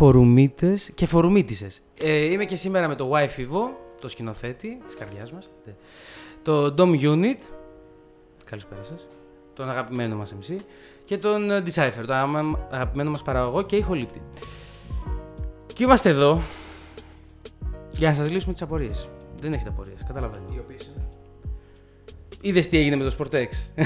[0.00, 1.80] φορουμίτες και φορουμίτισες.
[2.00, 3.28] Ε, είμαι και σήμερα με το Y
[4.00, 5.50] το σκηνοθέτη της καρδιάς μας.
[6.42, 7.36] Το Dom Unit.
[8.44, 9.06] Καλησπέρα σας.
[9.54, 10.56] Τον αγαπημένο μας MC.
[11.04, 14.22] Και τον ε, Decipher, τον αγαπημένο μας παραγωγό και ηχολήπτη.
[15.74, 16.40] Και είμαστε εδώ
[17.90, 19.08] για να σας λύσουμε τις απορίες.
[19.40, 20.44] Δεν έχετε απορίες, καταλαβαίνω.
[20.54, 21.08] Οι οποίες είναι.
[22.42, 23.48] Είδες τι έγινε με το Sportex.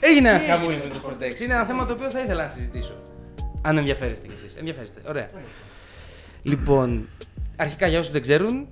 [0.00, 1.40] Έγινε ένας χαμούλη με το Sportex.
[1.40, 2.94] Είναι ένα θέμα το οποίο θα ήθελα να συζητήσω.
[3.66, 4.56] Αν ενδιαφέρεστε κι εσείς.
[4.56, 5.00] Ενδιαφέρεστε.
[5.08, 5.26] Ωραία.
[6.42, 7.08] Λοιπόν,
[7.56, 8.66] αρχικά για όσους δεν ξέρουν.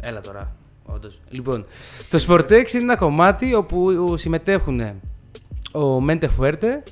[0.00, 0.56] Έλα τώρα.
[0.84, 1.20] Όντως.
[1.28, 1.66] Λοιπόν,
[2.10, 4.80] το Sportex είναι ένα κομμάτι όπου συμμετέχουν
[5.72, 6.82] ο Μέντε Φουέρτε,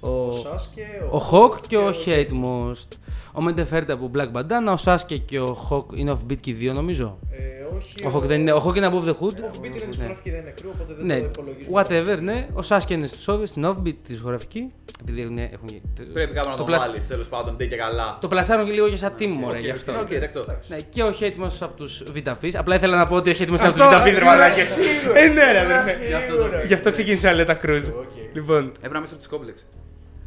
[0.00, 2.98] ο, Ο Σάσκε, ο Hawk και ο Hate Most.
[3.38, 6.52] Ο Μέντε Φουέρτε από Black Bandana, ο Σάσκε και ο Hawk είναι off-beat και οι
[6.52, 7.18] δύο νομίζω.
[7.30, 8.06] Ε, όχι.
[8.06, 9.32] Ο Hawk, δεν είναι, ο Hawk είναι above the hood.
[9.32, 9.84] Offbeat είναι Ναι.
[9.86, 11.82] δισκογραφική, δεν είναι κρύο, οπότε δεν Ναι, το υπολογίζουμε.
[12.16, 12.46] whatever, ναι.
[12.52, 14.66] Ο Σάσκε είναι στο Soviet, στην offbeat της δισκογραφική.
[15.00, 15.68] Επειδή έχουν, έχουν
[16.12, 18.18] Πρέπει κάπου να το, πλασ- βάλεις τέλος πάντων, ντε και καλά.
[18.20, 19.92] Το πλασάρω και λίγο και σαν team, μωρέ, οκ, γι' οκ, αυτό.
[20.00, 20.44] Οκ, δεκτό.
[20.68, 22.50] Ναι, και ο Χέιτμο από τους VTPs.
[22.54, 24.68] Απλά ήθελα να πω ότι ο Χέιτμο από τους Αυτό VTPs, ρε ήμουν μαλάκες.
[24.68, 25.22] σίγουρος.
[25.22, 26.22] Ε, ναι, ρε, Ήμουν αδερφέ.
[26.26, 26.64] σίγουρος.
[26.66, 27.82] Γι' αυτό ξεκίνησα Λέτα Cruz.
[27.98, 28.34] Οκ.
[28.34, 28.64] Λοιπόν.
[28.76, 29.66] Έπρεπε να μέσα από της κόμπλεξ.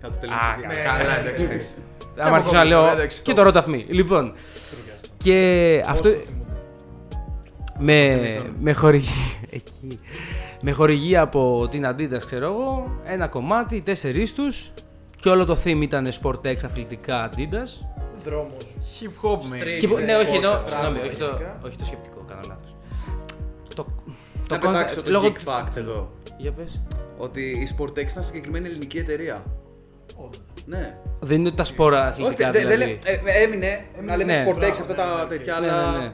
[0.01, 0.67] Θα το Α, τελειώσει.
[0.67, 1.47] ναι, καλά, ναι, εντάξει.
[1.47, 2.23] ναι.
[2.23, 3.85] Άμα αρχίσω να λέω εντάξει, και το- το ροταθμί.
[3.89, 4.33] Λοιπόν,
[5.17, 6.45] και αυτό Πώς το θυμούνται.
[7.79, 9.13] με, με χορηγία.
[9.49, 9.97] Εκεί.
[10.63, 14.71] Με χορηγία από την Adidas, ξέρω εγώ, ένα κομμάτι, οι τέσσερις τους.
[15.19, 17.85] Και όλο το theme ήταν Sportex αθλητικά Adidas.
[18.25, 18.67] Δρόμος.
[18.99, 19.63] Hip hop, man.
[19.63, 19.77] Street.
[19.79, 20.53] Και, ναι, όχι, εννοώ.
[20.53, 21.59] Sport, Συγγνώμη, πράγμα, όχι το, γενικά.
[21.65, 22.71] όχι το σκεπτικό, κάνω λάθος.
[23.75, 23.85] Το,
[24.49, 26.11] Να concept- πετάξω το λόγω- geek fact εδώ.
[26.37, 26.81] Για πες.
[27.17, 29.43] Ότι η Sportex ήταν συγκεκριμένη ελληνική εταιρεία.
[30.15, 30.39] Όντως.
[30.65, 30.95] Ναι.
[31.19, 32.99] Δεν είναι ότι τα σπόρα Όχι, αθλητικά δεν- δεν δηλαδή.
[33.03, 34.45] λέ- ε, έμεινε να λέμε Ναι.
[34.47, 35.91] Sportex Μπράβο, αυτά ναι, τα ναι, τέτοια, ναι, αλλά.
[35.91, 36.11] ναι, ναι.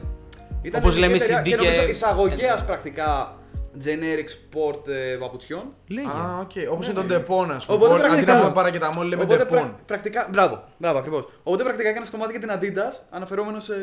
[0.62, 3.37] Ήταν Όπως λέμε ελληνική εταιρεία CD και- νομίζω εισαγωγέας πρακτικά
[3.84, 5.62] generic sport ε, παπουτσιών.
[5.88, 6.06] Λέγε.
[6.08, 6.50] Α, οκ.
[6.72, 7.78] Όπως είναι το Depon, ας πούμε.
[7.78, 9.48] Οπότε Αντί πρακτικά- να πούμε παρακεταμόλ, λέμε Οπότε Depon.
[9.48, 10.28] πρα- πρακτικά.
[10.32, 11.24] Μπράβο, μπράβο ακριβώς.
[11.42, 13.74] Οπότε πρακτικά έκανε κομμάτι για την Adidas, αναφερόμενος σε.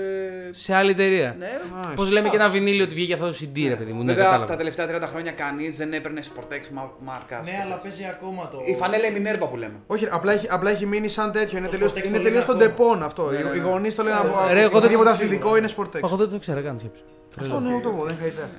[0.51, 1.35] Σε άλλη εταιρεία.
[1.39, 1.49] Ναι,
[1.95, 3.99] Πώς λέμε και ένα βινύλιο ότι βγήκε αυτό το CD, ρε παιδί μου.
[4.03, 4.45] Ναι, Βέβαια κατάλαβα.
[4.51, 7.45] τα τελευταία 30 χρόνια κανείς δεν έπαιρνε Sportex μα- μάρκας.
[7.45, 8.57] Ναι, αλλά παίζει ακόμα το.
[8.65, 9.73] Η φανέλα η Minerva που λέμε.
[9.87, 11.57] Όχι, απλά έχει, απλά έχει μείνει σαν τέτοιο.
[11.57, 12.95] Είναι Το τελείως- Sportex το Είναι λένε τελείως το ακόμα.
[12.99, 13.29] Depon αυτό.
[13.31, 13.67] Ναι, ναι, Οι ναι.
[13.67, 14.53] γονείς το λένε Ρε, από.
[14.53, 15.71] ρε, εγώ δεν Οτιδήποτε είμαι αθλητικό σίγουρος.
[15.73, 16.03] είναι Sportex.
[16.03, 17.01] Εγώ δεν το ξέρω καν σκέψη.
[17.39, 18.49] Αυτό ναι, ούτε εγώ, δεν είχα ιδέα.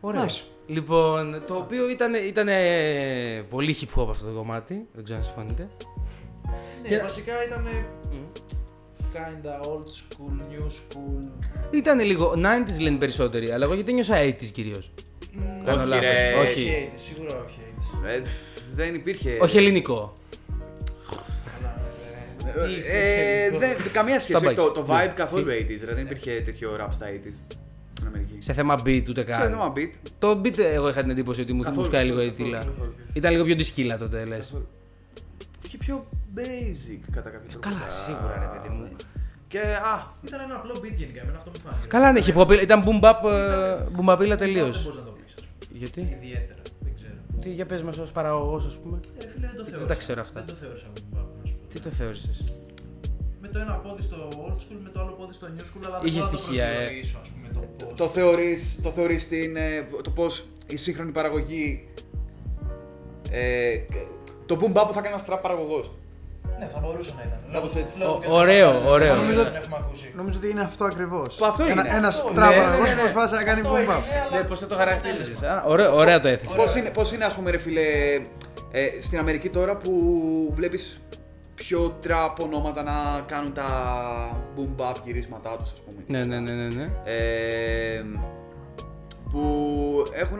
[0.00, 0.26] Ωραία.
[0.66, 0.70] Nice.
[0.72, 4.86] Λοιπόν, το οποίο ήταν, ήταν ε, πολύ hip hop αυτό το κομμάτι.
[4.94, 5.68] Δεν ξέρω αν συμφωνείτε.
[6.82, 7.66] Ναι, Και- βασικά ήταν.
[9.14, 11.28] Kinda old school, new school.
[11.70, 14.90] Ήταν λίγο 90s λένε περισσότεροι, αλλά εγώ γιατί νιώσα 80s κυρίως.
[15.32, 16.04] Μ, Κάνω Όχι, λάθος.
[16.04, 16.34] ρε.
[16.40, 16.50] Όχι.
[16.50, 18.08] Όχι 80s, σίγουρα όχι 80s.
[18.08, 18.20] Ε,
[18.74, 19.38] δεν υπήρχε.
[19.40, 20.12] Όχι ελληνικό.
[21.58, 21.76] Αλλά,
[22.54, 24.38] ε, τι- Ε, τι- δεν- καμία σχέση.
[24.38, 24.74] Στα όχι, Το, bikes.
[24.74, 25.84] το vibe Τι- καθόλου τι- 80s.
[25.84, 25.94] Ρε.
[25.94, 27.40] Δεν υπήρχε τέτοιο rap στα 80s
[27.94, 28.36] στην Αμερική.
[28.38, 29.50] Σε θέμα beat ούτε Σε καν.
[29.50, 29.90] θέμα beat.
[30.18, 32.58] Το beat εγώ είχα την εντύπωση ότι μου Καθόλου, θυμουσκάει λίγο η καθόλου, τίλα.
[32.58, 32.94] καθόλου.
[33.12, 34.54] Ήταν λίγο πιο ντισκύλα τότε λες.
[35.68, 36.06] Και πιο
[36.36, 37.68] basic κατά κάποιο τρόπο.
[37.68, 38.88] Καλά, σίγουρα ρε παιδί μου.
[39.48, 41.86] Και α, Ήταν ένα απλό beat γενικά, εμένα αυτό μου φάνηκε.
[41.88, 44.82] Καλά, ναι, hip hop, ήταν boom bap, ε, boom bapilla Δεν τελείως.
[44.84, 45.78] μπορείς να το πεις, ας πούμε.
[45.78, 47.12] Γιατί; Ιδιαίτερα, δεν ξέρω.
[47.40, 48.98] Τι, για πες μας ως παραγωγός ας πούμε.
[49.18, 49.88] Ε, φίλε, δεν το Δεν θεώρησα.
[49.88, 50.38] τα ξέρω αυτά.
[50.40, 51.66] Δεν το θεώρησα boom bap, να σου πω.
[51.74, 52.44] Τι το θεώρησες;
[53.46, 55.98] Με το ένα πόδι στο old school, με το άλλο πόδι στο new school, αλλά
[55.98, 56.74] δεν Είχε μπορώ να το στοιχεία, ε.
[56.76, 57.94] προσδιορίσω, ας πούμε, το πώς.
[57.96, 61.88] το θεωρείς, το θεωρείς την, ε, το πώς η σύγχρονη παραγωγή
[63.30, 63.78] ε,
[64.46, 65.92] το boom bap που θα κάνει ένας trap παραγωγός.
[66.58, 67.38] Ναι, θα μπορούσε να ήταν.
[67.52, 67.98] Κάπως Λόγω- έτσι.
[67.98, 69.14] λόγω Ω- και του ωραίο, κομμάτιου, ωραίο.
[69.14, 70.12] νομίζω Νομίζω- δεν έχουμε ακούσει.
[70.16, 71.34] Νομίζω ότι είναι αυτό ακριβώς.
[71.36, 71.82] Που αυτό είναι.
[71.86, 73.00] Ένας Αυτό, ναι, τράβαγο ναι, ναι, ναι.
[73.00, 74.26] προσπάθησε να κάνει Αυτό boom έγινε, bap.
[74.28, 75.42] αλλά- Ναι, πώς θα το χαρακτήριζες.
[75.42, 76.54] Α, ωραία, ωραία το έθεσες.
[76.56, 77.80] Πώς είναι, πώς είναι, ας πούμε, ρε φίλε,
[78.70, 79.92] ε, στην Αμερική τώρα που
[80.54, 81.00] βλέπεις
[81.54, 83.64] πιο τραπ ονόματα να κάνουν τα
[84.56, 86.02] boom bap γυρίσματά τους, ας πούμε.
[86.06, 86.90] Ναι, ναι, ναι, ναι, ναι.
[87.04, 88.02] Ε,
[89.32, 89.42] που
[90.12, 90.38] έχουν,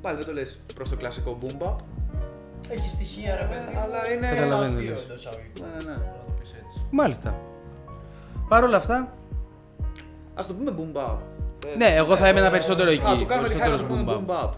[0.00, 1.76] πάλι δεν το λες προς το κλασικό boom bap.
[2.68, 3.74] Έχει στοιχεία, ρε παιδί.
[3.74, 5.02] μου, Αλλά είναι- ένα Καταλαβαίνω, δύο λες.
[5.02, 5.66] εντός εισαγωγικών.
[5.68, 5.96] Ναι, ναι.
[5.98, 6.86] Μπορώ να το πεις έτσι.
[6.90, 7.34] Μάλιστα.
[8.48, 9.12] Παρ' όλα αυτά,
[10.34, 11.16] Ας το πούμε boom bap.
[11.72, 13.02] Ε, ναι, εγώ θα έμενα ε, περισσότερο Α, εκεί.
[13.02, 14.50] το κάνουμε τη χάρη Περισσότερος να boom πούμε bap.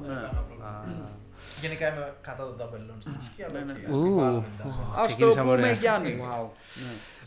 [1.65, 3.73] Γενικά είμαι κατά των ταμπελών στη μουσική, αλλά Ναι, ναι.
[3.73, 4.79] οκ, ας τη Ου, βάλουμε την τάση.
[4.95, 5.73] Ας το Ξεκινήσαμε πούμε ωραία.
[5.73, 6.13] Γιάννη.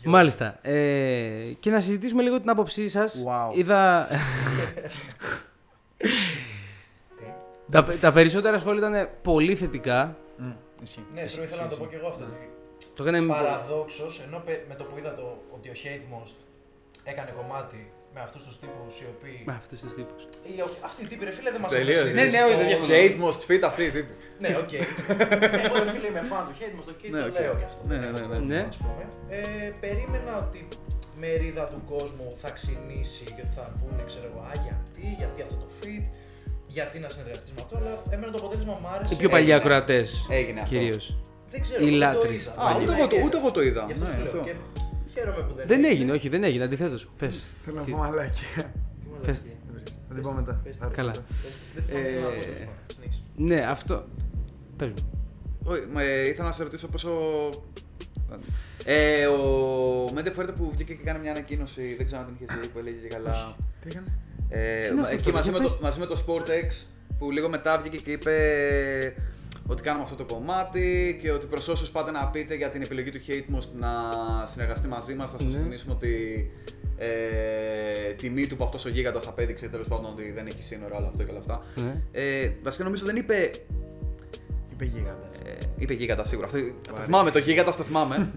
[0.02, 0.10] Ναι.
[0.10, 0.58] Μάλιστα.
[0.68, 3.24] Ε, και να συζητήσουμε λίγο την άποψή σας.
[3.26, 3.56] Wow.
[3.56, 4.08] Είδα...
[7.70, 10.16] τα, τα περισσότερα σχόλια ήταν πολύ θετικά.
[10.36, 10.50] Μμ,
[10.82, 11.04] Ισχύει.
[11.14, 12.24] Ναι, τώρα ήθελα να το πω και εγώ αυτό.
[12.24, 12.50] ότι
[12.94, 16.34] Το έκανε με- Παραδόξως, ενώ πε- με το που είδα το, ότι ο Hate Most
[17.04, 19.40] έκανε κομμάτι με αυτούς τους τύπους οι οποίοι.
[19.50, 20.22] Με αυτούς τους τύπους.
[20.48, 22.04] οι ο- Αυτοί οι τύποι, ρε φίλε, δεν μας Τελείως.
[22.18, 22.94] Ναι, ναι, όχι, δεν διαφωνώ.
[22.98, 24.12] Hate Most feat αυτοί οι τύποι.
[24.42, 24.72] Ναι, οκ.
[25.66, 27.38] Εγώ, ρε φίλε, είμαι φαν του Hate Most, οκ, Ναι, το οκ.
[27.40, 27.80] λέω και αυτό.
[27.90, 28.66] Ναι, δεν ναι, έχω ναι, πρόβλημα, ναι.
[28.72, 29.02] ας πούμε.
[29.36, 30.60] Ε, περίμενα ότι
[31.22, 35.56] μερίδα του κόσμου θα ξινίσει και ότι θα πούνε, ξέρω εγώ, Α, γιατί, γιατί αυτό
[35.64, 36.06] το feat,
[36.76, 39.14] γιατί να συνεργαστείς με αυτό, αλλά εμένα το αποτέλεσμα μου άρεσε.
[39.14, 39.60] Οι πιο παλιοί Έγινε.
[39.64, 40.08] ακροατές.
[40.38, 40.70] Έγινε αυτό.
[40.74, 41.04] Κυρίως.
[41.52, 41.80] Δεν ξέρω.
[41.82, 42.42] Οι δεν το λάτρεις.
[42.42, 42.52] είδα.
[42.62, 43.82] Α, Δεν ούτε είμαι εγώ το- και- ούτε εγώ το είδα.
[43.86, 44.42] Γι' αυτό Ναι, σου λέω.
[45.20, 45.32] Αυτό.
[45.34, 46.64] Και χαίρομαι που δεν Δεν έγινε, όχι, δεν έγινε.
[46.64, 47.08] Αντιθέτως.
[47.18, 47.42] Πες.
[47.64, 48.72] Θέλω να πω μαλάκια.
[49.26, 49.42] Πες.
[50.08, 50.60] Θα την πω μετά.
[50.64, 50.76] Πες.
[50.76, 51.08] Θα έρθω Καλά.
[51.10, 51.24] μετά.
[51.74, 52.74] Δεν θυμάμαι τι να πω, Ε, τέλος πάντων.
[52.86, 53.20] Συνέχισε.
[53.36, 54.04] Ναι, αυτό.
[54.76, 55.10] Πες μου.
[55.64, 57.10] Όχι, μα, ε, ήθελα να σε ρωτήσω πόσο.
[58.84, 62.58] Ε, ο Μέντε Φουέρτε που βγήκε και έκανε μια ανακοίνωση, δεν ξέρω αν την είχες
[62.60, 63.56] δει, που έλεγε και καλά.
[63.80, 64.06] Τι έκανε;
[64.48, 65.80] Ε, Τι είναι αυτό εκεί τώρα, μαζί για με, το, πες.
[65.82, 66.86] μαζί με το SportX
[67.18, 68.34] που λίγο μετά βγήκε και είπε
[69.70, 73.10] ότι κάνουμε αυτό το κομμάτι και ότι προς όσους πάτε να πείτε για την επιλογή
[73.10, 73.88] του Hatemost να
[74.46, 75.58] συνεργαστεί μαζί μας θα σας Ναι.
[75.58, 76.12] θυμίσουμε ότι
[76.96, 81.06] ε, τιμή του που αυτός ο γίγαντας απέδειξε τέλος πάντων ότι δεν έχει σύνορα όλο
[81.06, 81.62] αυτό και όλα αυτά.
[81.74, 81.96] Ναι.
[82.12, 83.50] Ε, βασικά νομίζω δεν είπε
[84.72, 85.30] Είπε γίγαντα.
[85.44, 86.46] ε, είπε γίγαντα σίγουρα.
[86.46, 86.58] Αυτό,
[86.94, 88.30] το θυμάμαι, το γίγαντα το θυμάμαι.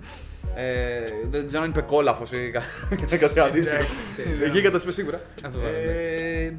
[0.56, 1.00] ε,
[1.30, 2.64] δεν ξέρω αν είπε κόλαφος ή κα-
[3.28, 3.82] κάτι αντίστοιχο.
[4.40, 4.46] Ναι.
[4.48, 5.18] Γίγαντα είπε σίγουρα.
[5.46, 6.58] Αυτό βάλε, Ε,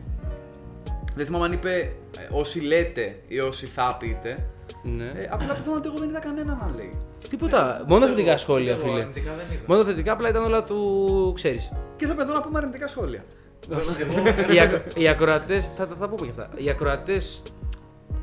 [1.15, 1.91] δεν θυμάμαι αν είπε ε,
[2.31, 4.35] όσοι λέτε ή όσοι θα πείτε.
[4.83, 5.05] Ναι.
[5.05, 6.91] Ε, απλά το θέμα είναι ότι εγώ δεν είδα κανένα να λέει.
[7.29, 7.85] Τίποτα.
[7.89, 9.03] Μόνο Ούτε θετικά εγώ- σχόλια, ούτε εγώ φίλε.
[9.03, 9.63] αρνητικά δεν είδα.
[9.67, 11.73] Μόνο θετικά, απλά ήταν όλα του ξέρεις.
[11.97, 13.23] Και θα εδώ να πούμε αρνητικά σχόλια.
[13.71, 13.83] Εγώ-
[14.55, 14.79] οι, ακρο...
[14.97, 16.49] οι ακροατέ, θα, θα, θα πούμε και αυτά.
[16.63, 17.43] Οι ακροατές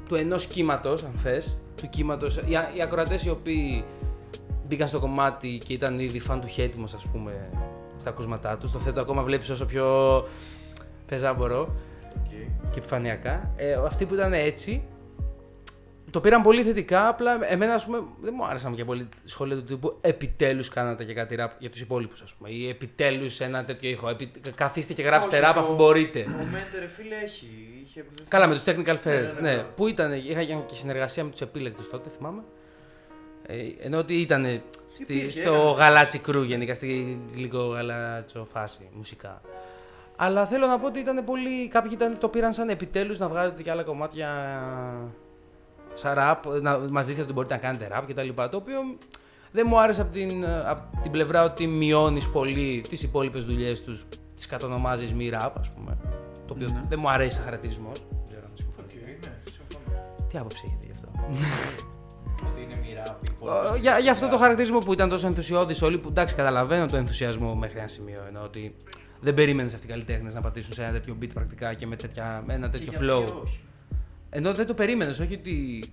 [0.08, 2.28] του ενός κύματος, αν θες, του κύματο.
[2.46, 3.84] Οι, α- οι ακροατές οι οποίοι
[4.68, 7.50] μπήκαν στο κομμάτι και ήταν ήδη φαν του Hatemost, ας πούμε,
[7.98, 8.72] στα ακούσματά τους.
[8.72, 9.86] Το θέτω ακόμα, βλέπεις όσο πιο
[11.06, 11.76] πεζά μπορώ
[12.72, 13.52] και επιφανειακά.
[13.56, 14.84] Ε, αυτοί που ήταν έτσι,
[16.12, 17.08] το πήραν πολύ θετικά.
[17.08, 21.14] Απλά εμένα, ας πούμε, δεν μου άρεσαν και πολύ σχόλια του τύπου Επιτέλους κάνατε και
[21.14, 22.50] κάτι ραπ για τους υπόλοιπους, ας πούμε.
[22.50, 24.10] Ή επιτέλους ένα τέτοιο ήχο.
[24.10, 24.32] Επι...
[24.56, 26.20] Καθίστε και γράψτε Όχι, ραπ το- αφού μπορείτε.
[26.20, 27.48] Ο Μέντερ, φίλε, έχει.
[27.86, 28.06] Είχε...
[28.28, 29.34] Καλά, με τους Technical Ναι, Fairs.
[29.42, 29.64] ναι, Ναι, ναι.
[29.76, 32.42] Που ήταν, είχα και συνεργασία με τους επίλεκτου τότε, θυμάμαι.
[33.46, 34.62] Ε, ενώ ότι ήταν
[34.94, 35.72] στη, Υπήρχε, στο έκανε.
[35.78, 39.42] γαλάτσι κρού γενικά, στη λίγο γαλάτσο φάση μουσικά.
[40.16, 41.68] Αλλά θέλω να πω ότι ήταν πολύ.
[41.68, 44.28] Κάποιοι ήταν, το πήραν σαν επιτέλους να βγάζετε και άλλα κομμάτια
[46.00, 48.30] σαν ραπ, να μας δείξετε ότι μπορείτε να κάνετε ραπ κτλ.
[48.50, 48.80] Το οποίο
[49.52, 54.06] δεν μου άρεσε από την, απ' την πλευρά ότι μειώνεις πολύ τις υπόλοιπες δουλειές τους,
[54.36, 55.98] τις κατονομάζεις μη ραπ, ας πούμε.
[56.48, 56.84] Το οποίο Ναι.
[56.90, 58.00] δεν μου αρέσει σαν χαρακτηρισμός.
[58.10, 58.96] Δεν ξέρω αν συμφωνείτε.
[58.96, 59.96] Οκ, ναι, συμφωνώ.
[60.32, 61.08] Τι άποψη έχετε γι' αυτό;
[62.52, 63.20] Ότι είναι μοιρά
[63.76, 66.96] Ε, για, για αυτό το χαρακτηρισμό που ήταν τόσο ενθουσιώδης όλοι, που εντάξει, καταλαβαίνω το
[66.96, 68.24] ενθουσιασμό μέχρι ένα σημείο.
[68.28, 68.76] Ενώ ότι
[69.22, 72.44] δεν περίμενες αυτοί οι καλλιτέχνες να πατήσουν σε ένα τέτοιο beat πρακτικά και με, τέτοια,
[72.46, 73.24] με ένα τέτοιο flow.
[74.30, 75.84] Ενώ δεν το περίμενες, όχι ότι.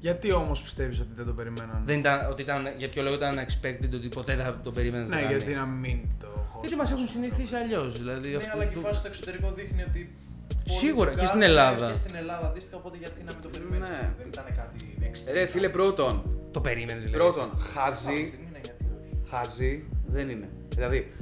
[0.00, 1.82] Γιατί όμως πιστεύεις ότι δεν το περιμέναν.
[1.84, 5.08] Δεν ήταν, ότι ήταν, για ποιο λόγο ήταν unexpected, ότι ποτέ δεν θα το περίμενες.
[5.08, 6.58] Ναι, γιατί να μην το χώσω.
[6.60, 7.98] Γιατί μας έχουν συνηθίσει αλλιώς.
[7.98, 10.10] Δηλαδή, Ναι, αυτό αλλά και η το- φάση στο εξωτερικό δείχνει ότι.
[10.48, 11.88] πολλοί Σίγουρα, το και στην κάνουν, Ελλάδα.
[11.90, 14.10] Και στην Ελλάδα αντίστοιχα, οπότε γιατί να μην το περιμένεις; Ναι.
[14.18, 15.32] Δεν ήταν κάτι extreme.
[15.32, 16.22] Ρε φίλε, πρώτον,
[16.52, 17.16] Το περίμενες, δηλαδή.
[17.24, 19.16] πρώτον, Αυτή τη χαζί, στιγμή είναι γιατί όχι.
[19.30, 20.48] χαζί δεν είναι.
[20.68, 21.12] Δηλαδή,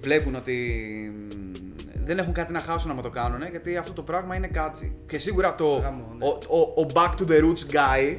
[0.00, 0.56] βλέπουν ότι
[1.14, 1.71] μ,
[2.04, 4.96] δεν έχουν κάτι να χάσουν άμα το κάνουν, γιατί αυτό το πράγμα είναι κάτσι.
[5.06, 6.24] Και σίγουρα το, Γάμο, ναι.
[6.26, 8.16] ο, ο, ο back to the roots guy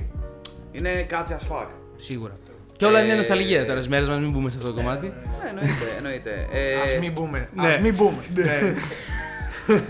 [0.72, 1.68] είναι κάτσι as fuck.
[1.96, 2.38] Σίγουρα.
[2.76, 5.06] Και όλα είναι Ε, νοσταλγία τώρα, στις μέρες μας, μην μπούμε σε αυτό το κομμάτι.
[5.08, 6.48] Ναι, ναι, Ναι, εννοείται, εννοείται.
[6.52, 7.46] Ε, Α μην μπούμε.
[7.54, 7.68] ναι.
[7.68, 8.18] Ας μην μπούμε.
[8.34, 8.60] Ναι.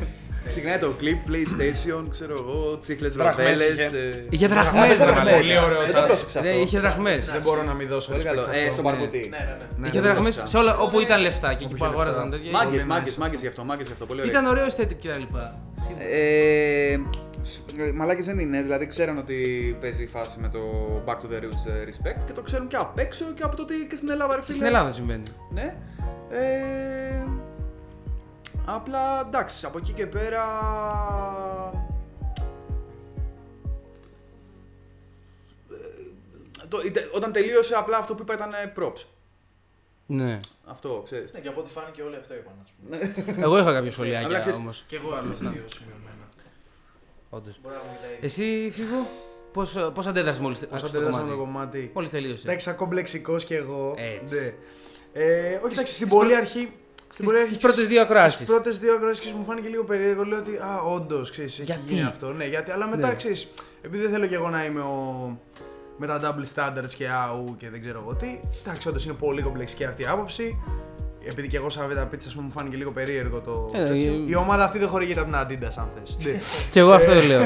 [0.47, 3.85] Ξεκινάει το clip, PlayStation, ξέρω εγώ, τσίχλες Δραχμές βραβέλες.
[3.85, 3.97] είχε.
[3.97, 5.63] ε, Είχε δραχμές, ρε Πολύ μαλάκα.
[5.65, 6.05] ωραίο Δεν το touch.
[6.05, 6.61] πρόσεξα Ναι, αυτό.
[6.61, 7.25] είχε δραχμές.
[7.31, 8.41] Δεν μπορώ να μην δώσω Πολύ respect καλό.
[8.41, 8.71] σε Ε, αυτό.
[8.71, 8.89] στον ναι.
[8.91, 9.17] Παρκωτή.
[9.29, 9.65] Ναι, ναι, ναι.
[9.77, 10.85] Ναι, Είχε δεν δραχμές το σε όλα, ξέρω.
[10.87, 12.35] όπου ήταν λεφτά και εκεί Όπου που είχε αγόραζαν λεφτά.
[12.37, 12.51] τέτοια.
[12.51, 14.31] Μάγκες, Πολύ μάγκες, nice μάγκες γι' αυτό, μάγκες γι' αυτό, πολύ ωραία.
[14.31, 15.43] Ήταν ωραίο aesthetic και τα λοιπά.
[16.11, 16.97] Ε,
[17.41, 19.37] σ- ε, μαλάκες δεν είναι, δηλαδή ξέραν ότι
[19.81, 20.59] παίζει η φάση με το
[21.07, 23.61] Back to the Roots ε, Respect και το ξέρουν και απ' έξω και από το
[23.61, 24.53] ότι και στην Ελλάδα ρε φίλε.
[24.55, 25.23] Στην Ελλάδα συμβαίνει.
[25.49, 25.75] Ναι.
[26.31, 27.25] Ε,
[28.65, 30.43] απλά εντάξει, από εκεί και πέρα...
[36.63, 39.03] Ε, το- είτε- όταν τελείωσε απλά αυτό που είπα ήταν ε, props.
[40.05, 40.39] Ναι.
[40.65, 41.33] Αυτό, ξέρεις.
[41.33, 43.13] Ναι, και από ό,τι φάνηκε όλοι αυτό είπαν, ας πούμε.
[43.45, 44.83] Εγώ είχα κάποια Απλά σχολιάκια ξέρεις- όμως.
[44.87, 46.27] Και εγώ άλλα δύο σημειωμένα.
[47.29, 47.59] Όντως.
[47.63, 48.19] Μπορεί να μου τα ίδια.
[48.21, 49.07] Εσύ, Φίβο,
[49.53, 52.47] πώς πώς αντέδρασες μόλις Πώς αντέδρασα με το κομμάτι; Μόλις τελείωσε.
[52.47, 53.93] Εντάξει, σαν κομπλεξικός κι εγώ.
[53.97, 54.35] Έτσι.
[54.35, 55.21] Ναι.
[55.21, 56.71] Ε, όχι, εντάξει, στην στις πολύ πρω- αρχή.
[57.13, 57.49] Στην πολύ αρχή.
[57.49, 58.37] Τις πρώτες δύο ακροάσεις.
[58.37, 60.23] Τις πρώτες δύο ακροάσεις μου φάνηκε λίγο περίεργο.
[60.23, 62.31] Λέω ότι, α, όντως, ξέρεις, έχει Γιατί; γίνει αυτό.
[62.33, 63.15] Ναι, γιατί, αλλά μετά, Ναι.
[63.15, 63.51] ξέρεις,
[63.81, 65.37] επειδή δεν θέλω κι εγώ να είμαι ο.
[65.97, 68.39] με τα double standards και αου και δεν ξέρω εγώ τι.
[68.65, 70.61] Εντάξει, όντως είναι πολύ κομπλεξική αυτή η άποψη.
[71.27, 73.71] Επειδή και εγώ σαν βέτα πίτσα μου φάνηκε λίγο περίεργο το.
[73.73, 74.13] Ε, τέτοιο.
[74.13, 76.17] ε, Η ομάδα αυτή δεν χορηγείται από την Adidas, αν θες.
[76.23, 76.39] Ναι.
[76.71, 77.41] Και εγώ αυτό λέω.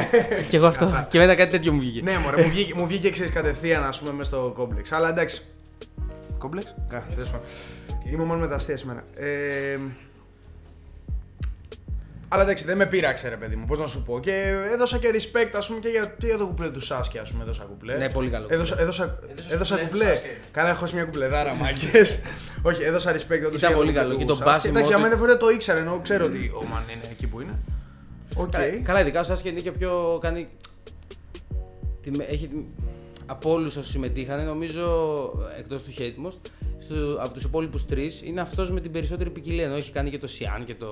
[0.49, 1.05] Και εγώ αυτό.
[1.09, 2.01] Και μετά κάτι τέτοιο μου βγήκε.
[2.01, 4.91] Ναι, μωρέ, μου βγήκε, μου βγήκε ξέρεις, κατευθείαν ας πούμε μέσα στο κόμπλεξ.
[4.91, 5.41] Αλλά εντάξει.
[6.37, 7.31] Κόμπλεξ; Κα, τέλος
[7.99, 8.13] πάντων.
[8.13, 9.03] Είμαι μόνο με τα αστεία σήμερα.
[9.17, 9.77] Ε,
[12.29, 14.19] αλλά εντάξει, δεν με πείραξε ρε παιδί μου, πώς να σου πω.
[14.19, 17.31] Και έδωσα και respect ας πούμε και για, και για το κουπλέ του Σάσκε ας
[17.31, 17.97] πούμε, έδωσα κουπλέ.
[17.97, 18.47] Ναι, πολύ καλό.
[18.49, 20.13] Έδωσα, έδωσα, Έδωσες έδωσα κουπλέ κουπλέ.
[20.13, 20.47] του Sasuke.
[20.51, 22.21] Καλά, έχω μια κουπλεδάρα, μάγκες.
[22.69, 24.13] Όχι, έδωσα respect όντως Ήταν για πολύ κουπλέ καλό.
[24.13, 24.45] του Και το Sasuke.
[24.45, 27.01] μπάσιμο Εντάξει, για του- μένα δεν φορέ το ήξερα, ενώ ξέρω ότι ο Μαν είναι
[27.11, 27.59] εκεί που είναι.
[28.35, 28.49] Οκ.
[28.51, 30.17] Καλά, καλά, ειδικά ο Saske είναι και πιο.
[30.21, 30.47] κάνει.
[32.01, 32.49] τη- Έχει
[33.29, 34.85] από όλους όσους συμμετείχαν, νομίζω
[35.57, 36.33] εκτός του Hatemost,
[36.79, 39.65] στο, από τους υπόλοιπους τρεις είναι αυτός με την περισσότερη ποικιλία.
[39.65, 40.87] Ενώ έχει κάνει και το Σιάν και το.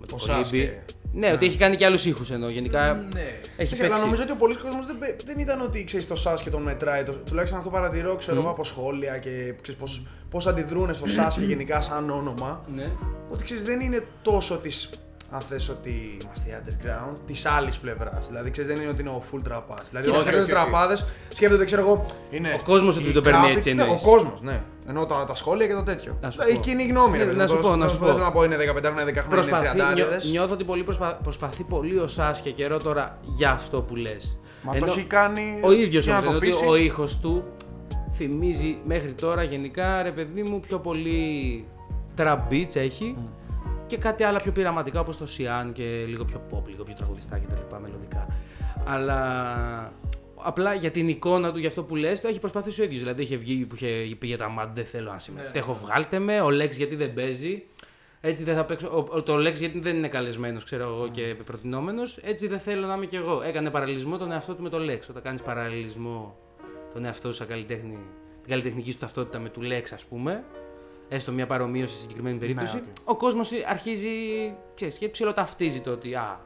[0.00, 0.70] με το Ο Κολύμπι.
[0.72, 0.94] Saske.
[1.12, 2.94] Ναι, ότι έχει κάνει και άλλους ήχους ενώ γενικά.
[2.94, 3.20] Ναι.
[3.20, 4.04] Έχει Εντάξει, αλλά παίξει.
[4.04, 6.62] νομίζω ότι ο πολλή κόσμος δεν, πε- δεν ήταν ότι ξέρεις το Saske και τον
[6.62, 7.04] μετράει.
[7.04, 11.32] Το, τουλάχιστον αυτό παρατηρώ ξέρω, εγώ από σχόλια και ξέρεις, πώς, πώς αντιδρούν στο Saske
[11.38, 12.64] και γενικά σαν όνομα.
[12.74, 12.90] Ναι.
[13.30, 14.90] Ότι ξέρεις δεν είναι τόσο της.
[15.32, 18.26] Αν θες ότι είμαστε οι underground, της άλλης πλευράς.
[18.26, 19.88] Δηλαδή, ξέρεις, δεν είναι ότι είναι ο full τραπάς.
[19.88, 20.70] Δηλαδή, Κοίτα, όταν σκέφτονται όχι, όχι.
[20.70, 22.04] τραπάδες, σκέφτονται, ξέρω εγώ.
[22.30, 24.02] Είναι Ο κόσμος ότι οι το παίρνει κάποιοι- έτσι Ναι, ο εννοείς.
[24.02, 24.62] κόσμος, ναι.
[24.88, 26.18] Ενώ τα, τα σχόλια και το τέτοιο.
[26.20, 26.60] Να σου η πω.
[26.60, 27.48] κοινή γνώμη, ρε Ναι, παιδί να μου.
[27.50, 28.24] σου Το- πω, να το- σου Δεν θέλω πω.
[28.24, 31.18] να πω είναι 15 χρόνια, 10 χρόνια, είναι Προσπαθεί, νιώ, 30 νιώθω ότι πολύ προσπα,
[31.22, 34.36] προσπαθεί πολύ ο Σάσκε καιρό τώρα για αυτό που λες.
[34.62, 35.60] Μα το έχει κάνει.
[35.62, 36.30] Ο ίδιος για να όμως.
[36.30, 36.64] το ότι πείσει.
[36.68, 37.44] ο ήχος του
[38.14, 41.64] θυμίζει μέχρι τώρα γενικά ρε παιδί μου πιο πολύ
[42.18, 43.16] trap beats έχει
[43.90, 47.38] και κάτι άλλα πιο πειραματικά όπως το Sian και λίγο πιο pop, λίγο πιο τραγουδιστά
[47.38, 48.26] και τα λοιπά μελωδικά.
[48.86, 49.92] Αλλά
[50.36, 53.00] απλά για την εικόνα του, για αυτό που λες, το έχει προσπαθήσει ο ίδιος.
[53.00, 56.40] Δηλαδή είχε βγει που είχε πει για τα μάτ, δεν θέλω να συμμετέχω, βγάλτε με,
[56.40, 57.62] ο Lex γιατί δεν παίζει.
[58.20, 58.88] Έτσι δεν θα παίξω.
[58.88, 62.16] Ο, ο- το Lex γιατί δεν είναι καλεσμένος, ξέρω εγώ και προτινόμενος.
[62.16, 63.42] Έτσι δεν θέλω να είμαι κι εγώ.
[63.42, 64.98] Έκανε παραλληλισμό τον εαυτό του με το Lex.
[65.10, 66.36] Όταν κάνεις παραλληλισμό
[66.94, 67.98] τον εαυτό σου σαν καλλιτέχνη,
[68.40, 70.44] την καλλιτεχνική σου ταυτότητα με του Lex, ας πούμε,
[71.12, 72.82] έστω μια παρομοίωση στη συγκεκριμένη περίπτωση, οκ.
[73.10, 74.08] ο κόσμος αρχίζει
[74.74, 76.40] ξέρεις, και ψιλοταυτίζει το ότι α,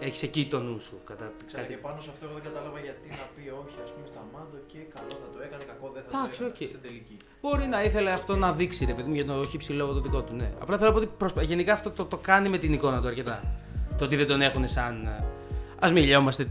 [0.00, 0.96] έχεις εκεί το νου σου.
[1.06, 3.90] Κατά, Ξέρω, κάτι- και πάνω σε αυτό εγώ δεν κατάλαβα γιατί να πει όχι, ας
[3.92, 6.68] πούμε, στα μάντο και καλό θα το έκανε, κακό δεν θα Εντάξει, το έκανε οκ.
[6.68, 7.16] στην τελική.
[7.42, 10.00] Μπορεί να ήθελε αυτό να δείξει, ρε παιδί μου, για το χι ψι λόγο το
[10.00, 10.34] δικό του.
[10.34, 10.50] Ναι.
[10.62, 13.06] Απλά θέλω να πω ότι προσπα- γενικά αυτό το, το κάνει με την εικόνα του
[13.08, 13.54] αρκετά.
[13.98, 15.24] Το ότι δεν τον έχουν σαν.
[15.86, 16.44] Α μιλιόμαστε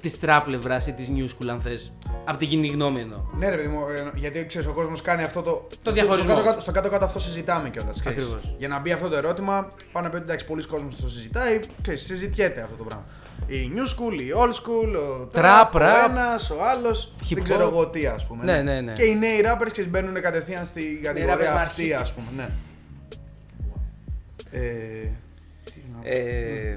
[0.00, 1.92] της τραπ πλευράς ή της new school, αν θες.
[2.24, 3.18] Από την κοινή γνώμη εννοώ.
[3.38, 5.68] Ναι, ρε παιδί μου, ε, γιατί ξέρεις, ο κόσμος κάνει αυτό το.
[5.82, 6.22] Το διαχωρισμό.
[6.24, 8.02] Στο κάτω-κάτω, στο κάτω-κάτω αυτό συζητάμε κιόλας.
[8.06, 8.54] Ακριβώς.
[8.58, 11.60] Για να μπει αυτό το ερώτημα, πάνε να πει ότι εντάξει, πολλοί κόσμοι το συζητάει,
[11.82, 13.04] ξέρεις, συζητιέται αυτό το πράγμα.
[13.46, 17.12] Η new school, η old school, ο Trap, trap, ο rap, ένας, ο άλλος.
[17.30, 17.70] hip Δεν ξέρω hop.
[17.70, 18.44] εγώ τι, ας πούμε.
[18.44, 18.92] Ναι, ναι, ναι.
[18.92, 21.92] Και οι νέοι rappers και μπαίνουν κατευθείαν στην rappers κατηγορία με αυτή, αρχή.
[21.94, 22.26] ας πούμε.
[22.36, 22.48] Ναι.
[22.50, 23.80] Ε, τι να πω.
[26.08, 26.76] Ε, ε,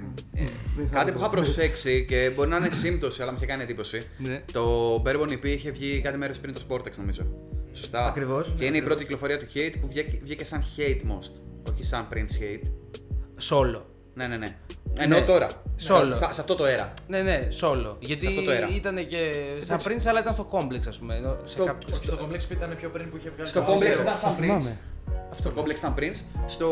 [0.76, 1.32] Δεν θα κάτι το που είχα πω.
[1.32, 4.02] προσέξει και μπορεί να είναι σύμπτωση, αλλά μου είχε κάνει εντύπωση.
[4.18, 4.42] Ναι.
[4.54, 7.22] Το Bourbon EP είχε βγει κάτι μέρες πριν το Sportex, νομίζω.
[7.74, 8.06] Σωστά.
[8.08, 8.54] Ακριβώς.
[8.58, 11.32] Και είναι η πρώτη κυκλοφορία του Hate που βγήκε, βγήκε σαν Hate Most.
[11.72, 12.68] Όχι σαν Prince Hate.
[13.50, 13.82] Solo.
[14.14, 14.56] Ναι, ναι, ναι.
[14.98, 15.26] Εννοώ Ναι.
[15.26, 15.48] τώρα.
[15.88, 16.12] Solo.
[16.14, 16.88] Σε, σε αυτό το era.
[17.08, 17.96] Ναι, ναι, solo.
[18.00, 18.74] Γιατί αυτό το era.
[18.76, 21.16] ήταν και σαν Prince, αλλά ήταν στο complex, ας πούμε.
[21.16, 21.88] ενώ Σε Στο- κάποιο...
[21.94, 23.50] Όχι, στο Complex ήταν πιο πριν που είχε βγάλει.
[23.50, 24.02] Στο το Complex Aster.
[24.02, 24.78] ήταν σαν θυμάμαι.
[25.32, 25.36] Prince.
[25.36, 26.22] Στο Complex ήταν Prince.
[26.48, 26.68] Στο.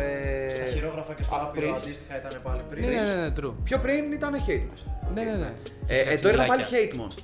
[0.00, 1.76] Ε, Στα χειρόγραφα και στο α, άπειρο Prince.
[1.76, 2.84] αντίστοιχα ήταν πάλι πριν.
[2.84, 3.52] Ναι, ναι, ναι, ναι, true.
[3.64, 4.84] Πιο πριν ήταν Hate Most.
[5.14, 5.52] Ναι, ναι, ναι.
[5.86, 6.92] Ε, ε, το era πάλι Σκατσιλάκια.
[6.92, 7.22] Hate Most.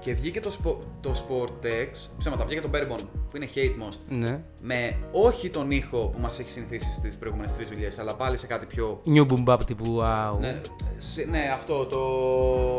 [0.00, 2.98] Και βγήκε το, σπο, το Sportex, ψέματα, βγήκε το Bourbon
[3.28, 3.58] που είναι Hate
[3.88, 3.98] Most.
[4.08, 4.40] Ναι.
[4.62, 8.46] Με όχι τον ήχο που μας έχει συνηθίσει στις προηγούμενες τρεις δουλειές, αλλά πάλι σε
[8.46, 9.00] κάτι πιο...
[9.06, 10.38] New boom bap τύπου wow.
[10.38, 10.60] Ναι,
[10.98, 12.00] σε- ναι, αυτό το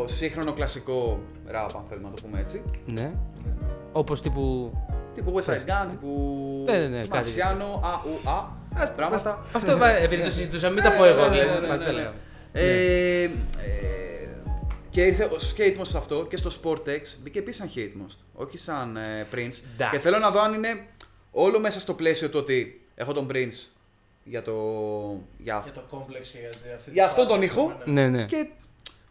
[0.08, 1.18] σύγχρονο κλασικό
[1.48, 2.62] rap, αν θέλουμε να το πούμε έτσι.
[2.86, 3.12] Ναι.
[3.92, 4.72] Όπως τύπου.
[5.14, 8.44] Τύπου West Side Gun, τύπου Ναι, ναι, ναι, κάτι Μαρσιάνο, α, ου, α,
[8.74, 9.16] Ας- πράγματα.
[9.16, 11.28] ας τα- Αυτό βα- επειδή το συζητούσαμε, μην τα πω εγώ.
[11.28, 12.12] δηλαδή, μας τα λέω.
[12.52, 13.30] Ε, ε,
[14.90, 18.16] και ήρθε ο Skate Most σε αυτό και στο Sportex μπήκε επίσης σαν Hate Most,
[18.32, 19.36] όχι σαν ε, Prince.
[19.74, 19.90] Εντάξει.
[19.90, 20.86] Και θέλω να δω αν είναι
[21.30, 23.70] όλο μέσα στο πλαίσιο του ότι έχω τον Prince
[24.24, 24.52] για το.
[25.38, 27.62] για, Για το Complex και για αυτή τη Για αυτόν φάση, τον ας ήχο.
[27.62, 28.24] πούμε, Ναι, ναι.
[28.24, 28.48] Και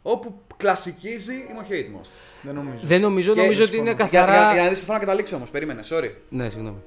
[0.02, 2.10] όπου κλασικίζει είμαι ο Hate Most.
[2.42, 2.82] Δεν νομίζω.
[2.88, 4.10] Δεν νομίζω, Και- νομίζω ότι είναι συμφωνώ.
[4.12, 4.42] Για, καθαρά.
[4.44, 6.12] για, για να δεις πού θα να καταλήξω όμως, περίμενε, sorry.
[6.30, 6.78] Ναι, συγγνώμη.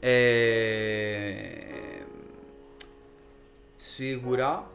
[0.00, 1.32] Ε,
[3.76, 4.70] σίγουρα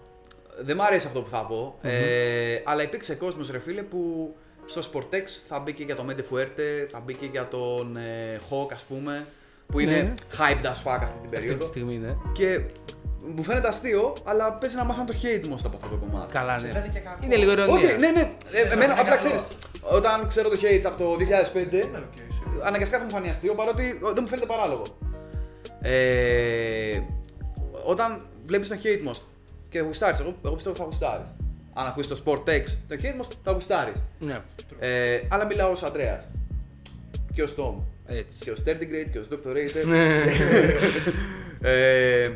[0.60, 4.34] δεν μ' αρέσει αυτό που θα πω, ε, αλλά υπήρξε κόσμος ρε φίλε που
[4.66, 8.84] στο Sportex θα μπήκε για το Mente Fuerte, θα μπήκε για τον ε, Hawk ας
[8.84, 9.28] πούμε,
[9.68, 10.14] που είναι Ναι.
[10.38, 11.58] hyped as fuck αυτή την Αυτή περίοδο.
[11.58, 12.16] τη στιγμή, ναι.
[12.34, 12.62] Και
[13.36, 16.34] μου φαίνεται αστείο, αλλά παίζει να μάθαν το Hatemost από αυτό το κομμάτι.
[16.34, 16.72] Καλά, Και ναι.
[16.72, 17.20] δεν είναι και κακό.
[17.24, 17.74] Είναι λίγο ειρωνεία.
[17.74, 18.30] Όχι, ναι, ναι.
[18.52, 19.18] Ε, εμένα, είναι απλά καλό.
[19.18, 19.42] ξέρεις.
[19.82, 22.66] Όταν ξέρω το hate από το 2005, Ναι, οκ, σίγουρα.
[22.68, 24.84] αναγκαστικά θα μου φανεί αστείο παρότι ε, δεν μου φαίνεται παράλογο.
[25.82, 27.00] Ε,
[27.86, 29.22] όταν βλέπεις τον Hatemost
[29.70, 31.28] και γουστάρεις, εγώ, εγώ πιστεύω ότι θα γουστάρεις.
[31.74, 33.96] Αν ακούσεις το Sportex, το Hatemost θα γουστάρεις.
[34.20, 34.40] Ναι,
[34.80, 36.30] Ε, αλλά μιλάω ως Αντρέας.
[37.34, 37.74] Και ως Tom.
[38.06, 38.38] έτσι.
[38.44, 39.48] Και ως Tardigrade και ως Dr.
[39.48, 39.86] Rater.
[41.62, 42.30] ε,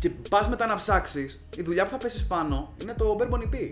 [0.00, 3.70] και πας μετά να ψάξεις, η δουλειά που θα πέσεις πάνω είναι το Bourbon EP.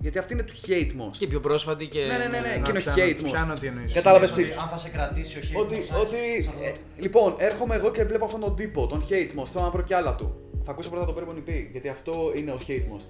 [0.00, 1.16] Γιατί αυτή είναι του hate most.
[1.18, 2.00] Και πιο πρόσφατη και.
[2.00, 2.56] Ναι, ναι, ναι, ναι.
[2.56, 3.30] Να και είναι πιάνω- hate most.
[3.30, 3.92] Πιάνω τι εννοείς.
[3.92, 4.52] Κατάλαβες Ότι τι.
[4.62, 7.74] Αν θα σε κρατήσει ο hate Ότι, most, ότι σε αυτό ε, το- λοιπόν, έρχομαι
[7.74, 10.40] εγώ και βλέπω αυτόν τον τύπο, τον hate most, θέλω να βρω κι άλλα του.
[10.64, 13.06] Θα ακούσω πρώτα το Bourbon EP, γιατί αυτό είναι ο hate most.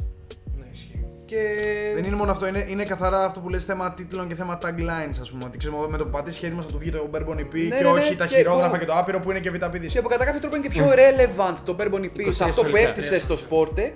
[1.30, 1.56] Ναι, ισχύει.
[1.64, 1.94] Και...
[1.94, 5.16] Δεν είναι μόνο αυτό, είναι, είναι καθαρά αυτό που λες θέμα τίτλων και θέμα taglines,
[5.20, 5.44] ας πούμε.
[5.46, 7.58] Ότι ξέρουμε με το που πατήσεις χέρι μας θα του βγει το Bourbon EP Ναι,
[7.60, 9.92] και ναι, ναι, όχι τα και- χειρόγραφα ο- και το άπειρο που είναι και βιταπίδης.
[9.92, 12.62] Και από κατά κάποιο τρόπο είναι και πιο relevant το Bourbon EP 23 σε αυτό
[12.62, 12.78] που σχολικά.
[12.78, 13.92] έφτιασε στο Sportex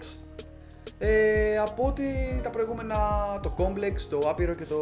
[1.04, 2.04] Ε, από ότι
[2.42, 2.96] τα προηγούμενα,
[3.42, 4.78] το Complex, το Άπειρο και το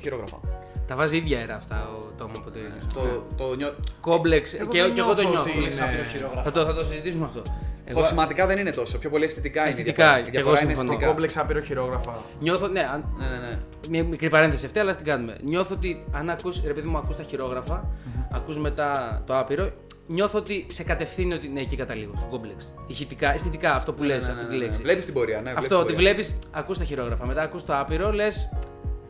[0.00, 0.40] Χειρόγραφα.
[0.86, 2.62] Τα βάζει ίδια αέρα αυτά ο Τόμο από Ε,
[2.94, 3.00] Το,
[3.36, 3.74] το νιώ...
[4.00, 4.54] Κόμπλεξ.
[4.54, 5.50] Εγώ Και, δεν και εγώ το νιώθω νιώθω.
[5.50, 6.42] ότι είναι- Άπειρο χειρόγραφο.
[6.42, 7.42] Θα το, θα το συζητήσουμε αυτό.
[7.84, 9.68] Εγώ Κοσηματικά δεν είναι τόσο, πιο πολύ αισθητικά είναι.
[9.68, 10.18] η Αισθητικά, διαφορά.
[10.18, 10.88] Η και εγώ διαφορά είναι συμφωνώ.
[10.90, 11.10] αισθητικά.
[11.12, 12.22] Κόμπλεξ άπειρο χειρόγραφα.
[12.40, 13.58] νιώθω, ναι, αν, Ναι, ναι, ναι.
[13.88, 15.36] μια μικρή παρένθεση αυτή, αλλά την κάνουμε.
[15.42, 17.88] Νιώθω ότι αν ακούς, ρε παιδί μου, ακούς τα χειρόγραφα,
[18.32, 19.70] ακούς μετά το άπειρο,
[20.12, 22.68] νιώθω ότι σε κατευθύνει ότι ναι, εκεί καταλήγω, στο κόμπλεξ.
[22.86, 24.64] Ηχητικά, αισθητικά, αυτό που λες, Ναι, ναι, αυτή ναι, τη ναι.
[24.64, 24.82] λέξη.
[24.82, 25.50] Βλέπεις την πορεία, ναι.
[25.50, 26.12] Αυτό, ότι την πορεία.
[26.12, 28.48] βλέπεις, ακούς τα χειρόγραφα, μετά ακούς το άπειρο, λες.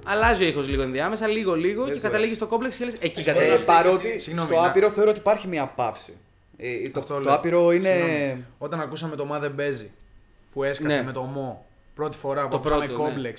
[0.07, 3.19] Αλλάζει ο ήχος λίγο ενδιάμεσα, λίγο λίγο και Λες, καταλήγεις στο κόμπλεξ και λες εκεί
[3.19, 3.65] Ε, Ε, καταλήγει.
[3.65, 6.13] παρότι Συγγνώμη, στο να- άπειρο θεωρώ ότι υπάρχει μια παύση.
[6.57, 7.35] Ε, το, Αυτό το λέω.
[7.35, 7.89] άπειρο είναι.
[7.89, 8.45] Συγγνώμη.
[8.59, 9.91] Όταν ακούσαμε το Μα δεν παίζει
[10.53, 11.03] που έσκασε Ναι.
[11.03, 13.33] με το Μο πρώτη φορά που Το ακούσαμε πρώτο, ναι.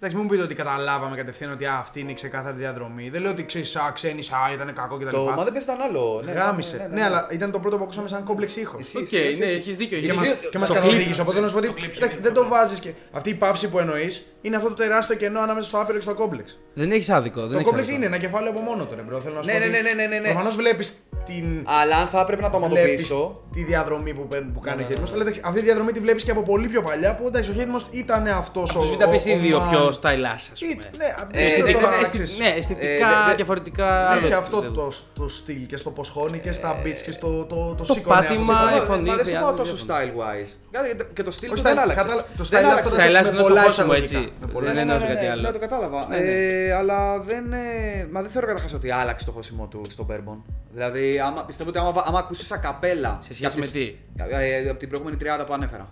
[0.00, 0.14] Κόμπλεξ.
[0.14, 3.08] Εντάξει, μην μου πείτε ότι καταλάβαμε κατευθείαν ότι α, αυτή είναι η ξεκάθαρη διαδρομή.
[3.10, 5.08] Δεν λέω ότι ξέρεις, α, ξένης, α, ήταν κακό κτλ.
[5.10, 6.22] Το Μα δεν παίζει ήταν άλλο.
[6.24, 6.76] Ναι, Γάμησε.
[6.76, 7.04] ναι, Ναι, ναι, ναι.
[7.04, 8.80] αλλά ήταν το πρώτο που ακούσαμε σαν κόμπλεξ ήχος.
[8.80, 9.54] Ισχύει, Οκ, ισχύει, όχι, ναι, όχι.
[9.54, 9.98] έχεις δίκιο.
[9.98, 10.48] Και έχεις μα δίκιο.
[10.50, 11.04] και μας Το καθοδήγησε.
[11.04, 11.20] κλιπ.
[11.20, 13.78] Οπότε θέλω να σου πω ότι εντάξει, δεν το βάζεις και αυτή η παύση που
[13.78, 16.58] εννοείς είναι αυτό το τεράστιο κενό ανάμεσα στο άπειρο και στο κόμπλεξ.
[16.74, 17.40] Δεν έχεις άδικο.
[17.40, 18.04] Δεν Το έχεις κόμπλεξ άδικο.
[18.04, 19.20] είναι ένα κεφάλαιο από μόνο του, ρε bro.
[19.20, 19.58] Θέλω να σου Ναι, πω.
[19.58, 20.28] ναι, ότι ναι, ναι, ναι, ναι.
[20.28, 20.92] Προφανώς βλέπεις
[21.24, 21.62] την.
[21.80, 23.42] Αλλά αν θα έπρεπε να το Βλέπεις ομαδοποιήσω.
[23.54, 25.08] τη διαδρομή που, παίρνει- που κάνει Ναι, ο ναι, Hatemost.
[25.10, 25.14] ναι.
[25.14, 27.54] Αλλά εντάξει, αυτή τη διαδρομή τη βλέπεις και από πολύ πιο παλιά που εντάξει, ο
[27.54, 28.78] Hatemost ήταν αυτός ο.
[28.78, 30.10] Τους ο- Β' ο δύο man.
[30.10, 30.90] πιο στάιλά, ας Ή- πούμε.
[31.00, 33.88] Ναι, Ε, δεν ξέρω αισθητικά- τώρα, Ναι, ξέρεις, αισθη- Ναι, αισθητικά, Ε, δε- δε- διαφορετικά.
[34.16, 34.82] Έχει άλλο αυτό επίπεδο.
[34.88, 34.92] το,
[35.22, 38.14] το στυλ και στο πώς χώνει και στα beats και στο το, το, Το σήκωνε
[38.18, 38.34] αυτό.
[38.34, 38.76] πάτημα, Συμφωνώ.
[38.76, 39.98] η Μα- φωνή, Μα δεν σου χρειάζεται πάω τόσο διαφορά.
[39.98, 40.50] style wise.
[40.70, 42.02] Δηλαδή, Και το στυλ Όχι, του δεν style, άλλαξε.
[42.02, 42.82] κατάλα- το Δεν style άλλαξε.
[42.84, 44.18] αυτό Style με είναι στο πολλάς χώσιμο, εισαγωγικά.
[44.18, 44.32] έτσι.
[44.40, 45.42] Με πολλά Δεν Ναι, ναι, εννοώ ναι, κάτι ναι, άλλο.
[45.42, 46.00] ναι, το κατάλαβα.
[46.08, 46.30] Ναι, ναι.
[46.30, 47.44] Ε, αλλά δεν.
[47.52, 47.66] ε,
[48.12, 50.38] Μα δεν θεωρώ καταρχάς ότι άλλαξε το χώσιμο του στον Bourbon.
[50.74, 53.18] Δηλαδή, άμα, πιστεύω ότι άμα, άμα ακούσεις ακαπέλα.
[53.26, 55.88] Σε σχέση με τι; Ε, από την προηγούμενη τριάδα που ανέφερα.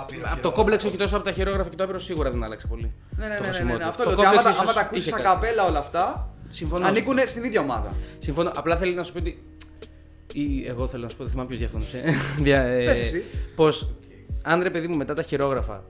[0.00, 0.50] Άπειρο Από το χειρόγραφο.
[0.50, 2.92] κόμπλεξ όχι τόσο από τα χειρόγραφα και το άπειρο σίγουρα δεν άλλαξε πολύ.
[3.16, 3.84] Ναι, ναι, το ναι, ναι, χωσιμό ναι, του.
[3.88, 4.18] Αυτό Το λέω.
[4.18, 5.22] ότι Άμα, κόμπλεξ τα- ίσως άμα τα ακούσει είχε κάτι.
[5.26, 6.86] ακαπέλα όλα αυτά, Συμφωνώ.
[6.86, 7.94] ανήκουν στην ίδια ομάδα.
[8.18, 8.50] Συμφωνώ.
[8.56, 9.42] Απλά θέλει να σου πει ότι.
[10.32, 12.02] Ή εγώ θέλω να σου πω, δεν θυμάμαι ποιος διαφωνούσε.
[12.44, 13.22] Δια- ε, Πες εσύ.
[13.54, 13.90] Πως
[14.42, 15.84] αν ρε παιδί μου μετά τα χειρόγραφα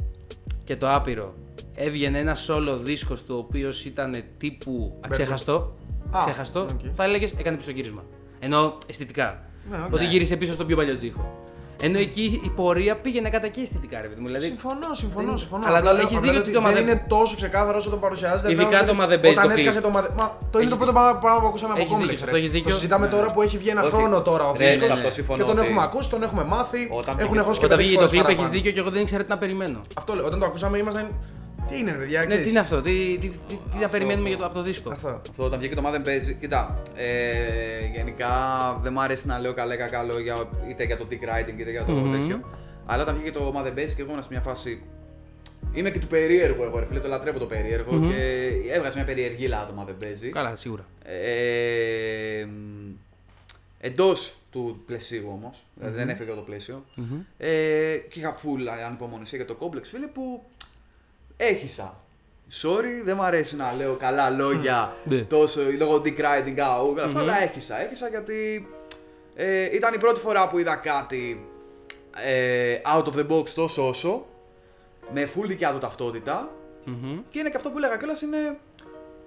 [0.64, 1.34] και το άπειρο
[1.74, 5.76] έβγαινε ένα solo δίσκος του ο οποίος ήταν τύπου αξέχαστο,
[6.10, 6.80] Α, ξέχαστο, οκ.
[6.94, 8.04] θα έλεγες έκανε πισωγύρισμα.
[8.38, 9.40] Ενώ αισθητικά.
[9.70, 9.92] Ναι, οκ.
[9.92, 10.10] Ότι Ναι.
[10.10, 11.42] γύρισε πίσω στον πιο παλιό του ήχο.
[11.80, 14.26] Ενώ εκεί η πορεία πήγαινε κατά και αισθητικά, ρε παιδί μου.
[14.26, 15.28] Δηλαδή, Συμφωνώ, συμφωνώ.
[15.28, 15.62] δεν- συμφωνώ.
[15.66, 17.34] αλλά Απλά το- λέω- έχεις απλά δίκιο λέω ότι το δεν μα δεν- είναι τόσο
[17.40, 18.48] ξεκάθαρο όσο το παρουσιάζεται.
[18.52, 19.86] Ειδικά Βέβαια, το ότι μα δεν παίζει Όταν το έσκασε κλιπ.
[19.88, 20.12] το μα δεν.
[20.20, 21.18] Μα το είναι Έχεις το πρώτο δίκιο.
[21.24, 22.18] πράγμα που ακούσαμε από Έχεις δίκιο, κόμπλεξ.
[22.20, 22.30] σε ρε.
[22.30, 22.70] αυτό έχεις δίκιο.
[22.70, 23.14] Το συζητάμε Ναι.
[23.16, 23.90] τώρα που έχει βγει ένα Όχι.
[23.94, 26.44] χρόνο τώρα ο Ρε, δίσκος σε αυτό συμφωνώ Και τον ότι- έχουμε ακούσει, τον έχουμε
[26.54, 26.80] μάθει.
[27.00, 28.54] Όταν Έχουν βγήκε- χώσει και όταν πέντε βγήκε το φορές κλιπ έχεις παραπάνω.
[28.56, 29.78] δίκιο και εγώ δεν ήξερα τι να περιμένω.
[30.00, 30.24] Αυτό λέω.
[30.28, 31.06] Όταν το ακούσαμε ήμασταν.
[31.68, 34.28] Τι είναι, ρε παιδιά, Ναι, ξέρεις; τι είναι αυτό, τι, τι, τι, τι να περιμένουμε
[34.28, 35.08] για το, από το δίσκο; Αυτό.
[35.08, 36.34] Αυτό όταν βγήκε το Madden παίζει.
[36.34, 38.30] Κοίτα, ε, γενικά
[38.82, 41.70] δεν μ' αρέσει να λέω καλά ή κακά λόγια είτε για το dick riding είτε
[41.70, 42.12] για το Μμμ.
[42.20, 42.40] τέτοιο.
[42.86, 44.82] Αλλά όταν βγήκε το Madden παίζει και εγώ ήμουν σε μια φάση.
[45.72, 48.10] Είμαι και του περίεργου εγώ, ρε φίλε, το λατρεύω το περιεργο Μμμ.
[48.10, 48.16] και
[48.72, 50.28] έβγαζε μια περιεργίλα το Madden παίζει.
[50.28, 50.84] Καλά, σίγουρα.
[51.04, 52.46] Ε,
[53.80, 56.84] Εντός του πλαισίου όμως, δηλαδή δεν έφυγε από το πλαισιο
[57.38, 60.42] Ε, και είχα full ανυπομονησία για το complex, φίλε, που
[61.36, 61.96] έχισα.
[62.62, 65.20] Sorry, δεν μ' αρέσει να λέω καλά λόγια Ναι.
[65.20, 67.80] τόσο λόγω dick riding, αου, αυτά, αλλά έχισα.
[67.80, 68.68] Έχισα γιατί
[69.34, 71.46] ε, ήταν η πρώτη φορά που είδα κάτι
[72.24, 74.26] ε, out of the box τόσο όσο,
[75.12, 76.50] με full δικιά του ταυτότητα
[76.84, 77.18] Μμμ.
[77.28, 78.58] και είναι και αυτό που έλεγα κιόλας είναι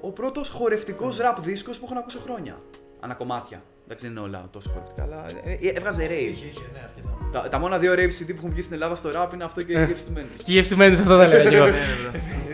[0.02, 2.62] ο πρώτος χορευτικός rap δίσκος που έχω να ακούσω χρόνια.
[3.00, 3.64] Ανακομμάτια.
[3.86, 6.10] Εντάξει, δεν είναι όλα τόσο χορευτικά, αλλά ε, ε, έβγαζε rave.
[6.32, 7.09] Είχε, είχε, ναι, αρκετά.
[7.32, 9.64] Τα, τα μόνα δύο rave CD που έχουν βγει στην Ελλάδα στο rap είναι αυτό
[9.64, 10.04] και η γεύση
[10.38, 11.66] Και γευστημένου αυτό θα έλεγα κι εγώ.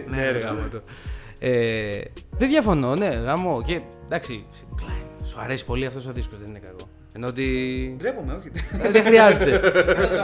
[0.10, 0.82] Ναι, ρε, γάμο το.
[1.40, 1.98] Ε,
[2.38, 3.62] δεν διαφωνώ, ναι, γάμο.
[3.62, 4.46] Και εντάξει,
[4.78, 6.90] Klein, σου αρέσει πολύ αυτός ο δίσκος, δεν είναι κακό.
[7.16, 7.96] Ενώ ότι.
[7.98, 8.52] Ντρέπομαι, όχι.
[8.84, 9.60] Ε, δεν χρειάζεται.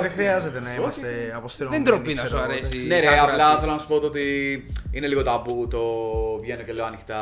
[0.02, 1.84] Δεν χρειάζεται να είμαστε αποστηρωμένοι.
[1.84, 2.52] δεν τροπή να σου ξέρω εγώ.
[2.52, 2.88] αρέσει.
[2.88, 3.60] ναι, ρε, σαν απλά κράτης.
[3.60, 4.26] θέλω να σου πω το ότι
[4.92, 5.80] είναι λίγο ταμπού το
[6.42, 7.22] βγαίνω και λέω ανοιχτά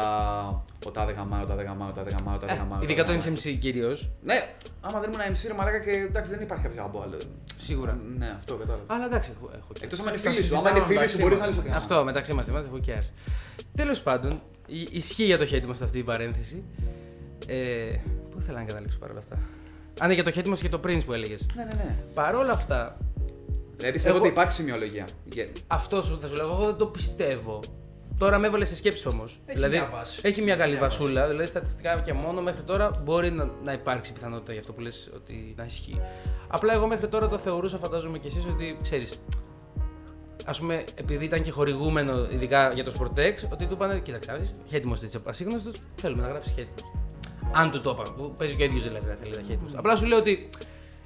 [0.86, 2.80] ο τάδε γαμάει, ο τάδε γαμάει, ο τάδε γαμάει, ο τάδε γαμάει.
[2.80, 3.42] ο Ε, Ειδικά το τάδε γαμάει.
[3.56, 3.98] NSMC κυρίω.
[4.22, 4.50] Ναι,
[4.82, 7.18] άμα δεν ήμουν MC ρε μαλάκα και εντάξει δεν υπάρχει κάποιο από άλλο.
[7.58, 8.00] Σίγουρα.
[8.18, 8.84] Ναι, αυτό κατάλαβα.
[8.94, 9.50] Αλλά εντάξει, έχω.
[9.58, 11.34] έχω και- Εκτός αν είναι Στα φίλοι σου, άμα είναι συζητάμε φίλοι σου μεταξύ μπορεί
[11.34, 11.56] να μας.
[11.56, 13.10] λες ότι Αυτό μεταξύ μας, εμάς who cares.
[13.76, 16.64] Τέλος πάντων, ι- ισχύει για το χέρι μας αυτή η παρένθεση.
[17.48, 17.56] Ε,
[18.32, 19.40] πού ήθελα να καταλήξω παρόλα αυτά;
[20.02, 21.46] Α, ναι, για το χέρι μας και το Prince που έλεγες.
[21.56, 21.96] Ναι, ναι, ναι.
[22.14, 22.98] Παρόλα αυτά,
[23.76, 25.08] Δηλαδή πιστεύω Εγώ- ότι υπάρχει σημειολογία.
[25.26, 27.60] Για- αυτό σου θα σου λέω, εγώ δεν το πιστεύω.
[28.20, 29.40] Τώρα με έβαλε σε σκέψη όμως.
[29.46, 30.20] Δηλαδή, μια βάση.
[30.24, 30.98] έχει μια καλή Μια βάση.
[31.00, 31.28] βασούλα.
[31.28, 35.10] Δηλαδή, στατιστικά και μόνο μέχρι τώρα μπορεί να, να υπάρξει πιθανότητα για αυτό που λες
[35.16, 36.02] ότι να ισχύει.
[36.48, 39.20] Απλά εγώ μέχρι τώρα το θεωρούσα, φαντάζομαι κι εσείς, ότι ξέρεις.
[40.46, 44.94] Α πούμε, επειδή ήταν και χορηγούμενο, ειδικά για το Sportex, ότι του είπανε: Κοίταξε, χέτιμο
[44.94, 46.92] της απασύγνωστος, θέλουμε να γράψεις χέτιμο.
[47.54, 49.76] Αν του το είπα, που παίζει και ο ίδιος δηλαδή θέλει να χέτιμο.
[49.76, 50.50] Απλά σου λέω ότι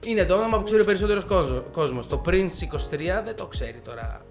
[0.05, 1.25] είναι το όνομα που ξέρει ο περισσότερος
[1.71, 2.07] κόσμος.
[2.07, 4.22] Το Prince 23 δεν το ξέρει τώρα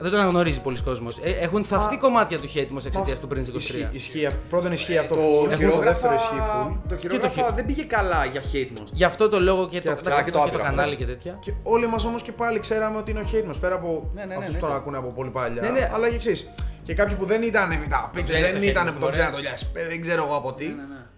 [0.00, 1.18] δεν τον αναγνωρίζει πολλοί κόσμος.
[1.40, 3.54] έχουν θαυτεί Μα- κομμάτια του Χέιτμος εξαιτίας του Prince 23.
[3.56, 4.38] Ισχύει, ισχύει, αυτό.
[4.48, 6.76] πρώτον ισχύει αυτό Το full, και το χειρόγραφα, δεύτερο ισχύει full.
[6.88, 8.84] το χειρόγραφα χει- δεν πήγε καλά για hate most.
[8.92, 10.62] Γι' αυτό το λόγο και, το, αυτό, εντάξει, και και το το, και το άπειρο.
[10.62, 10.96] κανάλι Εντάξει.
[10.96, 11.38] και τέτοια.
[11.40, 14.20] Και όλοι μας όμως και πάλι ξέραμε ότι είναι ο hate μας, πέρα από Ναι,
[14.20, 14.80] ναι, ναι, αυτούς ναι, που τον ναι.
[14.80, 15.62] ακούνε από πολύ παλιά.
[15.62, 15.90] Ναι, ναι.
[15.94, 16.50] Αλλά και εξής.
[16.82, 19.12] Και κάποιοι που δεν ήταν επιταπίτες, ξέρεις δεν το ήταν hate που μας, τον μπορεί.
[19.12, 20.66] ξέραν το λιάς, δεν ξέρω εγώ από τι.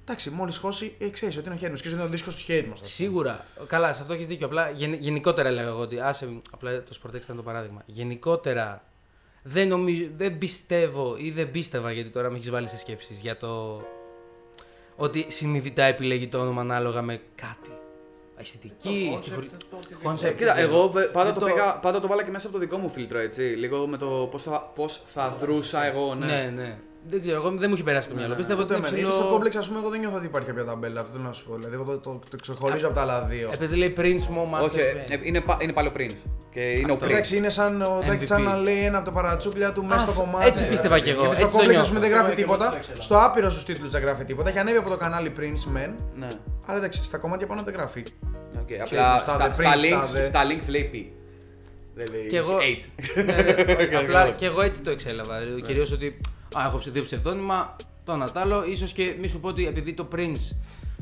[0.04, 0.10] Ναι, ναι, ναι.
[0.10, 2.36] Εντάξει, μόλις χώσει, ε, ξέρεις ότι είναι ο hate μας και ότι είναι ο δίσκος
[2.36, 2.80] του hate μας.
[2.82, 3.46] Σίγουρα.
[3.66, 4.46] Καλά, σε αυτό έχεις δίκιο.
[4.46, 6.00] Απλά γεν- γενικότερα έλεγα εγώ ότι.
[6.00, 7.82] Άσε, απλά το Sportex ήταν το παράδειγμα.
[7.86, 8.84] Γενικότερα
[9.42, 13.36] δεν, νομίζω, δεν πιστεύω ή δεν πίστευα γιατί τώρα με έχεις βάλει σε σκέψεις για
[13.36, 13.82] το.
[14.96, 17.70] Ότι συνειδητά επιλέγει το όνομα ανάλογα με κάτι.
[18.36, 20.08] Αισθητική, Το στιχουργ- concept, το οτιδήποτε.
[20.14, 20.68] concept, Ε, δεν κοίτα, ξέρω.
[20.68, 22.90] εγώ βε- πάντα Δεν το, πήγα, πάντα το βάλα και μέσα από το δικό μου
[22.90, 23.42] φίλτρο, έτσι.
[23.42, 26.26] Λίγο με το πώς θα, πώς θα δρούσα εγώ, ναι.
[26.26, 26.78] Ναι, ναι.
[27.10, 28.32] Δεν ξέρω, εγώ δεν μου έχει περάσει το Ναι, μυαλό.
[28.34, 28.38] ναι.
[28.38, 29.06] Πιστεύω ότι Ούτε είναι εμένα.
[29.08, 29.22] ψηλό.
[29.22, 31.00] Στο κόμπλεξ, ας πούμε, εγώ δεν νιώθω ότι υπάρχει κάποια ταμπέλα.
[31.00, 31.54] Αυτό θέλω να σου πω.
[31.54, 33.50] Δηλαδή, εγώ το, το, το ξεχωρίζω από τα άλλα δύο.
[33.54, 35.10] Επειδή λέει Prince Mo Master Όχι, ε, Band.
[35.10, 36.20] ε, είναι, πα- είναι πάλι ο Prince.
[36.50, 37.04] Και είναι Αυτό.
[37.04, 37.10] ο Prince.
[37.10, 38.22] Εντάξει, είναι σαν, ο, MVP.
[38.26, 40.48] σαν να λέει ένα από τα παρατσούκλια του μέσα στο αυτό- κομμάτι.
[40.48, 41.98] έτσι πίστευα κι εγώ, Γιατί στο έτσι το κόμπλεξ, ας νιώθω.
[42.00, 42.70] πούμε, δεν γράφει Εγώ και εγώ τίποτα.
[42.70, 43.00] το ήξερα.
[43.00, 44.48] Στο άπειρο στους τίτλους δεν γράφει τίποτα.
[44.48, 45.90] Έχει ανέβει από το κανάλι Prince Men.
[46.14, 46.28] Ναι.
[46.66, 48.02] Αλλά εντάξει, στα κομμάτια πάνω δεν γράφει.
[48.60, 50.96] Οκ, απλά στα στα, The στα, Prince, links, στα The- στα links λέει P.
[51.94, 52.84] Δεν λέει Και εγώ- H.
[53.14, 55.34] Ναι, ναι, Απλά και εγώ έτσι το εξέλαβα.
[55.66, 56.20] Κυρίως ότι
[56.54, 58.62] α, έχω ψε- δύο ψευδόνυμα, το ένα τ' άλλο.
[58.76, 60.54] σω και μη σου πω ότι επειδή το Prince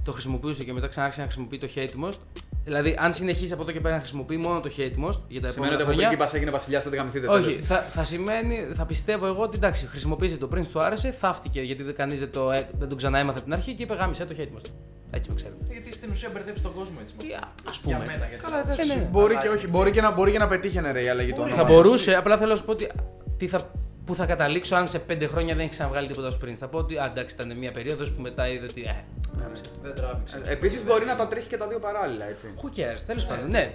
[0.04, 2.18] το χρησιμοποιούσε και μετά ξανάρχισε να χρησιμοποιεί το Hatemost.
[2.64, 5.50] Δηλαδή, αν συνεχίσει από εδώ και πέρα να χρησιμοποιεί μόνο το Hatemost για τα Σημαίνει
[5.50, 6.08] επόμενα ότι από χρόνια.
[6.08, 7.26] πρίγκιπα έγινε βασιλιάς, δεν γαμηθείτε.
[7.26, 7.66] Όχι, τέλος.
[7.66, 11.82] θα, θα σημαίνει, θα πιστεύω εγώ ότι εντάξει, χρησιμοποίησε το Prince, του άρεσε, θάφτηκε γιατί
[11.92, 14.70] κανείς δεν, το, ε- δεν τον ξαναέμαθε από την αρχή και είπε γάμησέ το Hatemost.
[15.10, 15.58] Έτσι με ξέρετε.
[15.70, 17.14] Γιατί στην ουσία μπερδεύεις τον κόσμο έτσι.
[17.18, 17.46] με αυτό.
[17.70, 18.06] Α Για πούμε.
[18.12, 18.26] μένα.
[18.28, 18.86] γιατί- Καλά, εντάξει.
[18.86, 19.08] ναι, ναι.
[19.10, 19.66] Μπορεί Αλλά και έχει- όχι.
[19.68, 21.50] Μπορεί και να, μπορεί και να πετύχαινε ρε η αλλαγή του Μπορεί.
[21.50, 21.82] Θα ονόματος.
[21.82, 22.88] μπορούσε, απλά θέλω να σου πω ότι
[23.36, 23.70] τι θα,
[24.10, 26.54] πού θα καταλήξω αν σε πέντε χρόνια δεν έχεις ξαναβγάλει τίποτα ω Prince.
[26.56, 28.82] Θα πω ότι α, εντάξει, ήταν μια περίοδος που μετά είδε ότι.
[28.82, 28.94] Ε,
[29.42, 29.70] γάμισε το.
[29.82, 30.42] Δεν τράβηξε.
[30.44, 32.48] Επίσης μπορεί να τα τρέχει και τα δύο παράλληλα, έτσι.
[32.62, 33.72] Who cares, τέλος πάντων, ναι.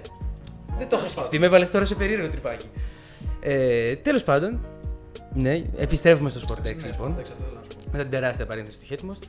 [0.77, 2.69] Δεν το είχα σκεφτεί, με έβαλε τώρα σε περίεργο τρυπάκι.
[3.41, 4.59] Ε, τέλος πάντων,
[5.33, 7.11] ναι, επιστρέφουμε στο Sportex Ναι, λοιπόν.
[7.11, 7.89] εντάξει, αυτό θέλω να σου πω.
[7.97, 9.23] Με την τεράστια παρένθεση του Hate Most.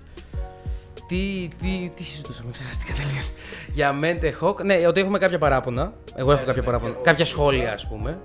[1.09, 3.31] Τι, τι, τι συζητούσαμε, ξεχάστηκα τελείως.
[3.73, 5.93] Για Mente Hawk, ναι, ότι έχουμε κάποια παράπονα.
[6.15, 6.91] Εγώ έχω Ναι, κάποια ναι, παράπονα.
[6.91, 7.49] και εγώ κάποια σίγουρα.
[7.51, 8.19] σχόλια, ας πούμε.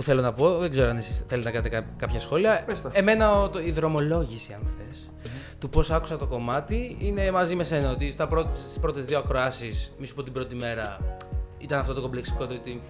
[0.00, 2.62] Που θέλω να πω, δεν ξέρω αν εσείς θέλετε να κάνετε κά- κάποια σχόλια.
[2.66, 2.90] Πες τα.
[2.94, 5.10] Εμένα ο- το, η δρομολόγηση, αν θες,
[5.60, 7.90] του πώς άκουσα το κομμάτι είναι μαζί με σένα.
[7.90, 11.16] Ότι στα πρώτες, στις πρώτες δύο ακροάσεις, μη σου πω την πρώτη μέρα,
[11.58, 12.82] ήταν αυτό το κομπλεξικό το ότι.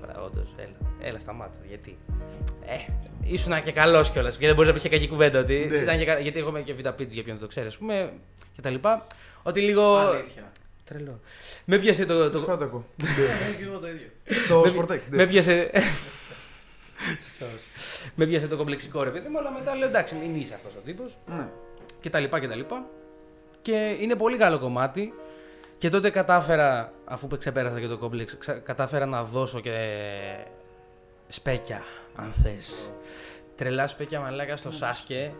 [0.00, 1.56] Τώρα, όντως, έλα, έλα σταμάτα.
[1.68, 1.98] Γιατί.
[2.66, 4.36] Ε, ήσουν και καλός κιόλας.
[4.36, 5.38] Και δεν μπορείς να πεις και κακή κουβέντα.
[5.40, 5.76] Ότι Ναι.
[5.76, 8.12] ήταν και, κα- γιατί εγώ είμαι και β' για ποιον δεν το ξέρει, ας πούμε.
[8.54, 9.06] Και τα λοιπά.
[9.42, 9.96] Ότι λίγο.
[9.96, 10.42] Αλήθεια.
[10.84, 11.20] Τρελό.
[11.64, 12.30] Με πιάσε το.
[12.30, 12.38] το...
[12.38, 12.84] Σωστά το ακούω.
[13.02, 14.06] Ναι, και εγώ το ίδιο.
[14.48, 15.00] Το με- Sportec.
[15.10, 15.70] Με πιάσε.
[17.22, 17.62] Σωστός.
[18.14, 20.78] με πιάσε το κομπλεξικό ρε παιδί μου, αλλά μετά λέω εντάξει, μην είσαι αυτός ο
[20.84, 21.18] τύπος.
[21.26, 21.48] Ναι.
[22.00, 22.84] Και τα λοιπά και τα λοιπά.
[23.62, 25.12] Και είναι πολύ καλό κομμάτι.
[25.78, 30.04] Και τότε κατάφερα, αφού ξεπέρασα και το κόμπλεξ, ξα- κατάφερα να δώσω και
[31.28, 31.82] σπέκια,
[32.16, 32.90] αν θες.
[33.56, 35.32] Τρελά σπέκια μαλάκα στο Σάσκε.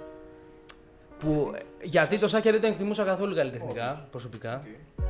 [1.19, 1.53] Που,
[1.83, 4.63] γιατί το Σάσκε δεν τον εκτιμούσα καθόλου καλλιτεχνικά, προσωπικά.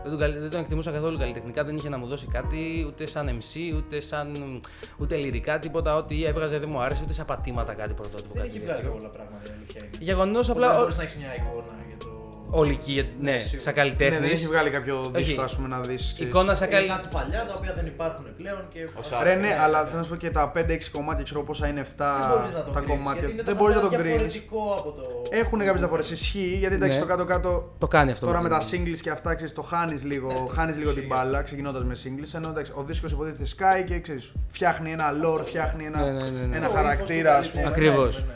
[0.03, 3.07] Δεν τον, καλ- δεν τον εκτιμούσα καθόλου καλλιτεχνικά, δεν είχε να μου δώσει κάτι ούτε
[3.07, 4.61] σαν MC, ούτε σαν.
[4.99, 5.94] ούτε λυρικά, τίποτα.
[5.94, 8.33] Ό,τι έβγαζε δεν μου άρεσε, ούτε σαν πατήματα κάτι πρωτότυπο.
[8.35, 8.97] Δεν κάτι έχει βγάλει τέτοιο.
[8.97, 9.97] πολλά πράγματα, η αλήθεια είναι.
[10.01, 10.79] Γεγονός Απλά απλά.
[10.81, 12.17] μπορείς να έχεις μια εικόνα για το.
[12.50, 13.61] Ολική, ναι, Ναι, σίγουρα.
[13.61, 14.18] σαν Ναι, καλλιτέχνη.
[14.18, 15.11] δεν έχει βγάλει κάποιο Όχι.
[15.22, 16.11] δίσκο, ας πούμε, να δεις.
[16.14, 16.32] ξέρεις.
[16.32, 16.88] Εικόνα σαν Ε, καλή.
[16.88, 18.88] κάτι παλιά τα οποία δεν υπάρχουν πλέον και.
[19.00, 19.22] Σάρ.
[19.22, 21.84] Ρε, ναι, αλλά θέλω να σου πω και τα 5-6 κομμάτια, ξέρω πόσα είναι 7
[22.20, 23.20] Δεν μπορείς να το τα κρίνεις, κομμάτια.
[23.20, 24.28] γιατί είναι Δεν το μπορείς να το καθένα κρίνει.
[24.28, 25.02] διαφορετικό από το.
[25.30, 26.11] Έχουν κάποιες διαφορές.
[26.11, 27.04] Ισχύει, γιατί εντάξει, Ναι.
[27.04, 28.26] στο κάτω-κάτω Το κάνει αυτό.
[28.26, 31.14] Τώρα με τα το- singles και αυτά, ξέρεις, το χάνεις λίγο, χάνεις λίγο την ισχύει
[31.14, 32.30] μπάλα ξεκινώντας με singles.
[32.34, 36.30] Ενώ εντάξει, ο δίσκος υποτίθεται σκάει και ξέρεις, φτιάχνει ένα lore, φτιάχνει ένα, Ναι, ναι,
[36.30, 36.56] ναι, ναι.
[36.56, 37.70] ένα Το χαρακτήρα, ας ύφος του πούμε.
[37.70, 38.16] καλλιτέχνη, Ακριβώς.
[38.18, 38.32] ναι,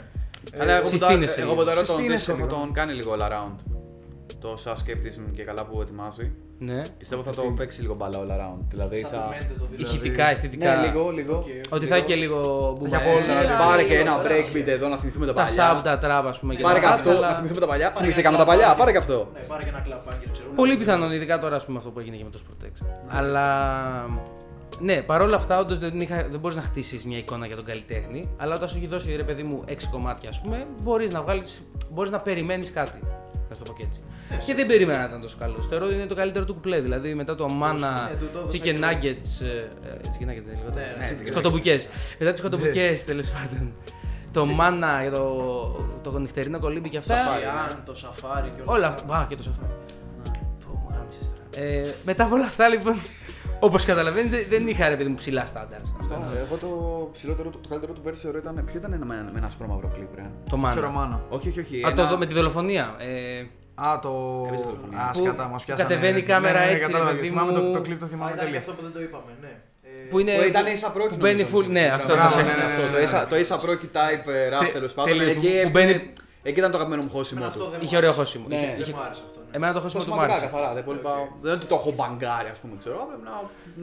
[0.57, 0.61] ναι.
[0.63, 1.61] Αλλά εγώ που τα- συστήνεσαι εγώ λίγο.
[1.61, 2.59] που τώρα τον Συστήνεσαι δίσκο θα λίγο.
[2.65, 3.55] τον κάνει λίγο all around.
[4.43, 6.31] Το Saskepticism και καλά που ετοιμάζει.
[6.59, 6.81] Ναι.
[6.97, 8.59] Πιστεύω θα το παίξει λίγο μπάλα all around.
[8.69, 9.29] Δηλαδή Σαν το θα.
[9.31, 9.95] Mente το δίσκο.
[9.95, 10.75] Ηχητικά, αισθητικά.
[10.75, 11.35] Ναι, λίγο, λίγο.
[11.35, 11.73] Οκ, οκ.
[11.73, 12.37] Ότι θα έχει και λίγο
[12.87, 13.49] Για πολλά, μπουμαζία.
[13.49, 13.57] ναι.
[13.65, 14.29] Πάρε και ένα Ωραία.
[14.37, 15.77] breakbeat εδώ να θυμηθούμε τα Τα παλιά.
[15.77, 16.55] sub, τα trap, ας πούμε.
[16.55, 17.87] και Πάρε τα και hats, αυτό, αλλά να θυμηθούμε τα παλιά.
[17.91, 18.79] Πάρε Θυμηθήκαμε ένα τα παλιά, κλαμπάκι.
[18.79, 19.27] πάρε και αυτό.
[19.33, 20.47] Ναι, πάρε και ένα κλαμπάκι, ξέρω.
[20.55, 22.85] Πολύ πιθανόν, ειδικά τώρα ας πούμε, αυτό που έγινε και με το Sportex.
[23.07, 23.45] Αλλά.
[24.79, 28.23] Ναι, παρόλα αυτά, όντως δεν, είχα- δεν μπορείς να χτίσεις μια εικόνα για τον καλλιτέχνη.
[28.37, 31.43] Αλλά όταν σου έχει δώσει ρε παιδί μου 6 κομμάτια, ας πούμε, μπορείς να βγάλει.
[31.91, 32.99] Μπορείς να περιμένεις κάτι.
[33.49, 33.99] Να σου το πω και έτσι.
[34.45, 35.61] και δεν περίμενα να ήταν τόσο καλό.
[35.69, 36.81] Θεωρώ ότι είναι το καλύτερο του κουπλέ.
[36.81, 38.79] Δηλαδή μετά το Mana, ναι, του το έδωσα Chicken και εγώ.
[38.81, 39.45] Nuggets.
[39.45, 39.57] ε,
[39.89, 40.73] ε, Chicken Nuggets δεν είναι Ναι, λιγότερο.
[40.75, 41.79] ναι, Ναι, chicken τι σκοτομπουκέ.
[42.19, 42.97] Μετά τις σκοτομπουκέ Ναι.
[43.05, 43.73] τέλος πάντων.
[44.33, 47.15] Το Mana για το, το νυχτερινό κολύμπι και αυτά.
[47.15, 48.71] Σαφάρι, αν, το σαφάρι και όλα.
[48.77, 49.15] Όλα αυτά.
[49.17, 49.73] Α, και το σαφάρι.
[50.65, 51.65] Πω, μου γάμισες τώρα.
[51.67, 52.99] Ε, μετά από όλα αυτά λοιπόν,
[53.65, 55.79] όπως καταλαβαίνετε, δεν είχα ρε παιδί μου ψηλά στάνταρ.
[55.99, 56.67] Αυτό είναι Εγώ το
[57.13, 58.63] ψηλότερο, το καλύτερο του verse θεωρώ ήταν.
[58.65, 60.25] Ποιο ήταν ένα με, με ένα ασπρόμαυρο κλιπ, ρε.
[60.49, 61.07] το Ξέρω μάνα.
[61.07, 61.21] μάνα.
[61.29, 61.77] Όχι, όχι, όχι.
[61.85, 62.95] Α, το ένα- δω με τη δολοφονία.
[62.97, 63.43] Ε,
[63.75, 64.11] Α, το.
[64.47, 64.99] Έπαιζε τηλεφωνία.
[64.99, 65.89] Α, Που σκατά, μα πιάσανε.
[65.89, 67.15] κατεβαίνει η κάμερα Ναι, ναι, ναι, έτσι, ρε κατάλαβα.
[67.15, 67.57] παιδί Θυμάμαι μου.
[67.65, 68.59] το, το κλειπ, το Α, θυμάμαι ήταν και τέλεια.
[68.59, 69.53] αυτό που δεν το είπαμε, ναι.
[70.09, 70.31] Που είναι.
[70.39, 71.65] Που ήταν Ace Pro που μπαίνει full.
[71.77, 72.81] Ναι, αυτό Μπράβο, θα ναι, σε ναι, ναι, αυτό.
[72.81, 73.05] ναι, Το ναι.
[73.05, 75.09] Ace- Το Ace Pro type ε, rap Τε- τέλος πάντων.
[75.11, 76.13] τέλειος, Εκεί που έφτιανε- μπαίνει-
[76.45, 77.71] Εκεί ήταν το αγαπημένο μου χώσιμο Εμένα αυτό του.
[77.71, 78.23] δεν Είχε μου ωραίο άρεσε.
[78.23, 78.45] χώσιμο.
[78.47, 79.39] Ναι, Είχε- Δεν είχε- μου άρεσε αυτό.
[79.49, 79.55] ναι.
[79.57, 80.51] Εμένα το χώσιμο του μ' Σωματικά άρεσε.
[80.51, 80.73] καθαρά.
[80.73, 81.03] Δεν πολύ Οκ.
[81.03, 82.95] πάω- δεν είναι ότι το έχω μπαγκάρει, ας πούμε, ξέρω.
[83.03, 83.33] Απλά να.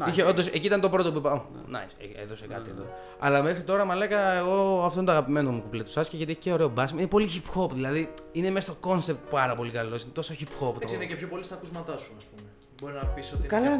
[0.04, 1.32] να Είχε, όντως, εκεί ήταν το πρώτο που είπα.
[1.32, 1.42] «Ω,
[1.76, 2.84] Nice, ε, έδωσε κάτι εδώ.
[3.18, 6.40] Αλλά μέχρι τώρα, μαλάκα, εγώ αυτό είναι το αγαπημένο μου κουπλέ του Σάσκε γιατί έχει
[6.40, 6.98] και ωραίο μπάσιμο.
[7.00, 10.02] Είναι πολύ hip hop, δηλαδή είναι μέσα στο concept πάρα πολύ καλός.
[10.02, 10.68] Είναι τόσο hip hop.
[10.74, 10.94] Εντάξει, Το...
[10.94, 12.48] είναι και πιο πολύ στα ακούσματά σου, ας πούμε.
[12.80, 13.76] Μπορεί να πεις ότι Καλά, είναι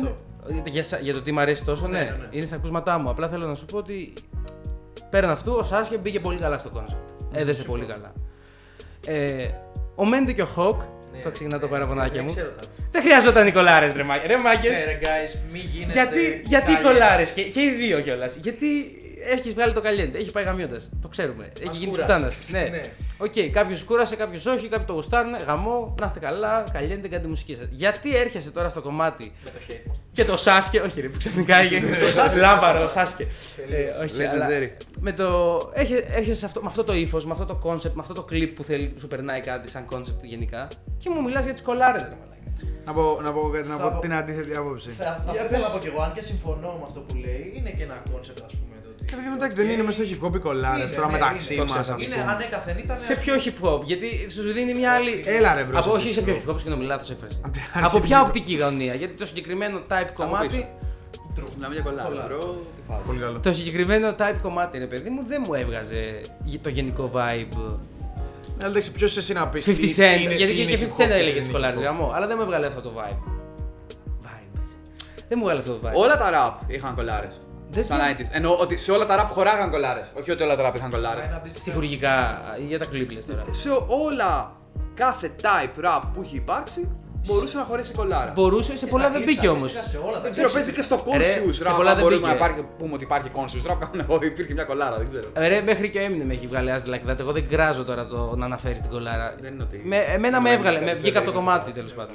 [0.63, 0.71] ναι.
[0.71, 0.97] και αυτό.
[0.97, 2.29] Για, για το τι μου αρέσει τόσο, ναι, Ναι, ναι, ναι.
[2.31, 3.11] είναι στα ακούσματά μου.
[3.11, 4.13] Απλά θέλω να σου πω ότι
[5.11, 7.25] πέραν αυτού ο Σάσκε μπήκε πολύ καλά στο concept.
[7.33, 8.13] Έδεσε πολύ καλά.
[9.07, 9.49] Ε,
[9.95, 10.81] ο Μέντι και ο Χοκ,
[11.13, 11.21] Ναι.
[11.23, 12.31] θα ξεκινά το Ε, παραπονάκια δεν μου.
[12.35, 14.27] ξέρω τα- Δεν χρειάζονταν οι κολάρε, ρε μάγκε.
[14.27, 14.79] Ρε μάγκες.
[14.79, 15.93] Ναι, ρε guys, μη γίνεστε.
[16.03, 16.93] Γιατί, γιατί οι Ιταλιοί.
[16.93, 18.35] κολάρε και, και οι δύο κιόλας.
[18.43, 18.67] Γιατί
[19.25, 20.81] έχεις βγάλει το καλέντε, έχει πάει γαμιώντας.
[21.03, 21.53] Το ξέρουμε.
[21.57, 22.13] Έχει Μας γίνει κούρασε.
[22.13, 22.33] σουτάνα.
[22.65, 22.69] Ναι.
[22.71, 22.83] Ναι.
[23.19, 25.33] Οκ, κάποιος κούρασε, κάποιος όχι, κάποιοι το γουστάρουν.
[25.47, 27.67] Γαμώ, να είστε καλά, καλέντε, κάντε μουσική σας.
[27.71, 29.97] Γιατί έρχεσαι τώρα στο κομμάτι Με το hate.
[30.13, 33.27] και το Saske, όχι ρε, που ξαφνικά έγινε το λάβαρο, Saske.
[33.71, 34.69] Ε, όχι, αλλά Legendary.
[35.01, 38.01] με το, έχε- έρχεσαι σε αυτό, με αυτό το ύφος, με αυτό το concept, με
[38.01, 41.53] αυτό το clip που θέλει, σου περνάει κάτι σαν concept γενικά και μου μιλάς για
[41.53, 42.29] τις κολάρες, ρε μαλάκα.
[42.85, 44.91] Να πω, να πω, κάτι, να Θα πω πω- την αντίθετη άποψη.
[44.91, 45.67] Θα, αυτό Για ήθελα πες.
[45.67, 48.43] να πω κι εγώ, αν και συμφωνώ με αυτό που λέει, είναι και ένα concept,
[48.47, 48.77] ας πούμε.
[49.11, 49.17] Το ότι...
[49.17, 51.13] Ε, παιδί μου, εντάξει, δεν είναι μέσα στο hip hop οι κολλάρες Είναι, τώρα ναι,
[51.13, 51.63] μεταξύ είναι.
[51.63, 51.99] μας, Το ας ξέρω.
[52.05, 52.33] Είναι πούμε.
[52.33, 52.97] ανέκαθεν ήταν.
[53.01, 55.23] Σε ποιο hip hop, γιατί σου δίνει μια άλλη.
[55.27, 55.85] Έλα ρε μπρος.
[55.87, 57.41] Από όχι σε ποιο hip hop, συγγνώμη, λάθος έκφραση.
[57.45, 58.01] Απ' την Από αρχή.
[58.09, 60.69] ποια οπτική γωνία, γιατί το συγκεκριμένο type κομμάτι.
[61.55, 62.35] Μιλάμε για κολλάρα, Κολλάρα.
[62.37, 62.55] bro.
[62.77, 63.01] Τι φάση.
[63.07, 63.41] Πολύ καλό.
[63.41, 66.21] Το συγκεκριμένο type κομμάτι, ρε παιδί μου, δεν μου έβγαζε
[66.63, 67.57] το γενικό vibe.
[67.57, 69.63] Ναι, αλλά εντάξει, ποιος εσύ να πει.
[69.67, 72.67] 50 Cent, γιατί και, και 50 Cent έλεγε τι κολλάρε γαμό, αλλά δεν μου έβγαλε
[72.67, 73.29] αυτό το vibe.
[74.25, 74.65] Vibes.
[75.29, 75.95] Δεν μου έβγαλε αυτό το vibe.
[75.95, 77.37] Όλα τα rap είχαν κολλάρες.
[77.71, 78.17] Δεν Στα θυμάμαι.
[78.19, 78.27] 90s.
[78.31, 80.13] Εννοώ ότι σε όλα τα rap χωράγαν κολλάρες.
[80.19, 81.25] Όχι ότι όλα τα rap είχαν κολλάρες.
[81.25, 83.45] Ένα αντίστοιχο- Στοιχουργικά ή για τα clip λες τώρα.
[83.51, 84.53] Σε όλα,
[84.95, 86.91] κάθε type rap που έχει υπάρξει
[87.27, 88.33] μπορούσε να χωρέσει κολλάρα.
[88.35, 89.63] Μπορούσε, σε Και πολλά στα δεν clips, μπήκε όμως.
[89.63, 90.53] αντίστοιχα σε όλα τα Δεν ξέρω, clips.
[90.53, 91.73] παίζει και στο Ρε, conscious σε rap.
[91.77, 92.45] πολλά Αν δεν μπορούμε να μπήκε.
[92.45, 95.29] υπάρχει, πούμε ότι υπάρχει conscious rap, κάνουν εγώ, υπήρχε μια κολλάρα, δεν ξέρω.
[95.37, 97.19] Ρε, μέχρι και ο Eminem έχει βγάλει Ass Like That.
[97.19, 99.35] Εγώ δεν κράζω τώρα το να αναφέρει την κολάρα.
[99.41, 99.83] Δεν είναι ότι.
[99.85, 101.75] Με, εμένα με Ναι, έβγαλε, ναι, με ναι, βγήκα από ναι, το ναι, κομμάτι ναι,
[101.75, 102.15] τέλος ναι, πάντων.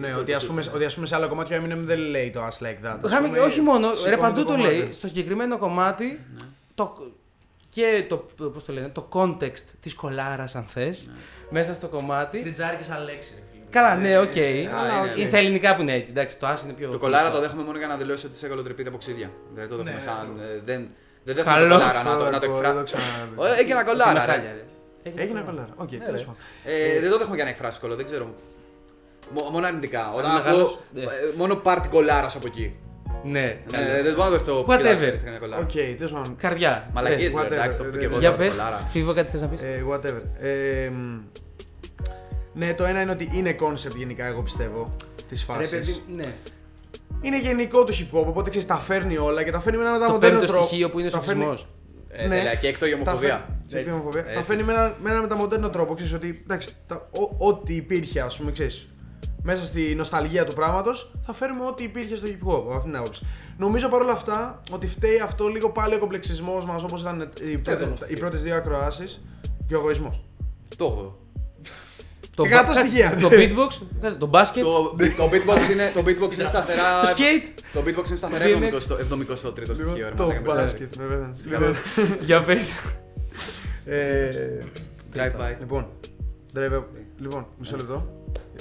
[0.00, 2.30] ναι, Ναι, ότι ας πούμε, ότι ας πούμε σε άλλα κομμάτια ο Eminem δεν λέει
[2.30, 2.98] το Ass Like That.
[3.04, 4.74] Ας Χάμε- πούμε, όχι μόνο, ρε σηκώνει παντού το κομμάτι.
[4.76, 4.88] λέει.
[4.92, 6.20] Στο συγκεκριμένο κομμάτι
[6.74, 6.96] το,
[7.70, 8.16] και το,
[8.52, 11.10] πώς το λένε, το context της κολάρας αν θες
[11.50, 12.40] μέσα στο κομμάτι.
[12.40, 13.43] Κριντζάρικες σαν λέξη, ρε φίλε.
[13.76, 14.32] Καλά, ναι, οκ.
[14.32, 15.26] Καλά, Είναι οκ.
[15.26, 16.10] στα ελληνικά που είναι έτσι.
[16.10, 16.90] Εντάξει, το ass είναι πιο.
[16.90, 19.30] Το κολλάρα το δέχομαι μόνο για να δηλώσει ότι σε κολοτρυπείται από ξύδια.
[19.54, 20.34] Δεν το δέχομαι Ναι, σαν.
[20.36, 20.42] ναι.
[20.42, 20.88] ε, Δεν,
[21.24, 21.68] δεν δέχομαι Καλό.
[21.68, 22.82] το κολλάρα να το, να το Δεν το εκφράσει.
[22.84, 23.60] ξαναδεί.
[23.60, 24.26] Έχει ένα κολλάρα.
[24.26, 24.64] ρε.
[25.22, 25.68] Έγινε κολλάρα.
[25.76, 26.26] Οκ, Ναι, τέλος ρε.
[26.26, 26.40] πάντων.
[26.96, 28.34] Ε, δεν το δέχομαι για να εκφράσει κόλλο, δεν ξέρω.
[29.34, 30.12] Μο- Μόνο αρνητικά.
[30.16, 31.02] Όταν μεγάλος, ακούω ναι.
[31.02, 31.06] ε,
[31.36, 32.70] μόνο πάρτι κολλάρα από εκεί.
[33.24, 34.64] Ναι, Ε, Δεν μπορώ να δεχτώ.
[34.68, 34.76] Whatever.
[34.76, 35.62] πειράζει έτσι κανένα κολλάρα.
[35.62, 36.36] Οκ, τέλος πάντων.
[36.36, 36.90] Καρδιά.
[36.92, 37.42] Μαλακίες, Πες.
[37.42, 38.76] ρε, whatever, εντάξει, το πω και εγώ Για τώρα, πες, κολλάρα.
[38.92, 40.22] Φίβο, κάτι θες να πεις; Ε, whatever.
[42.54, 44.82] Ε, μ, ναι, το ένα είναι ότι είναι concept γενικά, εγώ πιστεύω,
[45.28, 46.02] της Ρε, παιδί, φάσης.
[46.12, 46.34] ναι.
[47.20, 50.06] Είναι γενικό το hip hop, οπότε ξέρεις, τα φέρνει όλα και τα φέρνει με ένα
[50.06, 50.66] Το μοντέρνο πέμπτο τρόπο.
[50.66, 51.72] στοιχείο που είναι ο Τα φέρνει- σεξισμός.
[52.16, 52.36] Ε, Ναι.
[52.36, 53.48] τέλεια, Και έκτο η Τα ομοφοβία.
[53.68, 54.24] φέρνει- και η ομοφοβία.
[54.24, 54.42] Τα Έτσι.
[54.42, 55.94] φέρνει με ένα, με ένα μεταμοντέρνο τρόπο.
[55.94, 58.88] Ξέρεις ότι εντάξει, τα, ό, ό,τι υπήρχε, ας πούμε, ξέρεις,
[59.42, 62.56] μέσα στη νοσταλγία του πράγματος, θα φέρουμε ό,τι υπήρχε στο hip hop.
[62.56, 63.26] Από αυτήν την άποψη.
[63.58, 67.86] Νομίζω παρόλα αυτά ότι φταίει αυτό λίγο πάλι ο κομπλεξισμός μας όπως ήταν οι, πρώτες-
[67.86, 68.00] όμως.
[68.08, 69.24] οι πρώτες δύο ακροάσεις
[69.66, 70.20] και ο εγωισμός.
[70.76, 71.18] Το 8.
[72.34, 73.18] Το, Εκατό ba- στοιχεία.
[73.20, 73.72] το beatbox,
[74.18, 77.00] το basket, Το, το beatbox είναι, το beatbox είναι σταθερά.
[77.00, 77.62] το skate.
[77.72, 78.72] Το beatbox είναι σταθερά BMX.
[78.74, 80.08] 73ο στοιχείο.
[80.08, 81.30] ρε, Το μαλάκα, με μπάσκετ, βέβαια.
[81.46, 81.76] Λοιπόν,
[82.26, 82.72] Για πες.
[83.84, 84.28] Ε,
[85.14, 85.54] Drive by.
[85.60, 85.86] Λοιπόν,
[86.56, 86.82] drive-
[87.20, 88.06] λοιπόν, μισό λεπτό.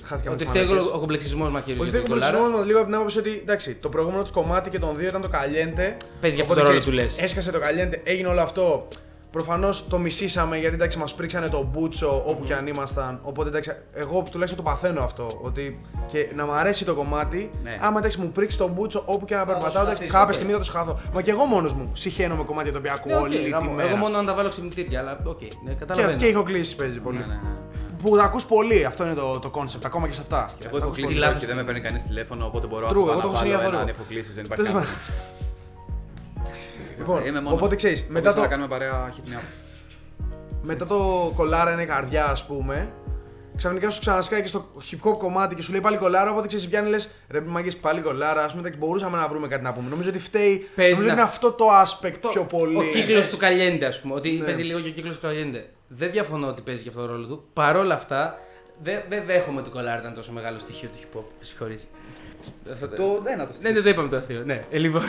[0.03, 0.93] Χάθηκα με Ότι τις φταίει μαλακίες.
[0.93, 3.75] ο κομπλεξισμός μας Ότι κύριε φταίει ο κομπλεξισμός μας λίγο από την άποψη ότι εντάξει,
[3.75, 5.95] το προηγούμενο τους κομμάτι και των δύο ήταν το Caliente.
[6.21, 7.17] Παίζει για αυτό Οπότε, το ρόλο ξέρεις, του λες.
[7.17, 8.87] Έσκασε το Caliente, έγινε όλο αυτό.
[9.37, 13.19] Προφανώς το μισήσαμε γιατί εντάξει, μας πρίξανε το μπούτσο όπου και αν ήμασταν.
[13.23, 15.39] Οπότε εντάξει, εγώ τουλάχιστον το παθαίνω αυτό.
[15.41, 17.77] Ότι και να μου αρέσει το κομμάτι, Ναι.
[17.81, 20.33] άμα εντάξει, μου πρίξει το μπούτσο όπου και να το περπατάω, εντάξει, συμπαθείς, κάποια οκ.
[20.33, 20.99] στιγμή θα το σχάθω.
[21.13, 23.49] Μα και εγώ μόνος μου συχαίνω με κομμάτια τα οποία ακούω Ναι, οκ, όλη τη
[23.49, 23.71] γάμο.
[23.71, 23.87] μέρα.
[23.87, 26.17] Εγώ μόνο αν τα βάλω ξυπνητήρια, αλλά οκ, ναι, Και, καταλαβαίνω.
[26.17, 27.17] και ηχοκλήσει παίζει πολύ.
[27.17, 27.49] Ναι, ναι, ναι.
[28.01, 30.49] Που τα ακούς πολύ, αυτό είναι το, το concept, ακόμα και σε αυτά.
[30.59, 31.19] Εγώ Τα έχω ακούς κλείσει πολύ.
[31.25, 33.37] λάθος και δεν με παίρνει κανείς τηλέφωνο, οπότε μπορώ True, εγώ απλά το να έχω
[33.37, 33.75] βάλω συνήθω.
[33.75, 34.97] έναν εφοκλήσει, δεν υπάρχει Τέλος κάποιο.
[36.97, 37.57] Λοιπόν, Είμαι μόνος.
[37.59, 39.43] οπότε ξέρεις, μετά Όποιος το, να κάνουμε παρέα, hit me up.
[40.63, 42.93] μετά το κολάρα είναι καρδιά, ας πούμε.
[43.55, 46.31] Ξαφνικά σου ξανασκάει και στο hip hop κομμάτι και σου λέει πάλι κολάρα.
[46.31, 48.43] Οπότε ξέρεις, πιάνει λες ρε μάγκες πάλι κολάρα.
[48.43, 49.89] Α πούμε, εντάξει, μπορούσαμε να βρούμε κάτι να πούμε.
[49.89, 50.67] Νομίζω ότι φταίει.
[50.75, 52.77] Παίζει νομίζω ότι να- είναι αυτό το aspect πιο πολύ.
[52.77, 54.13] Ο κύκλος του Καλιέντε, ας πούμε.
[54.13, 54.45] Ότι Ναι.
[54.45, 55.69] παίζει λίγο και ο κύκλος του Καλιέντε.
[55.87, 57.43] Δεν διαφωνώ ότι παίζει και αυτό το ρόλο του.
[57.53, 58.39] Παρ' όλα αυτά,
[58.83, 61.23] δεν δεν δέχομαι ότι το κολάρι ήταν τόσο μεγάλο στοιχείο του hip hop.
[61.39, 61.89] Με συγχωρείς.
[62.95, 64.43] Το ένα το Ναι, ναι, το είπαμε το αστείο.
[64.45, 65.01] Ναι, ε, λοιπόν.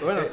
[0.00, 0.26] Το ένα, το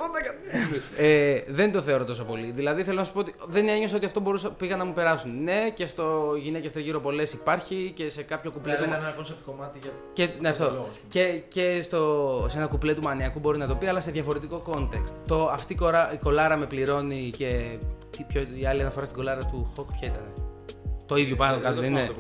[0.52, 1.08] ένα.
[1.08, 2.52] Ε, δεν το θεωρώ τόσο πολύ.
[2.52, 5.44] Δηλαδή θέλω να σου πω ότι δεν ένιωσα ότι αυτό μπορούσα, πήγα να μου περάσουν.
[5.44, 8.96] Ναι, και στο γυναίκες τριγύρω πολλές υπάρχει και σε κάποιο κουπλέ Δηλαδή του.
[8.96, 9.92] ήταν ένα κόνσεπτ κομμάτι για.
[10.14, 10.64] Και, ναι, αυτό.
[10.64, 11.10] λόγο, ας πούμε.
[11.10, 14.62] Και, και στο, σε ένα κουπλέ του μανιακού μπορεί να το πει, αλλά σε διαφορετικό
[14.66, 15.14] context.
[15.28, 17.78] Το, αυτή η, κορά, η κολάρα με πληρώνει και
[18.10, 20.43] τι πιο, η άλλη αναφορά στην κολάρα του Χοκ ποια ήταν.
[21.14, 22.12] Το ίδιο πάνω κάτω, δεν είναι.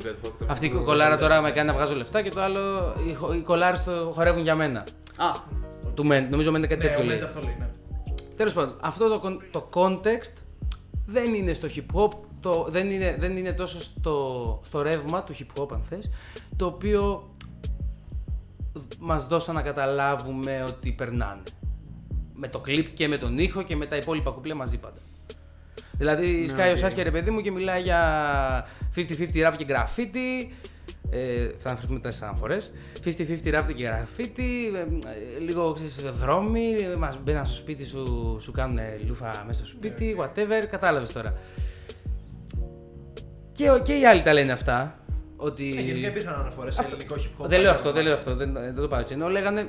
[0.47, 3.41] Αυτή η κολάρα τώρα με κάνει να βγάζω λεφτά και το άλλο, οι, χο- οι
[3.41, 4.79] κολάρες το χορεύουν για μένα.
[5.17, 5.32] Α,
[5.93, 7.15] Του Μεν, νομίζω μένει κάτι Ναι, τέτοιο ο λέει.
[7.15, 7.69] Μέντε αυτό λέει, ναι.
[8.36, 10.34] Τέλος πάντων, αυτό το, con- το context
[11.06, 15.34] δεν είναι στο hip hop, το, δεν, είναι, δεν είναι τόσο στο, στο ρεύμα του
[15.39, 16.10] hip hop, αν θες,
[16.56, 17.29] το οποίο
[18.99, 21.41] μας δώσαν να καταλάβουμε ότι περνάνε.
[22.34, 24.97] Με το κλιπ και με τον ήχο και με τα υπόλοιπα κουπλέ μαζί πάντα.
[25.97, 28.01] Δηλαδή, σκάει ο Σάσκε ρε παιδί μου και μιλάει για
[28.95, 29.01] 50-50
[29.36, 30.51] rap και graffiti.
[31.10, 32.58] Ε, θα αναφερθούμε μετά στι αναφορέ.
[33.06, 33.10] 50-50
[33.53, 34.75] rap και graffiti.
[34.75, 36.75] Ε, ε, λίγο ξέρεις, δρόμοι.
[36.97, 40.15] Μας μπαίνουν στο σπίτι σου, σου κάνουν λούφα μέσα στο σπίτι.
[40.19, 40.65] Whatever.
[40.69, 41.34] Κατάλαβες τώρα.
[43.51, 44.99] Και, ο- και οι άλλοι τα λένε αυτά.
[45.36, 45.75] Ότι...
[45.77, 47.47] Ε, Γενικά υπήρχαν αναφορές σε ελληνικό hip hop.
[47.49, 49.13] Δεν λέω αυτό, δεν λέω αυτό, δεν, δεν το πάω έτσι.
[49.13, 49.67] Ενώ λέγανε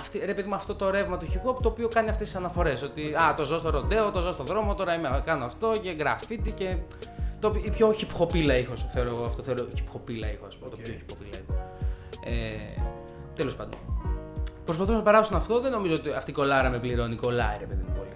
[0.00, 2.36] αυτή, ρε παιδί μου, αυτό το ρεύμα του hip hop το οποίο κάνει αυτές τις
[2.36, 2.82] αναφορές.
[2.82, 5.90] Ότι α, το ζω στο ροντέο, το ζω στο δρόμο, τώρα είμαι, κάνω αυτό και
[5.90, 6.76] γραφίτι και.
[7.40, 9.42] Το, η πιο hip hopίλα ήχος, θεωρώ εγώ αυτό.
[9.42, 10.70] Θεωρώ hip hopίλα ήχος, α πούμε.
[10.70, 10.82] Το Οκ.
[10.82, 11.56] πιο hip hopίλα ήχος.
[12.24, 12.80] Ε,
[13.34, 13.78] Τέλος πάντων.
[14.64, 17.16] Προσπαθούν να περάσουν αυτό, δεν νομίζω ότι αυτή η κολάρα με πληρώνει.
[17.16, 18.14] Κολλάει, ρε παιδί μου, πολύ.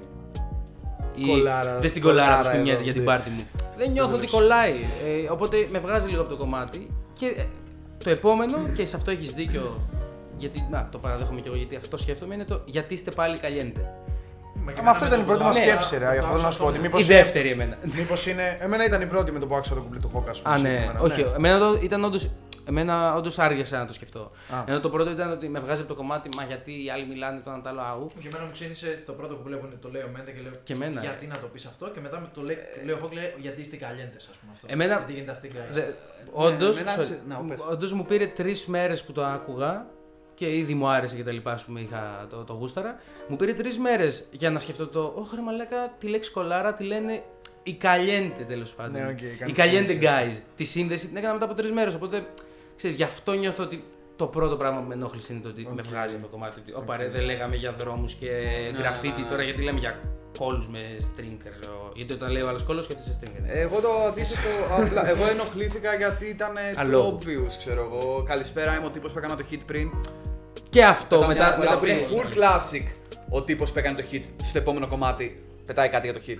[1.15, 3.09] Ή Κολάρα, Δες την κολάρα που κολάρα σκουνιέται εδώ, για την ναι.
[3.09, 3.47] πάρτι μου.
[3.77, 4.75] Δεν νιώθω ότι κολλάει.
[5.07, 6.91] Ε, οπότε με βγάζει λίγο από το κομμάτι.
[7.19, 7.45] Και ε,
[8.05, 9.89] το επόμενο, και σε αυτό έχεις δίκιο.
[10.39, 13.93] Γιατί, να, το παραδέχομαι και εγώ γιατί αυτό σκέφτομαι, είναι το γιατί είστε πάλι καλλιέντε.
[14.85, 15.63] Μα αυτό ήταν η πρώτη μας Ναι.
[15.65, 16.13] σκέψη, ρε.
[16.13, 17.03] Γι' αυτό θέλω να σου πω ότι μήπως.
[17.03, 17.79] Η δεύτερη εμένα.
[17.97, 18.57] Μήπως είναι.
[18.61, 20.31] Εμένα ήταν η πρώτη με το που άκουσα το κουμπλί του Χόκα.
[20.31, 21.21] ας πούμε, Α, ναι, συγκεκριμένα, όχι.
[21.37, 22.31] Εμένα το, ήταν όντως,
[22.69, 24.21] εμένα όντως άργησα να το σκεφτώ.
[24.21, 24.63] Α.
[24.67, 27.41] Ενώ το πρώτο ήταν ότι με βγάζει από το κομμάτι, μα γιατί οι άλλοι μιλάνε
[27.45, 28.07] το ένα το άλλο αού.
[28.21, 30.53] Και εμένα μου ξύνησε το πρώτο που βλέπω είναι το λέει ο Μέντε και λέω
[30.63, 31.01] Και εμένα.
[31.01, 33.61] γιατί να το πεις αυτό; Και μετά με το λέει, του λέω εγώ λέει γιατί
[33.61, 34.67] είστε καλλιέντε, ας πούμε αυτό.
[34.71, 35.81] Εμένα- Γιατί γίνεται αυτή η καλλιέντε.
[35.81, 35.93] Δε-
[36.33, 37.61] Όντως, εμένα sorry, ξε- να, πες.
[37.71, 39.87] όντως μου πήρε τρεις μέρες που το άκουγα
[40.39, 43.01] και ήδη μου άρεσε και τα λοιπά, ας πούμε, είχα το, το γούσταρα.
[43.29, 45.13] Μου πήρε τρεις μέρες για να σκεφτώ το.
[45.17, 47.23] Όχι, ρε Μαλάκα, τη λέξη κωλάρα τη λένε
[47.63, 48.93] οι Caliente τέλος πάντων.
[49.03, 50.37] Ναι, οκ, οι κάνει Caliente σύνδεση.
[50.39, 50.43] guys.
[50.57, 51.95] Τη σύνδεση την έκανα μετά από τρεις μέρες.
[51.95, 52.27] Οπότε
[52.77, 53.85] ξέρεις, γι' αυτό νιώθω ότι
[54.17, 55.87] το πρώτο πράγμα που με ενόχλησε είναι το ότι με Οκ.
[55.87, 56.61] βγάζει από το κομμάτι.
[56.61, 58.27] Ότι, Ωπα, ρε, δεν λέγαμε για δρόμους και
[58.73, 59.31] Ναι, γκράφιτι ναι, ναι.
[59.31, 59.99] τώρα, γιατί λέμε για
[60.39, 61.37] κώλους με string.
[61.95, 63.43] Γιατί όταν λέει ο άλλος κώλο, σκέφτεσαι string.
[63.47, 64.49] Εγώ το αντίθετο,
[64.85, 67.19] απλά, εγώ ενοχλήθηκα γιατί ήταν Αλόγου.
[67.19, 68.23] too obvious, ξέρω εγώ.
[68.23, 69.91] Καλησπέρα, είμαι ο τύπος που έκανε το hit πριν.
[70.69, 71.45] Και αυτό Μετά, μετά.
[71.45, 72.87] μετά, μετά που είναι πριν- full classic
[73.31, 76.39] ο τύπος που έκανε το hit στο επόμενο κομμάτι πετάει κάτι για το hit.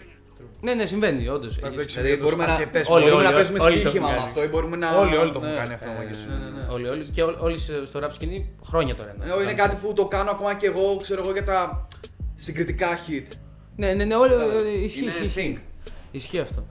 [0.61, 1.55] Ναι, ναι, συμβαίνει, όντως.
[1.63, 4.07] Αυτό έχει Δηλαδή συμβεί μπορούμε να, αρκετές Όλοι, μπορούμε όλοι, να παίζουμε όλοι το στοίχημα
[4.09, 4.29] έχουν με κάνει.
[4.29, 4.99] αυτό ή μπορούμε να...
[4.99, 5.59] Όλοι, όλοι το έχουν ναι.
[5.61, 6.27] κάνει αυτό, Ε, μάγκες.
[6.29, 6.67] ναι, ναι, ναι.
[6.73, 7.05] Όλοι, όλοι.
[7.05, 9.15] Και ό- όλοι σε- στο rap σκηνή χρόνια τώρα.
[9.19, 11.87] Ναι, είναι κάτι που το κάνω ακόμα και εγώ, ξέρω εγώ, για τα
[12.35, 13.27] συγκριτικά hit.
[13.79, 14.35] Ναι, ναι, ναι, όλοι.
[14.35, 15.59] Δηλαδή, ε, Ισχύει, είναι ισχύει, ισχύει.
[15.59, 15.91] thing.
[16.11, 16.65] Ισχύει αυτό.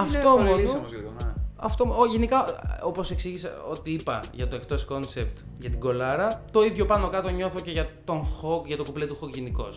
[0.00, 0.88] Είναι Αυτό παραλύσιμος μόνο.
[0.90, 1.32] λίγο, ναι.
[1.56, 2.44] Αυτό, ο, γενικά,
[2.82, 7.28] όπως εξήγησα ότι είπα για το εκτός concept για την κολάρα, το ίδιο πάνω κάτω
[7.28, 9.68] νιώθω και για τον Hawk, για το κουπλέ του Hawk γενικώ.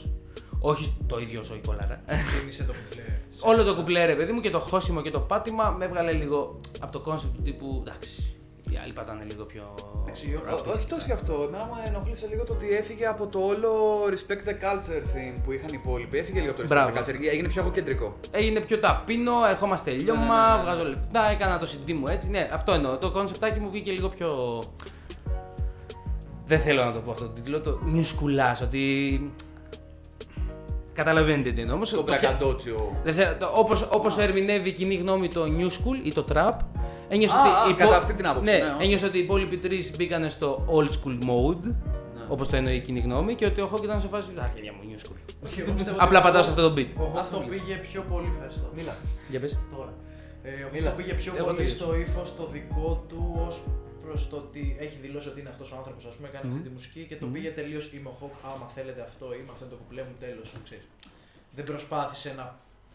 [0.60, 2.02] Όχι το ίδιο όσο η κολάρα.
[2.26, 3.04] Ξύνησε το κουπλέ.
[3.40, 6.60] Όλο το κουπλέ, ρε παιδί μου, και το χώσιμο και το πάτημα με έβγαλε λίγο
[6.80, 7.84] από το concept του τύπου.
[7.88, 8.39] Εντάξει,
[8.74, 9.64] οι άλλοι πατάνε λίγο πιο.
[10.04, 10.94] Εντάξει, ο- Ό- Όχι ραπιστικά.
[10.96, 11.34] τόσο γι' αυτό.
[11.48, 13.72] Εμένα μου ενοχλήσε λίγο το ότι έφυγε από το όλο
[14.14, 16.18] respect the culture theme που είχαν οι υπόλοιποι.
[16.18, 16.94] Έφυγε λίγο το respect Μπράβο.
[16.96, 17.16] the culture.
[17.32, 18.16] Έγινε πιο εγωκεντρικό.
[18.32, 20.62] Έγινε πιο ταπεινό, ερχόμαστε λιώμα, Ναι, ναι, ναι, ναι.
[20.64, 22.30] βγάζω λεφτά, έκανα το CD μου έτσι.
[22.30, 22.98] Ναι, αυτό εννοώ.
[22.98, 24.62] Το κονσεπτάκι μου βγήκε λίγο πιο.
[26.46, 29.32] Δεν θέλω να το πω αυτό το τίτλο, το νιουσκουλά, ότι.
[30.94, 31.76] Καταλαβαίνετε τι εννοώ.
[31.76, 32.96] Όμως, Το το πια- μπρακαντότσιο.
[33.04, 36.52] Δεν θέλω- το- όπως, όπως ερμηνεύει η κοινή γνώμη το new school ή το trap,
[37.10, 37.50] ένιωσε Α, ότι.
[37.50, 38.84] α, οι κατά υπο- αυτή την άποψη, Ναι, ναι, όχι.
[38.84, 41.76] ένιωσε ότι οι υπόλοιποι τρεις μπήκανε στο old school mode, Ναι.
[42.28, 44.28] όπως το εννοεί η κοινή γνώμη, και ότι ο Hawk ήταν σε φάση.
[44.36, 45.16] Α, παιδιά μου, new school.
[45.56, 46.88] Και εγώ πιστεύω ότι Απλά ο- πατάω σε αυτό το beat.
[46.98, 47.64] Ο Χοκ Ας το μιλήσω.
[47.66, 48.32] πήγε πιο πολύ.
[48.36, 48.68] Ευχαριστώ.
[48.76, 48.96] Μίλα.
[49.30, 49.58] Για πες.
[49.78, 49.94] Τώρα.
[50.44, 50.90] Ε, ο Χοκ Μίλα.
[50.90, 51.76] το πήγε πιο Εγώ πολύ τελείωσα.
[51.84, 53.56] στο ύφος το δικό του ως
[54.06, 56.72] προς το ότι έχει δηλώσει ότι είναι αυτός ο άνθρωπος, ας πούμε, κάνει αυτή τη
[56.78, 57.34] μουσική και το Μμμ.
[57.34, 57.84] πήγε τελείως.
[57.96, 58.34] Είμαι ο Χοκ.
[58.52, 60.44] Άμα θέλετε αυτό, είμαι αυτό είναι το κουπλέ μου, τέλο.
[61.56, 62.46] Δεν προσπάθησε να.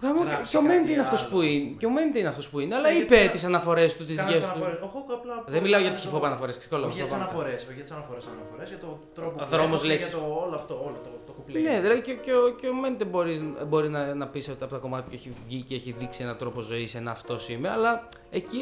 [0.03, 1.65] Γάμο, και- Γράψει Και ο Μέντι κάτι είναι αυτός άλλο, που ας είναι.
[1.65, 1.77] πούμε.
[1.81, 2.75] Και ο Μέντι είναι αυτός που είναι.
[2.75, 4.57] Αλλά Ναι, είπε γιατί- τις αναφορές του, τις Κάνα δικές τις του.
[4.57, 4.81] αναφορές.
[4.87, 5.35] Ο Χοκ απλά.
[5.55, 6.51] Δεν μιλάω για τις το- hip hop αναφορέ.
[6.51, 9.87] Όχι για τις αναφορές, όχι για τις αναφορές, αναφορές, για το τρόπο που Δρόμος, έγραψε,
[9.87, 10.11] λέξεις.
[10.13, 11.59] για το όλο αυτό, όλο το, το κουπλέ.
[11.61, 13.35] Ναι, δηλαδή και, και, ο- και ο Μέντε μπορεί,
[13.71, 16.61] μπορεί να, να πεις από τα κομμάτια που έχει βγει και έχει δείξει έναν τρόπο
[16.61, 17.93] ζωής, ένα αυτό είμαι, αλλά
[18.31, 18.61] εκεί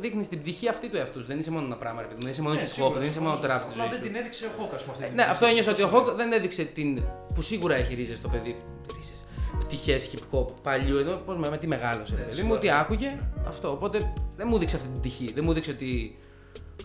[0.00, 1.20] δείχνεις την πτυχή αυτή του εαυτού.
[1.30, 2.92] Δεν είσαι μόνο ένα πράγμα, ρε παιδί μου, δεν είσαι μόνο Ναι, hip hop, σίγουρα,
[2.92, 3.70] δεν είσαι συμφωνώ μόνο σε trap αυτό.
[3.70, 4.12] στη Απλά ζωή δεν σου.
[4.12, 4.92] την έδειξε ο Χοκ, ας πούμε.
[4.94, 5.34] αυτή Ε, την Ναι, πτυχή.
[5.34, 7.02] αυτό ένιωσα ότι ο Τόσο Hawk δεν έδειξε την.
[7.34, 8.54] που σίγουρα έχει ρίζες στο παιδί.
[8.96, 9.17] Ρίζες.
[9.68, 12.12] Πτυχέ hip hop παλιού, ενώ πώς με, με τι μεγάλωσε.
[12.14, 12.58] Ναι, ρε παιδί μου, σίγουρα.
[12.58, 13.70] ότι άκουγε αυτό.
[13.70, 15.32] Οπότε δεν μου δείξε αυτή την πτυχή.
[15.32, 16.18] Δεν μου δείξε ότι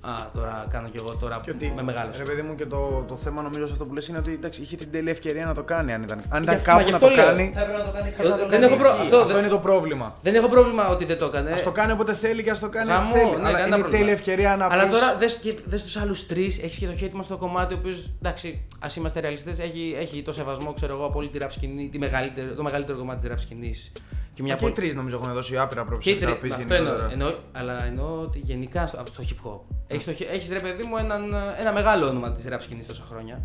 [0.01, 2.09] Α, τώρα κάνω κι εγώ τώρα Και που ότι, με μεγάλο.
[2.17, 4.61] ρε παιδί μου, και το, το θέμα νομίζω σε αυτό που λες είναι ότι εντάξει,
[4.61, 5.93] είχε την τέλεια ευκαιρία να το κάνει.
[5.93, 7.25] Αν ήταν, αν Γι' ήταν αυτό- μα κάπου γι' να αυτό το λέω.
[7.25, 7.51] κάνει.
[7.55, 9.01] Θα έπρεπε να το κάνει Ε, και να το δεν κάνει έχω προ- εκεί.
[9.01, 10.15] αυτό Αυτό, δεν- είναι το πρόβλημα.
[10.21, 11.51] Δεν έχω πρόβλημα ότι δεν το έκανε.
[11.51, 13.29] Α το κάνει όποτε θέλει και ας το κάνει Γαμό, ό,τι θέλει.
[13.29, 13.97] ναι, αλλά κανένα είναι η πρόβλημα.
[13.99, 16.93] τέλεια ευκαιρία να Αλλά πεις- τώρα δες, και- δες τους άλλους τρεις, έχεις και το
[16.95, 20.93] χέρι μας στο κομμάτι, ο οποίος, εντάξει, ας είμαστε ρεαλιστές, έχει, έχει το σεβασμό, ξέρω
[20.93, 23.91] εγώ, από όλη τη rap σκηνή, τη μεγαλύτερη, το μεγαλύτερο κομμάτι της rap σκηνής.
[24.33, 26.39] Και μια Και οι πολύ- τρεις νομίζω έχουν δώσει άπειρα Και οι πρόψη.
[26.39, 29.59] τρεις, αυτό εννοώ, εννοώ, αλλά εννοώ ότι γενικά στο, στο hip hop.
[29.87, 33.41] Έχεις, το, έχεις ρε παιδί μου έναν, ένα μεγάλο όνομα της rap σκηνής τόσα χρόνια,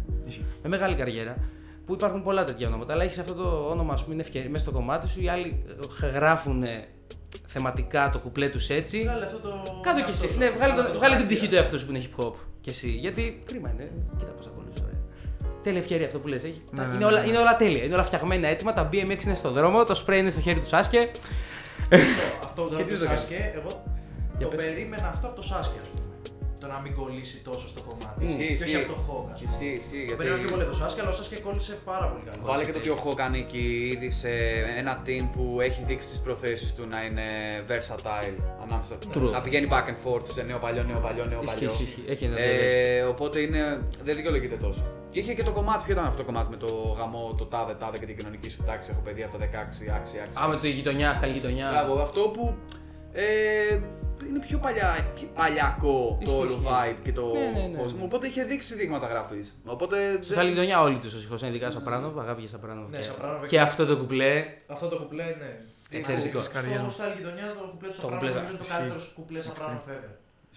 [0.62, 1.36] με μεγάλη καριέρα,
[1.86, 4.62] που υπάρχουν πολλά τέτοια ονόματα, αλλά έχεις αυτό το όνομα, ας πούμε, είναι ευκαιρία μέσα
[4.64, 5.64] στο κομμάτι σου, οι άλλοι
[6.03, 6.64] ε, γράφουν
[7.47, 9.03] θεματικά το κουπλέ τους έτσι.
[9.03, 9.49] Βγάλε αυτό το.
[9.82, 10.32] Κάτω κι εαυτό εσύ.
[10.32, 10.39] σου.
[10.39, 11.24] Ναι, βγάλε, Αυτό το, το βγάλε την χαρακτήρα.
[11.26, 12.32] πτυχή του εαυτού σου που είναι hip hop.
[12.61, 12.89] Και εσύ.
[12.89, 13.91] Γιατί κρίμα είναι.
[14.18, 14.80] Κοίτα πώ ακολουθεί.
[15.68, 15.72] Ωραία.
[15.72, 16.42] Τέλεια ευκαιρία αυτό που λες.
[16.42, 17.26] Ναι, είναι, ναι, ναι, όλα, ναι.
[17.26, 17.84] είναι όλα τέλεια.
[17.84, 18.72] Είναι όλα φτιαγμένα έτοιμα.
[18.72, 19.84] Τα BMX είναι στο δρόμο.
[19.84, 21.10] Το spray είναι στο χέρι του Σάσκε.
[22.44, 23.82] Αυτό τώρα τι το το κάνεις; Σάσκε, εγώ
[24.38, 24.66] Για το πες.
[24.66, 26.04] περίμενα αυτό από το Σάσκε, ας πούμε.
[26.61, 28.24] Το να μην κολλήσει τόσο στο κομμάτι.
[28.24, 28.76] Ισχύει, Και όχι ισχύει.
[28.76, 29.50] από το Χόγκ, ας πούμε.
[29.52, 32.06] Ισχύει, ισχύει, Το περίμενα πιο γιατί- πολύ από το Σάσκε, αλλά ο Σάσκε κόλλησε πάρα
[32.11, 32.42] πολύ καλά.
[32.50, 34.30] Βάλε και το ότι ο Χοκ ανήκει ήδη σε
[34.80, 37.26] ένα team που έχει δείξει τις προθέσεις του να είναι
[37.70, 38.94] versatile ανάμεσα.
[39.14, 39.30] True.
[39.36, 41.70] Να πηγαίνει back and forth σε νέο παλιό, νέο παλιό, νέο Ισχύει, παλιό.
[41.70, 42.04] ισχύει, ισχύει.
[42.12, 43.62] Έχει ένα Ε, οπότε είναι,
[44.06, 44.84] δεν δικαιολογείται τόσο.
[45.11, 47.74] Και είχε και το κομμάτι, ποιο ήταν αυτό το κομμάτι με το γαμό, το τάδε,
[47.74, 48.88] τάδε και την κοινωνική σου τάξη.
[48.92, 50.38] Έχω παιδί από το 16, άξι, άξι.
[50.44, 51.68] Α, με τη γειτονιά, στα γειτονιά.
[51.70, 52.54] Μπράβο, αυτό που
[53.12, 53.24] ε,
[54.28, 56.64] είναι πιο, παλιά, πιο παλιακό το Ισχύει, όλο ισχύει.
[56.68, 57.78] vibe και το Ναι, ναι, ναι.
[57.78, 58.04] κόσμο.
[58.04, 59.44] Οπότε είχε δείξει δείγματα γραφή.
[59.64, 60.18] Οπότε.
[60.22, 62.18] Στα δεν- γειτονιά όλοι τους ευτυχώ είναι ειδικά Σαπράνοβ.
[62.18, 62.90] Αγάπη για Σαπράνοβ.
[62.90, 64.44] Ναι, και- Σαπράνοβ Και αυτό το κουπλέ.
[64.66, 65.64] Αυτό το κουπλέ είναι.
[65.90, 66.40] Εξαιρετικό.
[66.40, 66.50] Στο
[66.90, 68.78] στα γειτονιά το κουπλέ του Το Σαπράνο κουπλέ, νομίζω είναι το ισχύει.
[68.78, 70.10] καλύτερο κουπλέ Σαπράνο ever.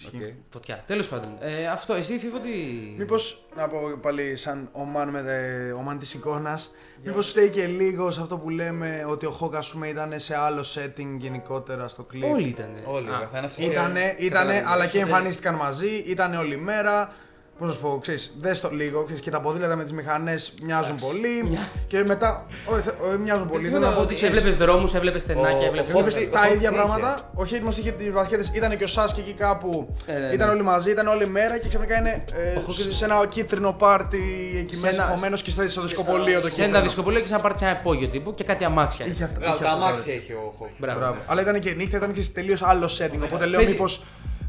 [0.08, 0.22] Οκ.
[0.50, 0.84] Φωτιά.
[0.88, 1.38] Τέλος πάντων.
[1.39, 2.50] Ε, αυτό, εσύ Φίβο τι.
[2.98, 6.72] Μήπως να πω πάλι σαν ο man, με τε- ο man της εικόνας,
[7.04, 10.38] μήπως φταίει και λίγο σε αυτό που λέμε ότι ο Χόκ ας πούμε ήταν σε
[10.38, 12.32] άλλο setting γενικότερα στο κλιπ.
[12.32, 12.70] Όλοι ήταν.
[12.86, 14.66] Όλοι, ο καθένας είχε- Ήτανε, ήτανε καταλαβαίνεις.
[14.66, 15.10] αλλά και Εσωτερικά.
[15.16, 17.14] εμφανίστηκαν μαζί, ήταν όλη μέρα.
[17.62, 20.53] Πώς να σου πω, ξέρεις, δες το λίγο ξέρεις, και τα ποδήλατα με τις μηχανές
[20.64, 21.57] μοιάζουν πολύ.
[21.88, 22.45] Και μετά.
[22.66, 23.68] Όχι, θε- όχι, μοιάζουν πολύ.
[23.68, 25.93] Θέλω να πω ότι ξέρεις, Έβλεπες δρόμους, έβλεπες στενάκια, Ο- έβλεπες.
[25.93, 26.78] ο Όπως Χόκ- τα ο Χόκ ίδια είχε.
[26.78, 27.32] πράγματα.
[27.36, 29.95] Ο Χέιτ είχε τις βαθιέτε, ήταν και ο Σάσκι εκεί κάπου.
[30.05, 30.53] Ε, ναι, Ήταν ναι.
[30.53, 33.72] όλοι μαζί, ήταν όλη μέρα και ξαφνικά είναι ε, Ο Χόκ είναι- σε ένα κίτρινο
[33.74, 34.22] πάρτι
[34.59, 36.76] εκεί Σε μέσα ένα- χωμένος και στο- στο δισκοπολείο το Σε κίτρινο.
[36.76, 39.05] ένα δισκοπολείο και σε ένα πάρτι σε ένα υπόγειο τύπου και κάτι αμάξια.
[39.05, 39.39] Είχε αυτά.
[39.39, 40.70] Μπράβο, είχε Τα αυτό, αμάξια έχει ο Χοκ.
[40.78, 40.99] Μπράβο.
[40.99, 41.18] Μπράβο.
[41.28, 43.20] Αλλά ήταν και νύχτα, ήταν και σε τελείως άλλο setting.
[43.24, 43.86] Οπότε λέω Παίζει- μήπω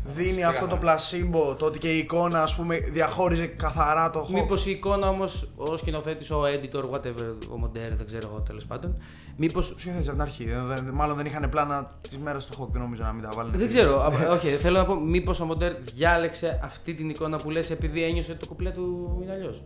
[0.05, 4.33] δίνει αυτό το πλασίμπο, το ότι και η εικόνα ας πούμε διαχώριζε καθαρά το Hawk.
[4.33, 8.67] Μήπως η εικόνα όμως, ο σκηνοθέτης, ο editor, whatever, ο μοντέρ, δεν ξέρω εγώ τέλος
[8.67, 8.97] πάντων.
[9.37, 9.61] Μήπω.
[9.61, 12.69] Ποιο θες από την αρχή, δεν- δεν- μάλλον δεν είχαν πλάνα τη μέρα του Hawk,
[12.73, 13.53] δεν νομίζω να μην τα βάλουν.
[13.57, 17.51] Δεν ξέρω, α, όχι, θέλω να πω, μήπως ο μοντέρ διάλεξε αυτή την εικόνα που
[17.51, 19.63] λες επειδή ένιωσε ότι το κουπλέ του είναι αλλιώς.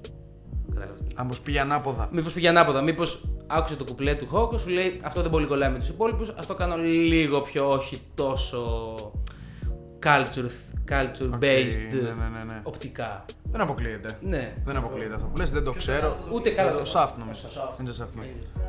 [0.74, 1.00] Κατάλαβες.
[1.14, 2.08] Αν πως πήγε ανάποδα.
[2.12, 2.94] Μήπως πήγε ανάποδα, μήπως
[3.46, 6.46] άκουσε το κουπλέ του Hawk, σου λέει αυτό δεν πολύ κολλάει με τους υπόλοιπους, ας
[6.46, 8.94] το κάνω λίγο πιο όχι τόσο
[10.02, 10.50] culture,
[10.90, 12.60] culture Οκ, based ναι, ναι, ναι, ναι.
[12.62, 13.24] οπτικά.
[13.52, 14.08] Δεν αποκλείεται.
[14.20, 14.52] Ναι.
[14.64, 16.16] Δεν αποκλείεται αυτό που λες, δεν το ξέρω.
[16.32, 17.40] Ούτε καλά Το το Shaft νομίζω.
[17.42, 17.80] Το Shaft.
[17.80, 18.26] Είναι το Shaft, ναι.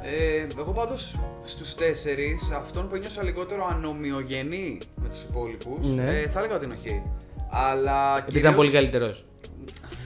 [0.10, 6.20] Ε, εγώ πάντως στους τέσσερις, αυτόν που ένιωσα λιγότερο ανομοιογενή με τους υπόλοιπους, Ναι.
[6.20, 7.02] ε, θα έλεγα ότι είναι ο Hate.
[7.52, 9.26] Αλλά Επειδή ήταν πολύ καλύτερος.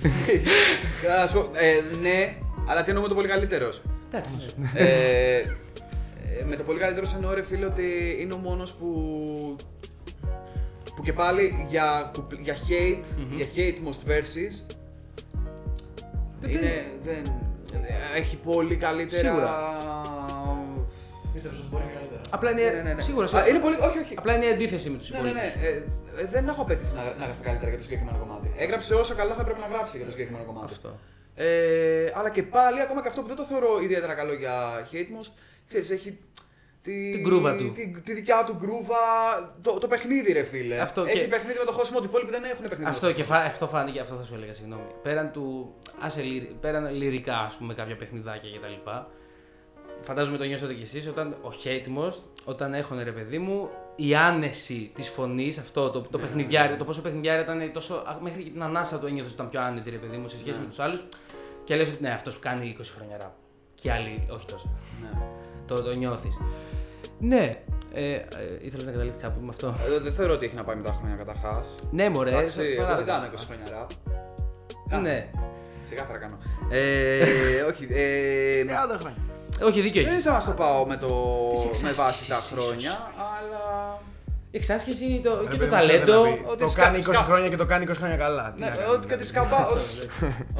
[1.21, 2.35] Να σου πω, ε, ναι,
[2.67, 4.33] αλλά τι εννοώ με το πολύ καλύτερος; Εντάξει.
[4.73, 5.43] ε, ε,
[6.47, 9.55] με το πολύ καλύτερος εννοώ ρε φίλε ότι είναι ο μόνος που.
[10.95, 13.03] Που και πάλι για, κουπ- για hate,
[13.35, 14.75] για hate most verses.
[16.49, 17.23] είναι, δεν,
[17.73, 19.21] ε, έχει πολύ καλύτερα.
[19.27, 19.77] Σίγουρα.
[21.33, 22.21] Πίστεψε ότι μπορεί και καλύτερα.
[22.29, 22.61] Απλά είναι.
[22.61, 23.01] Ναι, ναι, ναι.
[23.01, 23.25] Σίγουρα.
[23.25, 23.49] Α, σίγουρα.
[23.49, 24.13] είναι πολύ, όχι, όχι.
[24.17, 25.61] Απλά είναι η αντίθεση με τους Ναι, ναι, υπόλοιπους.
[25.61, 25.67] ναι.
[25.67, 28.51] Ε, ε, δεν έχω απέτηση να, να γράφει καλύτερα για το συγκεκριμένο κομμάτι.
[28.57, 30.65] Έγραψε όσο καλά θα πρέπει να γράψει για το συγκεκριμένο κομμάτι.
[30.73, 30.99] Αυτό.
[31.35, 34.55] Ε, αλλά και πάλι, ακόμα και αυτό που δεν το θεωρώ ιδιαίτερα καλό για
[34.91, 35.31] Hatemost,
[35.67, 36.17] ξέρεις, έχει
[36.83, 37.71] τη, Την γκρούβα του.
[37.71, 38.95] Τη, τη δικιά του γκρούβα,
[39.61, 40.79] το, το παιχνίδι ρε φίλε.
[40.79, 42.89] Αυτό έχει και- παιχνίδι με το χώσιμο ότι οι υπόλοιποι δεν έχουν παιχνίδι.
[42.89, 43.35] Αυτό, με το και φα...
[43.37, 44.81] αυτό φάνηκε, αυτό θα σου έλεγα, συγγνώμη.
[45.03, 45.73] Πέραν του.
[45.99, 48.89] Άσε, λυρι- πέραν λυρικά, ας πούμε, κάποια παιχνιδάκια κτλ.
[50.03, 52.13] Φαντάζομαι το νιώσατε κι εσείς όταν ο Χέιτιμο,
[52.45, 57.01] όταν έχουν ρε παιδί μου, η άνεση της φωνής, αυτό το, το παιχνιδιάρη, το πόσο
[57.01, 57.93] παιχνιδιάρη ήταν τόσο.
[57.93, 60.37] α, μέχρι και την ανάσα του ένιωθε ότι ήταν πιο άνετη ρε παιδί μου σε
[60.39, 61.03] σχέση με τους άλλους.
[61.63, 63.31] Και λες ότι ναι, αυτός που κάνει 20 χρόνια ραπ.
[63.81, 64.69] Και άλλοι όχι τόσο.
[65.01, 65.21] Ναι.
[65.67, 66.37] Το, το νιώθεις.
[67.19, 67.57] Ναι,
[67.93, 68.21] ε, ε,
[68.61, 70.93] ήθελα να καταλήξεις κάπου με αυτό; Ε, δεν θεωρώ ότι έχει να πάει με τα
[70.93, 71.67] χρόνια καταρχάς.
[71.91, 72.29] ναι, μωρέ.
[72.29, 73.13] Εντάξει, σαν εγώ δεν παράδειγμα.
[73.13, 73.89] κάνω 20 χρόνια ραπ.
[74.89, 75.01] Κάνω.
[75.01, 75.27] Ναι.
[75.85, 76.37] Ξεκάθαρα κάνω.
[76.71, 77.87] Ε, όχι.
[77.91, 79.17] Ε, 30 χρόνια.
[79.63, 80.23] Όχι, δίκιο δεν έχεις.
[80.23, 81.07] θα σα το πάω με, το,
[81.51, 82.49] Της με εξάσκησης βάση τα ίσως.
[82.51, 82.91] χρόνια,
[83.37, 83.60] αλλά.
[84.53, 86.29] Η εξάσκηση το, Ρε και παιδί το μου, ξέρετε ταλέντο.
[86.29, 88.51] να πει, ότι Το σκα- κάνει 20 σκα- χρόνια και το κάνει 20 χρόνια καλά.
[88.55, 89.25] Τι Ναι, να ότι κάνουμε, και ότι, δηλαδή.
[89.25, 89.83] σκαμπά, ότι,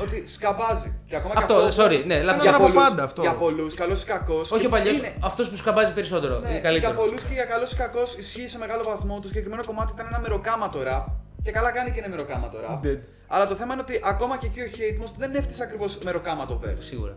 [0.04, 0.89] ότι σκαμπάζει.
[1.10, 2.42] Και ακόμα Αυτό, και αυτό, sorry, ναι, λάθος.
[2.42, 3.22] για από πολλούς, πάντα αυτό.
[3.22, 4.52] Για πολλούς, καλός ή κακός.
[4.52, 6.34] Όχι ο παλιός, αυτός που σκαμπάζει περισσότερο.
[6.39, 6.94] Ναι, είναι για καλύτερο.
[6.94, 9.20] πολλούς και για καλός ή κακός ισχύει σε μεγάλο βαθμό.
[9.22, 11.06] Το συγκεκριμένο κομμάτι ήταν ένα μεροκάματο ραπ.
[11.44, 12.86] Και καλά κάνει και είναι μεροκάματο rap.
[12.86, 13.00] Dead.
[13.28, 16.60] Αλλά το θέμα είναι ότι ακόμα και εκεί ο Hate Moss δεν έφτιαξε ακριβώς μεροκάματο
[16.66, 16.80] verse.
[16.80, 17.16] Σίγουρα.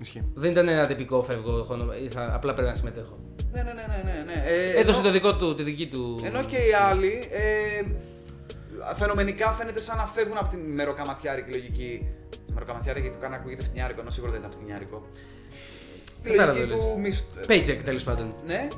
[0.00, 0.22] Ισχύει.
[0.34, 3.18] Δεν ήταν ένα τυπικό φεύγω, χωνο- ήρθα, απλά πρέπει να συμμετέχω.
[3.52, 4.24] Ναι, ναι, ναι, ναι, ναι.
[4.26, 4.44] ναι.
[4.46, 6.20] Ε, Έδωσε ενώ- το δικό του, τη δική του.
[6.24, 7.82] Ενώ και οι άλλοι ε,
[8.94, 12.06] φαινομενικά φαίνεται σαν να φεύγουν από τη μεροκαματιάρικη λογική.
[12.46, 15.06] Τη μεροκαματιάρικη γιατί το κάνει να ακούγεται φτηνιάρικο, ενώ σίγουρα δεν ήταν φτηνιάρικο.
[16.22, 16.92] Τη Κατάλαβα λογική τι λες.
[16.92, 17.26] του μισθ...
[17.48, 18.34] Paycheck τέλος πάντων.
[18.46, 18.68] Ναι.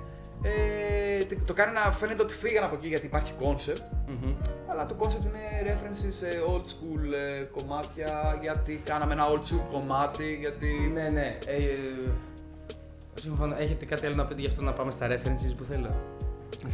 [0.42, 3.82] Ε, τι- το κάνει να φαίνεται ότι φύγαν από εκεί γιατί υπάρχει concept.
[4.10, 4.34] Μμμ.
[4.66, 8.38] Αλλά το concept είναι references σε old school ε, κομμάτια.
[8.40, 10.36] Γιατί κάναμε ένα old school κομμάτι.
[10.40, 10.90] Γιατί.
[10.94, 11.38] Ναι, ναι.
[11.46, 11.76] Ε,
[13.14, 13.54] συμφωνώ.
[13.58, 15.94] Έχετε κάτι άλλο να πείτε γι' αυτό να πάμε στα references που θέλω;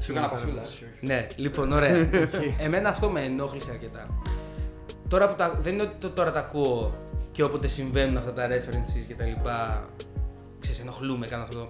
[0.01, 0.63] Σου έκανα πασούλα.
[1.01, 2.09] Ναι, λοιπόν, ωραία.
[2.59, 4.07] Εμένα αυτό με ενόχλησε αρκετά.
[5.09, 6.95] Τώρα που τα, δεν είναι ότι το- τώρα τα ακούω
[7.33, 9.89] και όποτε συμβαίνουν αυτά τα references και τα λοιπά,
[10.61, 11.69] ξέρεις, ενοχλούμε, κάνω αυτό το...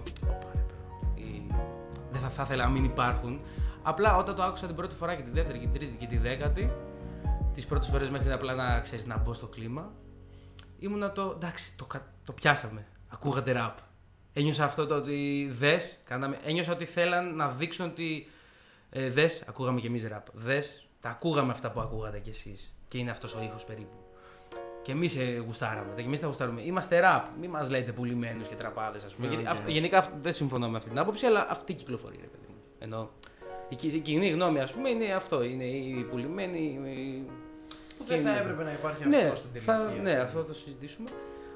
[2.19, 3.41] Δεν θα, θα ήθελα να μην υπάρχουν.
[3.83, 6.17] Απλά όταν το άκουσα την πρώτη φορά και τη δεύτερη και την τρίτη και τη
[6.17, 6.71] δέκατη,
[7.53, 9.93] τις πρώτες φορές μέχρι απλά να, ξέρεις, να μπω στο κλίμα,
[10.79, 12.85] ήμουνα το, εντάξει, το, κα- το πιάσαμε.
[13.07, 13.73] Ακούγατε rap.
[14.33, 18.27] Ένιωσα αυτό το ότι δες, κάναμε, ένιωσα ότι θέλαν να δείξουν ότι
[18.89, 20.23] ε, δες, ακούγαμε κι εμείς rap.
[20.33, 22.75] Δες, τα ακούγαμε αυτά που ακούγατε κι εσείς.
[22.87, 24.06] Και είναι αυτός ο ήχος περίπου.
[24.87, 25.87] Και εμείς ε, γουστάραμε.
[25.95, 26.61] Και εμείς τα γουστάρουμε.
[26.61, 27.21] Είμαστε rap.
[27.39, 29.27] Μην μας λέτε πουλημένους και τραπάδες, ας πούμε.
[29.27, 29.55] Ναι, Γιατί οκ.
[29.55, 32.55] αυ- γενικά αυ- δεν συμφωνώ με αυτή την άποψη, αλλά αυτή κυκλοφορεί, ρε παιδί μου.
[32.79, 33.09] Ενώ
[33.69, 35.43] η, κι- η κοινή γνώμη, ας πούμε, είναι αυτό.
[35.43, 36.59] Είναι οι πουλημένοι.
[36.59, 37.29] οι-
[38.07, 39.99] Δεν θα και- έπρεπε να υπάρχει ναι, αυτός στην θα, τελική.
[40.01, 41.09] ναι, αυτό θα το συζητήσουμε.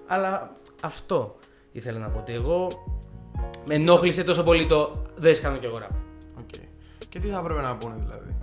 [0.08, 1.36] Αλλά αυτό
[1.72, 2.68] ήθελα να πω ότι εγώ
[3.66, 5.96] με ενόχλησε τόσο πολύ το δεν κάνω κι εγώ rap.
[6.40, 6.50] Οκ.
[7.10, 8.36] Και τι θα έπρεπε να πούνε δηλαδή;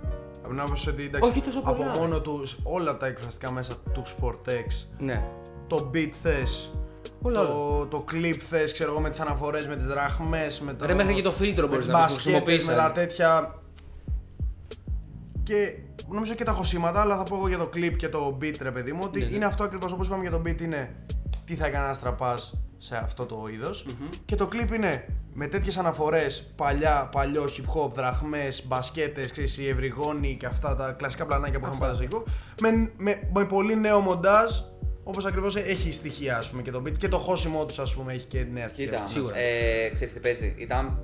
[0.49, 1.95] Από την άποψη ότι εντάξει, Όχι τόσο από πολλά.
[1.97, 5.23] μόνο τους όλα τα εκφραστικά μέσα του Sportex, Ναι.
[5.67, 6.69] το beat θες,
[7.21, 10.85] Όλα, το, το clip θες, ξέρω εγώ με τις αναφορές, με τις δραχμές, με το.
[10.85, 13.07] Ρε, μέχρι και το φίλτρο με μπορείς τις να το μπασκέτες, χρησιμοποιήσεις, Με τα δηλαδή.
[13.07, 13.53] τέτοια.
[15.43, 15.77] Και
[16.09, 18.71] νομίζω και τα χωσήματα, αλλά θα πω εγώ για το clip και το beat, ρε
[18.71, 19.35] παιδί μου, ότι Ναι, ναι.
[19.35, 20.95] είναι αυτό ακριβώς όπως είπαμε για το beat είναι
[21.45, 22.37] τι θα έκανε ένα τραπά
[22.81, 23.71] σε αυτό το ειδο
[24.25, 30.35] Και το clip είναι με τέτοιες αναφορές παλιά, παλιό hip hop, δραχμές, μπασκέτες, η ευρυγόνη
[30.39, 32.31] και αυτά τα κλασικά πλανάκια που έχουμε πάντα στο hip hop.
[32.61, 34.59] Με, με, με πολύ νέο μοντάζ,
[35.03, 38.13] όπως ακριβώς έχει στοιχεία ας πούμε, και το beat και το χώσιμό τους, ας πούμε,
[38.13, 38.91] έχει και νέα στοιχεία.
[38.93, 39.37] Κοίτα, Σίγουρα.
[39.37, 40.55] ε, ξέρεις τι παίζει.
[40.57, 40.99] Ήταν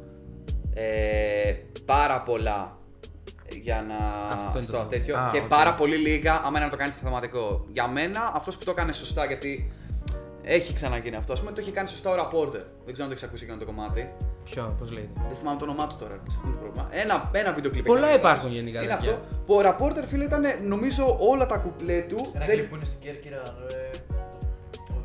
[0.74, 1.54] ε,
[1.86, 2.78] πάρα πολλά
[3.62, 3.96] για να.
[4.36, 4.88] Αυτό είναι το στο θέμα.
[4.90, 5.48] τέτοιο Α, και οκ.
[5.48, 7.66] πάρα πολύ λίγα άμα είναι να το κάνεις θεματικό.
[7.72, 9.72] Για μένα, αυτός που το έκανε σωστά, γιατί
[10.46, 12.62] έχει ξαναγίνει αυτό, ας πούμε, το έχει κάνει σωστά ο Rapporter.
[12.86, 14.14] Δεν ξέρω αν το έχει ακούσει εκείνο το κομμάτι.
[14.44, 15.12] Ποιο, πώς λέγεται.
[15.28, 16.88] Δεν θυμάμαι το όνομά του τώρα, σε αυτό είναι το πρόβλημα.
[16.92, 17.86] Ένα, ένα βίντεο κλιπ.
[17.86, 18.70] Πολλά έκανε, υπάρχουν δηλαδή.
[18.70, 19.14] γενικά Είναι τέτοια.
[19.14, 22.32] αυτό που ο Rapporter, φίλε, ήταν νομίζω όλα τα κουπλέ του.
[22.36, 23.42] Ένα δεν, κλιπ που είναι στην Κέρκυρα.
[23.72, 24.35] ρε, το-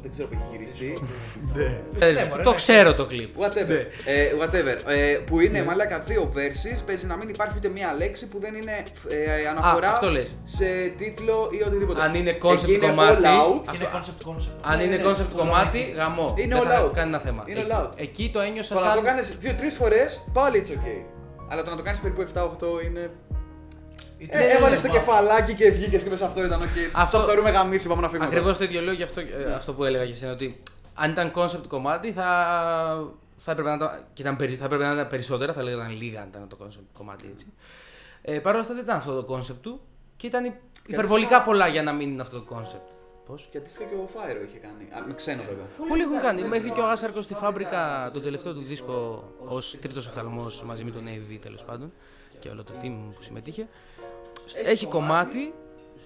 [0.02, 1.02] δεν ξέρω που έχει γυριστεί.
[1.54, 2.08] Ναι.
[2.12, 2.56] Ναι, μωρέ, το ναι.
[2.56, 3.34] ξέρω το κλιπ.
[3.38, 3.80] Whatever.
[4.04, 4.76] Ε, whatever.
[4.90, 8.54] Ε, που είναι μαλάκα δύο verses, παίζει να μην υπάρχει ούτε μία λέξη που δεν
[8.54, 10.34] είναι ε, αναφορά αυτό λες.
[10.44, 10.64] σε
[10.98, 12.02] τίτλο ή οτιδήποτε.
[12.02, 13.62] Αν είναι Εκεί concept είναι κομμάτι, all out.
[13.66, 14.56] Αυτό- Είναι concept concept.
[14.62, 15.92] Αν Ναι, είναι ναι, concept full κομμάτι, on εκεί.
[15.96, 16.34] γαμό.
[16.38, 16.90] Είναι Δεν all θα out.
[16.94, 17.44] κάνει ένα θέμα.
[17.46, 17.90] Είναι Εκεί- all out.
[17.96, 19.04] Εκεί το ένιωσα Το να το σαν.
[19.04, 21.04] κάνεις δύο-τρεις φορές, πάλι it's ok.
[21.48, 23.10] Αλλά το να το κάνεις περίπου 7-8 είναι.
[24.22, 26.64] Είτε Ε, σε Έβαλες το μα- κεφαλάκι και βγήκες και μέσα αυτό ήταν ok.
[26.94, 28.26] Αυτό- Το θεωρούμε γαμίσι, πάμε να φύγουμε.
[28.28, 30.32] Ακριβώς το ίδιο λέω γι' αυτό, ε, αυτό που έλεγα και εσένα.
[30.32, 30.62] Ότι
[30.94, 32.24] αν ήταν concept κομμάτι θα,
[33.36, 36.20] θα έπρεπε να ήταν, και ήταν, περι- θα έπρεπε να ήταν περισσότερα, θα λέγαμε λίγα
[36.20, 37.46] αν ήταν το concept κομμάτι έτσι.
[38.22, 39.80] Ε, Παρ' όλα αυτά δεν ήταν αυτό το concept του
[40.16, 40.52] και ήταν υ-
[40.86, 42.88] υπερβολικά πολλά για να μην είναι αυτό το concept.
[43.26, 44.82] Πώς; Και αντίστοιχα και ο Φάιρο είχε κάνει.
[45.02, 45.64] Α, με ξένο βέβαια.
[45.88, 46.42] Πολλοί έχουν κάνει.
[46.42, 50.90] Μέχρι και ο Άσαρκος στη φάμπρικα, τον τελευταίο του δίσκο, ως τρίτος οφθαλμός μαζί με
[50.90, 51.92] τον AV τέλος πάντων
[52.38, 53.68] και όλο το team που συμμετείχε.
[54.64, 55.54] Έχει κομμάτι.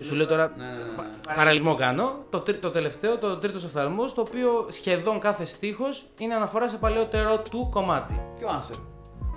[0.01, 1.35] Σου λέω τώρα, Ναι, ναι, ναι, ναι.
[1.35, 2.25] παραλυσμό κάνω.
[2.31, 6.77] Το, τρί- το τελευταίο, το τρίτος οφθαλμός, το οποίο σχεδόν κάθε στίχος είναι αναφορά σε
[6.77, 8.21] παλαιότερο του κομμάτι.
[8.39, 8.77] Και ο Άνσερ.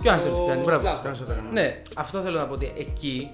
[0.01, 0.87] Και ο Άνσερ το κάνει, μπράβο.
[0.87, 1.49] Flashback το έκανε.
[1.51, 3.31] Ναι, αυτό θέλω να πω ότι εκεί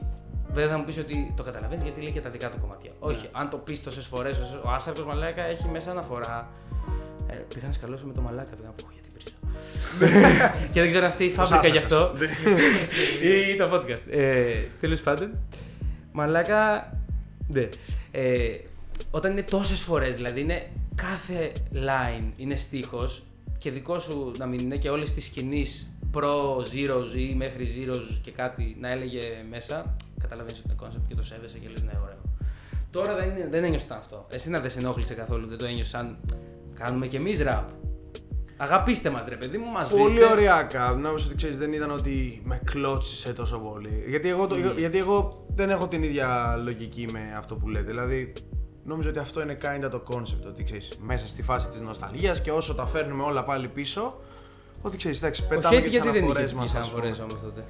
[0.52, 2.92] βέβαια θα μου πεις ότι το καταλαβαίνεις γιατί λέει και τα δικά του κομμάτια.
[3.00, 6.50] Όχι, αν το πεις τόσες φορές, ο Άσαρκο Μαλάκα έχει μέσα αναφορά.
[7.28, 9.36] Ε, πήγα να σκαλώσω με το Μαλάκα, πήγα να πω γιατί πίσω.
[10.74, 12.12] και δεν ξέρω αυτή η φάμπρικα γι' αυτό.
[13.54, 14.12] ή το podcast.
[14.12, 15.32] Ε, Τέλος πάντων,
[16.12, 16.94] Μαλάκα.
[17.48, 17.70] Ναι.
[18.12, 18.58] Ε,
[19.12, 23.24] όταν είναι τόσες φορές, δηλαδή είναι κάθε line είναι στίχος
[23.58, 25.66] και δικό σου να μην είναι και όλες τις σκηνή
[26.12, 31.16] προ zeros ή μέχρι zeros και κάτι να έλεγε μέσα, καταλαβαίνεις ότι είναι concept και
[31.16, 32.18] το σέβεσαι και λες ναι, ωραίο.
[32.92, 34.26] Τώρα δεν, είναι- δεν ένιωσα αυτό.
[34.30, 36.18] Εσύ να δεν σε ενόχλησε καθόλου, δεν το ένιωσα σαν
[36.74, 37.64] κάνουμε κι εμείς rap.
[38.58, 40.92] Αγαπήστε μας, ρε παιδί μου, μας Πολύ ωριακά.
[40.92, 44.04] Νόμιζα ότι ξέρεις, δεν ήταν ότι με κλώτσισε τόσο πολύ.
[44.08, 47.86] Γιατί εγώ, το, γιατί εγώ δεν έχω την ίδια λογική με αυτό που λέτε.
[47.86, 48.34] Δηλαδή,
[48.84, 50.46] νομίζω ότι αυτό είναι kinda το concept.
[50.48, 54.20] Ότι ξέρεις, μέσα στη φάση της νοσταλγίας και όσο τα φέρνουμε όλα πάλι πίσω,
[54.82, 56.80] ότι ξέρεις, εντάξει, πετάμε Όχι και τις γιατί δεν είχε αναφορέ βγει μα.
[56.80, 57.62] αναφορές όμως τότε;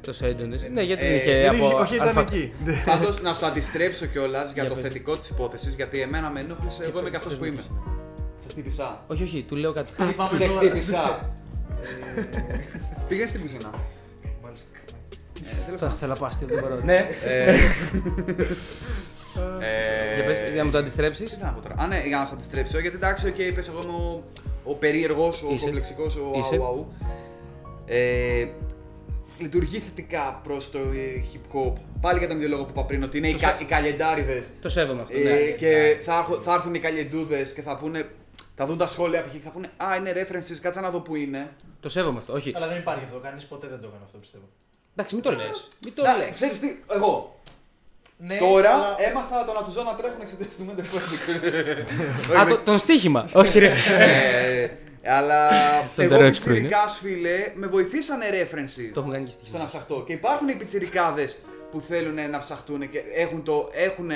[0.00, 0.68] Τόσο έντονε.
[0.72, 1.76] Ναι, γιατί Ε, δεν είχε Γιατί από.
[1.76, 2.52] όχι, ήταν αλφα- εκεί.
[2.84, 4.82] Πάντως να σου αντιστρέψω κιόλας για, Για το πες.
[4.82, 6.84] θετικό της υπόθεσης, γιατί εμένα με ενόχλησε.
[6.84, 7.62] Εγώ είμαι και αυτός πες που μου είμαι.
[7.62, 7.92] τι σημαίνει.
[8.36, 9.04] Σε χτύπησα.
[9.06, 9.90] Όχι, όχι, του λέω κάτι.
[10.10, 10.58] Είπαμε Σε τώρα.
[10.60, 11.32] χτύπησα.
[13.08, 13.70] Πήγαινε στην κουζίνα.
[14.42, 14.66] Μάλιστα.
[15.44, 16.80] Ε, τέλος Θα θέλω να πάω αστείο, δεν μπορώ.
[16.84, 17.54] Ναι, Ε,
[20.14, 21.30] για πες, για να μου το αντιστρέψεις.
[21.30, 21.74] Τι να πω τώρα.
[21.78, 24.22] Α, ναι, για να σας αντιστρέψω, γιατί εντάξει, οκ, είπες εγώ είμαι ο,
[24.64, 25.64] ο περίεργος, ο Είσαι.
[25.64, 26.02] κομπλεξικό,
[26.34, 26.54] ο Είσαι.
[26.54, 26.92] αου αου.
[27.86, 28.46] Ε,
[29.38, 31.72] λειτουργεί θετικά προς το ε, hip hop.
[32.00, 34.44] Πάλι για τον ίδιο λόγο που είπα πριν, ότι είναι οι, κα, οι καλιεντάριδε.
[34.62, 35.16] Το σέβομαι αυτό.
[35.16, 35.34] Ε, ναι.
[35.36, 38.08] και θα, έρχο- θα έρθουν οι καλιεντούδε και θα πούνε.
[38.56, 39.32] Θα δουν τα σχόλια π.χ.
[39.32, 41.48] και θα πούνε Α, είναι references, κάτσα να δω που είναι.
[41.80, 42.32] Το σέβομαι αυτό.
[42.32, 42.52] Όχι.
[42.56, 43.18] Αλλά δεν υπάρχει αυτό.
[43.18, 44.44] Κανείς ποτέ δεν το έκανε αυτό πιστεύω.
[44.96, 45.68] Εντάξει, μην το λες.
[45.84, 46.30] Μην το Να, λες.
[46.32, 47.40] ξέρεις τι, εγώ
[48.18, 50.82] Ναι, τώρα αλλά- έμαθα το να τους ζω να τρέχουν εξαιτίας του Μέντε
[52.40, 53.28] Α, το- τον στοίχημα.
[53.34, 53.72] Όχι, ρε.
[55.06, 55.48] Ε, αλλά
[55.96, 56.60] Τον εγώ τερέξπρο είναι.
[56.60, 59.58] πιτσιρικάς φίλε με βοηθήσανε references Το έχουν κάνει και στο στοίχημα.
[59.62, 60.04] να ψαχτώ.
[60.06, 61.38] Και υπάρχουν οι πιτσιρικάδες
[61.70, 64.10] που θέλουν να ψαχτούν και έχουν το, έχουν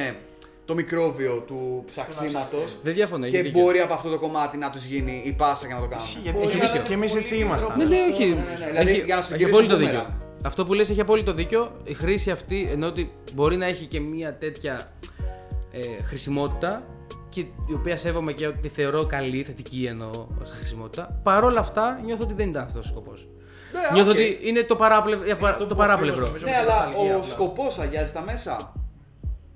[0.64, 3.28] το μικρόβιο του ψαξίματος Δεν διαφωνώ.
[3.28, 3.60] και έχει δίκιο.
[3.62, 6.06] μπορεί από αυτό το κομμάτι να τους γίνει η πάσα για να το κάνουν.
[6.22, 6.82] Γιατί Έχει δίκιο.
[6.88, 7.76] και εμείς έτσι ήμασταν.
[7.78, 8.24] Ναι, ναι, όχι.
[8.26, 8.66] ναι, ναι, ναι.
[8.66, 9.98] Δηλαδή, Έχει- για να σου έχει γυρίσω απόλυτο το δίκιο.
[10.00, 10.22] μπούμερανγκ.
[10.44, 11.68] Αυτό που λες έχει απόλυτο δίκιο.
[11.84, 14.86] Η χρήση αυτή, ενώ ότι μπορεί να έχει και μία τέτοια
[15.72, 16.80] ε, χρησιμότητα
[17.28, 20.10] και η οποία σέβομαι και ότι τη θεωρώ καλή, θετική εννοώ
[20.42, 21.20] ως χρησιμότητα.
[21.22, 23.28] Παρ' όλα αυτά νιώθω ότι δεν ήταν αυτός ο σκοπός.
[23.72, 24.16] Ναι, Νιώθω οκ.
[24.16, 25.26] ότι είναι το παράπλευρο.
[25.48, 26.22] αυτό το που παράπλευρο.
[26.24, 27.30] ο Φίλος νομίζω Ναι, με την αλλά νοσταλγία ο απλά.
[27.32, 28.72] σκοπός αγιάζει τα μέσα.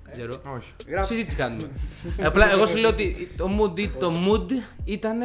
[0.03, 0.41] Δεν ξέρω.
[0.55, 0.71] Όχι.
[0.87, 1.13] Γράφει.
[1.13, 1.69] Συζήτηση κάνουμε.
[2.27, 4.45] Απλά εγώ σου λέω ότι το mood, το mood
[4.85, 5.19] ήταν.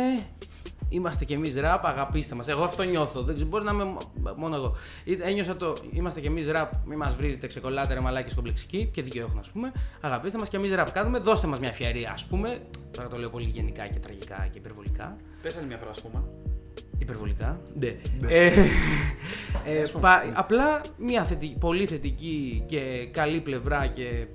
[0.89, 2.49] Είμαστε κι εμείς ραπ, αγαπήστε μας.
[2.49, 3.23] Εγώ αυτό νιώθω.
[3.23, 4.77] Δεν ξέρω, μπορεί να είμαι μ- μόνο εγώ.
[5.05, 8.89] Ή- Ένιωσα το είμαστε κι εμείς ραπ, μη μας βρίζετε, ξεκολλάτε ρε μαλάκι κομπλεξικοί.
[8.93, 9.73] Και δίκιο έχουν, ας πούμε.
[10.01, 12.61] Αγαπήστε μας και εμείς ραπ κάνουμε, δώστε μας μια ευκαιρία, ας πούμε.
[12.91, 15.17] Τώρα το λέω πολύ γενικά και τραγικά και υπερβολικά.
[15.43, 16.23] Πες άλλη μια φορά, ας πούμε.
[16.99, 17.61] Υπερβολικά.
[17.75, 17.97] Ναι.
[18.29, 18.47] Ε,
[19.65, 24.27] ε, πα- απλά μια θετική, πολύ θετική και καλή πλευρά και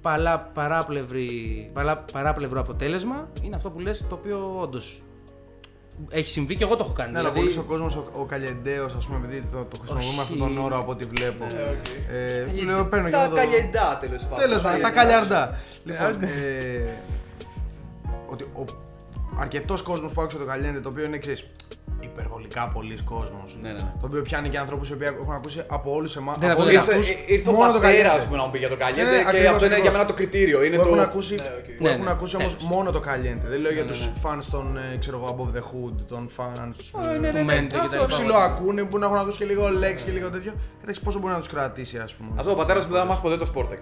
[0.00, 5.02] παλά, παράπλευρη, παρά, παράπλευρο αποτέλεσμα είναι αυτό που λες το οποίο όντως
[6.10, 7.12] έχει συμβεί και εγώ το έχω κάνει.
[7.12, 10.12] Ναι, αλλά δηλαδή, πολύ ο κόσμος, ο, ο Καλιεντέο, ας πούμε, επειδή το, το χρησιμοποιούμε
[10.12, 10.20] Όχι.
[10.20, 11.44] αυτόν τον όρο από ό,τι βλέπω.
[11.44, 11.86] Ναι, οκ.
[12.60, 14.38] Ε, λέω, παίρνω και Τα εδώ το- καλιεντά τέλος πάντων.
[14.48, 15.18] Τέλος πάντων, τα καλιεντά.
[15.28, 15.58] καλιαρντά.
[15.84, 16.96] Λοιπόν, ε,
[18.30, 18.64] ότι ο
[19.38, 21.44] αρκετός κόσμος που άκουσε το Καλιέντε, το οποίο είναι εξή.
[22.00, 23.56] Υπερβολικά πολλοί κόσμος.
[23.60, 23.80] Ναι, ναι, ναι.
[24.00, 26.38] Το οποίο πιάνει και ανθρώπους οι οποίοι έχουν ακούσει από όλους εμάς.
[26.38, 28.26] Δεν από ακούνε όλους Ήρθε, αυτούς, ε, ήρθε ο μόνο το πατέρα Καλιέντε.
[28.30, 29.92] μου να μου πει για το Ναι, Καλιέντε ναι, και ακριβώς, αυτό είναι για ακριβώς.
[29.98, 30.64] μένα το κριτήριο.
[30.64, 31.02] Είναι που έχουν το.
[31.02, 31.76] ακούσει, Ναι, οκ.
[31.78, 32.68] που Ναι, έχουν ναι, ακούσει όμως τέλος.
[32.74, 33.48] μόνο το Καλιέντε.
[33.48, 34.18] Δεν λέω για Ναι, τους ναι, ναι.
[34.36, 36.78] fans των ε, ξέρω εγώ, Above the Hood, των fans.
[37.04, 37.42] Ε, ναι, ναι, Που ναι.
[37.44, 38.06] μένετε και Αυτό τα Το λοιπά.
[38.06, 40.52] ψηλό ακούνε, που να έχουν ακούσει και λίγο λέξη και λίγο τέτοιο.
[40.82, 42.30] Εντάξει, πόσο μπορεί να τους κρατήσει, ας πούμε.
[42.36, 43.80] Αυτό ο πατέρας μου δεν θα μάθει ποτέ το Sportex.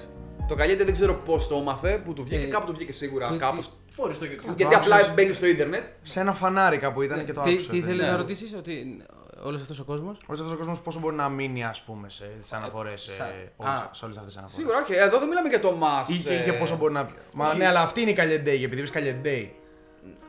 [0.48, 2.44] Το Καλιέντε δεν ξέρω πώς το έμαθε, που του βγήκε.
[2.44, 3.28] Ε, Κάπου του βγήκε σίγουρα.
[3.30, 3.70] τι- Κάπως.
[3.90, 4.44] Φορείς το YouTube.
[4.56, 5.14] Γιατί το απλά άκουσες.
[5.14, 5.82] μπαίνει στο ίντερνετ.
[6.02, 7.70] Σε ένα φανάρι κάπου ήταν και το τι, άκουσα.
[7.70, 8.10] τι δεν- θέλεις ναι.
[8.10, 9.02] να ρωτήσεις, ότι
[9.42, 12.56] όλος αυτός ο κόσμος; Όλος αυτός ο κόσμος πόσο μπορεί να μείνει, ας πούμε, σε
[12.56, 13.02] αναφορές.
[13.16, 13.88] Σα- Α.
[13.92, 14.56] Σε όλες αυτές τις αναφορές.
[14.56, 14.92] Σίγουρα, όχι.
[14.94, 16.08] Εδώ δεν μιλάμε για το μας.
[16.08, 17.08] Ή και, και πόσο μπορεί να.
[17.34, 19.54] Μα ναι, αλλά αυτή είναι η Καλιεντέη, επειδή είπες Καλιεντέη.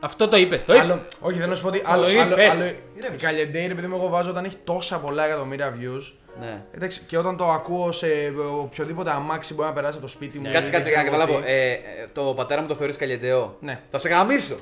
[0.00, 0.64] Αυτό το είπες.
[0.64, 0.84] Το είπες.
[0.90, 1.80] Άλλο, όχι, θέλω να σου πω ότι.
[1.80, 2.52] Το Άλλο, άλλο, είπες.
[2.52, 2.64] άλλο,
[3.14, 6.12] η Καλιεντέη είναι επειδή μου εγώ βάζω όταν έχει τόσα πολλά εκατομμύρια views.
[6.40, 6.60] Ναι.
[6.74, 8.06] Εντάξει, και όταν το ακούω σε
[8.60, 10.44] οποιοδήποτε αμάξι μπορεί να περάσει από το σπίτι μου.
[10.52, 11.46] Κάτσε, ή κάτσε, ξέρω για να εγώ καταλάβω.
[11.46, 11.52] τι.
[11.52, 11.78] Ε, ε,
[12.12, 13.56] το πατέρα μου το θεωρείς καλλιεντέο.
[13.60, 13.80] Ναι.
[13.90, 14.56] Θα σε γαμίσω.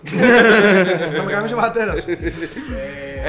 [1.17, 2.11] Θα με κάνει ο πατέρας σου.
[2.11, 2.15] Ε,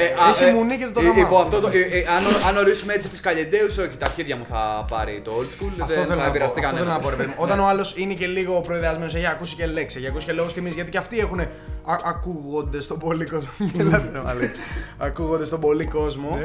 [0.06, 1.22] α, Έχει ε, μουνί και το ε, γαμάω.
[1.22, 4.46] υπό αυτό το, ε, ε, αν, αν ορίσουμε έτσι τις καλλιεντέου, όχι, τα αρχίδια μου
[4.50, 5.72] θα πάρει το old school.
[5.82, 6.30] Αυτό δεν θέλω θα να πω.
[6.30, 6.94] επηρεαστεί Αυτό θέλω κανένας.
[6.96, 7.34] να πω, ρε παιδί μου.
[7.38, 10.48] Όταν ο άλλος είναι και λίγο προειδεασμένο, έχει ακούσει και λέξεις, έχει ακούσει και λόγο
[10.52, 11.42] τιμής, γιατί και αυτοί έχουν.
[12.06, 13.50] ακούγονται στον πολύ κόσμο.
[13.74, 14.52] Γελάτε, ρε μαλάκα.
[14.98, 16.40] Ακούγονται στον πολύ κόσμο.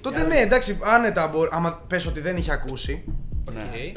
[0.00, 1.48] Τότε ναι, εντάξει, άνετα μπορεί.
[1.52, 3.04] Άμα πες ότι δεν είχε ακούσει.
[3.52, 3.92] Ναι.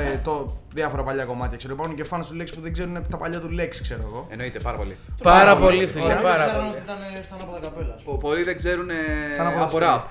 [0.00, 0.06] Οκ.
[0.06, 1.72] ε, το, διάφορα παλιά κομμάτια ξέρω.
[1.74, 4.26] Υπάρχουν και φάνε του λέξη που δεν ξέρουν τα παλιά του λέξη, ξέρω εγώ.
[4.30, 4.96] Εννοείται πάρα πολύ.
[5.22, 5.76] Πάρα πολύ.
[5.76, 6.04] πολύ, φίλε.
[6.04, 6.68] Ωραία, Πάρα ξέραν πολύ.
[6.68, 7.96] ότι ήταν στα ανάποδα καπέλα.
[8.04, 8.94] Πο- Πολλοί δεν ξέρουν ε,
[9.36, 10.10] Σαν από από τα rap.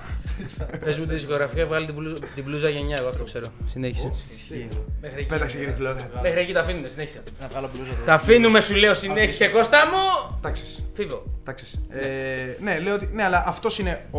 [0.84, 3.46] Πες μου τη δισκογραφία, βγάλει την, μπλου- την μπλούζα γενιά, εγώ αυτό ξέρω.
[3.70, 4.10] Συνέχισε.
[5.00, 5.28] Μέχρι εκεί.
[5.28, 6.10] Πέταξε και τη φιλόδοια.
[6.22, 7.22] Μέχρι εκεί τα αφήνουμε, συνέχισε.
[7.40, 10.34] Να βγάλω μπλούζα Τα αφήνουμε, σου λέω, συνέχισε Κώστα μου!
[10.38, 10.84] Εντάξει.
[10.94, 11.22] Φύγω.
[11.40, 11.80] Εντάξει.
[11.88, 12.02] Ε,
[12.62, 13.10] ναι, λέω ότι.
[13.12, 14.04] Ναι, αλλά αυτός είναι.
[14.10, 14.18] Ο,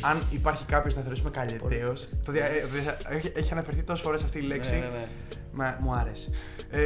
[0.00, 1.92] αν υπάρχει κάποιος να θεωρήσουμε καλλιτέο.
[2.24, 4.82] Το, δια- ε, το δια- έχει, έχει αναφερθεί τόσες φορές αυτή η λέξη.
[5.02, 5.76] Ναι, ναι, ναι.
[5.78, 6.30] Μα, μου άρεσε.
[6.70, 6.80] Ε,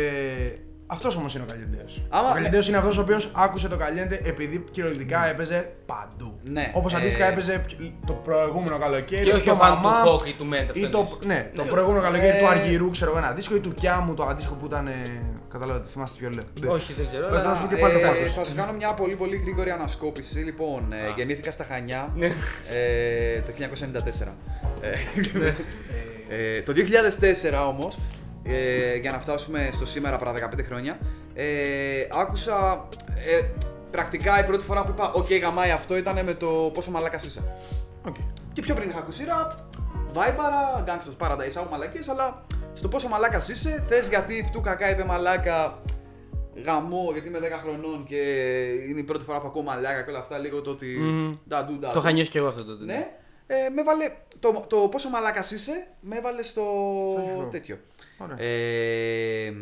[0.87, 1.85] αυτός όμως είναι ο Καλλιεντέο.
[2.09, 6.39] Άμα- Ο Καλλιεντέο είναι αυτός ο οποίος άκουσε το Καλλιέντε επειδή κυριολεκτικά έπαιζε παντού.
[6.43, 6.71] Ναι.
[6.75, 7.61] Όπως Ε, αντίστοιχα έπαιζε
[8.07, 9.25] το προηγούμενο καλοκαίρι.
[9.25, 10.79] Και όχι το ο φαν του Μαμά, Χόκ ή του Μέντε.
[10.81, 14.15] Ή το, ναι, το προηγούμενο καλοκαίρι του Αργυρού, ξέρω εγώ ένα αντίστοιχο ή του Κιάμου
[14.15, 14.87] το αντίστοιχο που ήταν.
[14.87, 14.93] ε,
[15.53, 16.73] Καταλάβατε, θυμάστε ποιο λέω.
[16.73, 17.29] Όχι, δεν ξέρω.
[17.29, 18.35] Θα αλλά- σου πει και πάλι το Ε, πάκος.
[18.35, 20.39] θα σα κάνω μια πολύ πολύ γρήγορη ανασκόπηση.
[20.39, 22.27] Λοιπόν, ε, γεννήθηκα στα Χανιά Ναι.
[22.27, 24.33] ε, το 1994.
[26.29, 27.99] Ε, ε, το 2004 όμως,
[28.43, 30.99] ε, για να φτάσουμε στο σήμερα παρά 15 χρόνια,
[31.35, 31.45] ε,
[32.21, 32.89] άκουσα
[33.27, 33.41] ε,
[33.91, 37.43] πρακτικά η πρώτη φορά που είπα «OK, γαμάει αυτό» ήταν με το «Πόσο μαλάκας είσαι».
[38.07, 38.17] Οκ.
[38.53, 39.53] Και πιο πριν είχα ακούσει ραπ,
[40.13, 45.05] Βάιμπαρα, Gangsta's Paradise, άκου μαλακίες, αλλά στο πόσο μαλάκας είσαι, θες γιατί φτού κακά είπε
[45.05, 45.83] μαλάκα
[46.65, 48.23] γαμό, γιατί είμαι 10 χρονών και
[48.89, 50.87] είναι η πρώτη φορά που ακούω μαλάκα και όλα αυτά, λίγο το ότι.
[50.87, 51.37] Μμμ.
[51.49, 51.93] νταντού, νταντού.
[51.93, 52.85] Το είχα νιώσει και εγώ αυτό τότε.
[52.85, 53.11] Ναι,
[53.47, 54.13] ε, με έβαλε.
[54.41, 56.63] Το, το πόσο μαλάκας είσαι, με έβαλε στο.
[57.13, 57.49] Στο χειρό.
[57.51, 57.79] τέτοιο.
[58.19, 58.37] Ωραία.
[58.41, 59.53] Ε,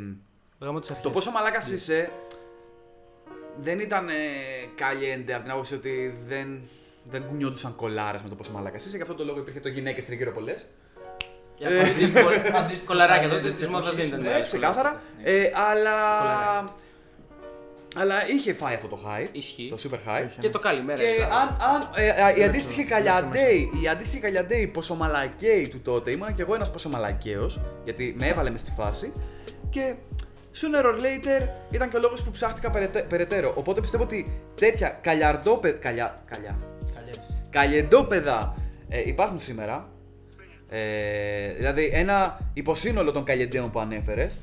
[0.60, 1.04] Γάμο τις αρχές.
[1.04, 2.10] το πόσο μαλάκας είσαι
[3.60, 4.12] δεν ήταν ε,
[4.74, 6.60] καλιέντε από την άποψη ότι δεν,
[7.10, 8.96] δεν κουνιόντουσαν κολάρες με το πόσο μαλάκας είσαι.
[8.96, 10.66] Γι' αυτό το λόγο υπήρχε το γυναίκες τριγύρω πολλές.
[11.56, 14.20] Για αντίστοιχο- Αντίστοιχο κολαράκια τότε τη μόδας δεν ήταν.
[14.20, 15.02] Ναι, άλλες ξεκάθαρα.
[15.16, 15.44] κολάρες.
[15.46, 16.74] Ε, αλλά.
[17.94, 18.26] Κολαράκια.
[18.26, 19.28] Αλλά είχε φάει αυτό το hype.
[19.32, 19.68] Ισχύει.
[19.76, 20.28] Το super hype.
[20.38, 20.98] Και το καλημέρα.
[21.02, 21.30] Και ήταν.
[21.32, 26.34] αν, αν ε, ε, η αντίστοιχη το- καλιαντέη, η αντίστοιχη καλιαντέη ποσομαλακέη του τότε, ήμουν
[26.34, 29.12] και εγώ ένας ποσομαλακαίος, γιατί με έβαλε μες στη φάση
[29.70, 29.94] και
[30.60, 33.52] sooner or later ήταν και ο λόγος που ψάχτηκα περαιτέ- περαιτέρω.
[33.56, 35.78] Οπότε πιστεύω ότι τέτοια καλιαρντόπεδα.
[35.78, 36.14] Καλιά.
[36.26, 36.58] Καλιά.
[36.94, 37.20] Καλιές.
[37.50, 38.54] Καλλιεντόπεδα
[38.88, 39.88] ε, υπάρχουν σήμερα.
[40.68, 44.40] Ε, δηλαδή ένα υποσύνολο των καλλιεντέων που ανέφερες.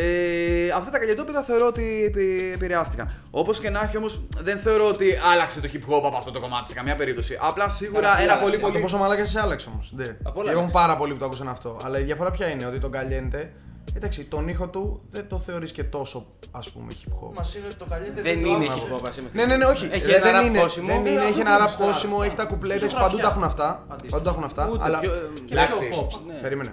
[0.00, 3.10] Ε, αυτά τα καλλιεντόπεδα θεωρώ ότι επη- επηρεάστηκαν.
[3.30, 6.40] Όπως και να έχει όμως, δεν θεωρώ ότι άλλαξε το hip hop από αυτό το
[6.40, 7.38] κομμάτι σε καμία περίπτωση.
[7.40, 8.42] Απλά σίγουρα Καλά, ένα άλλαξε.
[8.42, 8.82] πολύ Από Το πολύ.
[8.82, 9.92] πόσο μαλάκα είσαι άλλαξε όμως.
[10.22, 10.72] Από όλα Έχουν άλλαξε.
[10.74, 11.80] πάρα πολλοί που το άκουσαν αυτό.
[11.84, 13.52] Αλλά η διαφορά ποια είναι, ότι τον Καλλιέντε,
[13.96, 17.32] εντάξει, τον ήχο του δεν το θεωρείς και τόσο ας πούμε hip hop.
[17.34, 19.64] Μα είναι ότι το καλύτερο Δεν είναι το hip hop, ας είμαστε Ναι, ναι, ναι,
[19.64, 19.88] όχι.
[19.92, 20.86] Έχει Ε, ένα δεν rap είναι, χώσιμο.
[20.86, 21.92] δεν είναι, Ε, έχει αυτό ένα που rap γουστάρω.
[21.92, 23.06] χώσιμο, έχει τα κουπλέτε, Ζωγραφιά.
[23.06, 23.84] παντού τα έχουν αυτά.
[23.88, 24.12] Αντίστοιχα.
[24.12, 24.68] Παντού τα έχουν αυτά.
[24.72, 24.98] Ούτε Αλλά.
[24.98, 25.88] πιο- Και Εντάξει.
[25.88, 26.20] πιο pop.
[26.26, 26.34] Ναι.
[26.34, 26.72] Περίμενε.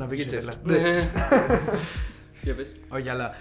[0.00, 0.38] Να βγει Γίτσες.
[0.38, 0.80] τσέλα.
[0.80, 0.98] Ναι.
[2.42, 2.72] Για πες.
[2.88, 3.34] Όχι, αλλά.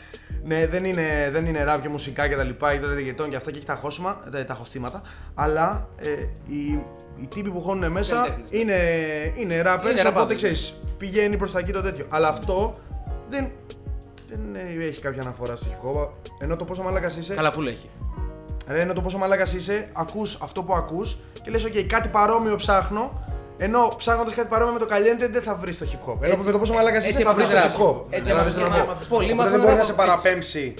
[0.43, 3.35] Ναι, δεν είναι, δεν είναι rap και μουσικά και τα λοιπά, ή τώρα γετών και
[3.35, 5.01] αυτά και έχει τα χώσιμα, τα, τα χωστήματα.
[5.33, 6.09] Αλλά ε,
[6.47, 6.83] οι,
[7.21, 8.57] οι τύποι που χώνουν μέσα Καλλιτέχνες, ναι.
[8.57, 8.75] είναι,
[9.37, 10.35] είναι rappers, Είναι οπότε rappers.
[10.35, 12.05] ξέρεις, πηγαίνει προς τα εκεί το τέτοιο.
[12.09, 12.73] Αλλά αυτό
[13.29, 13.51] δεν,
[14.27, 16.09] δεν ε, έχει κάποια αναφορά στο hip hop.
[16.39, 17.33] Ενώ το πόσο μαλάκας είσαι.
[17.33, 17.89] Καλά, φουλ έχει.
[18.67, 22.55] Ρε, ενώ το πόσο μαλάκας είσαι, ακούς αυτό που ακούς και λες: OK, κάτι παρόμοιο
[22.55, 23.23] ψάχνω.
[23.61, 26.15] Ενώ ψάχνοντας κάτι παρόμοιο με το Caliente δεν θα βρεις το hip hop.
[26.21, 27.95] Ενώ Έτσι- με το πόσο μαλάκα είσαι έτσι θα βρεις το έμαθες hip hop.
[27.95, 28.03] rap.
[28.09, 28.91] Έτσι Καταλαβες έμαθες τι να πω.
[28.91, 29.05] rap.
[29.09, 30.05] Πολλοί Οπότε μάθανε δεν μπορεί rap να σε έτσι.
[30.05, 30.73] παραπέμψει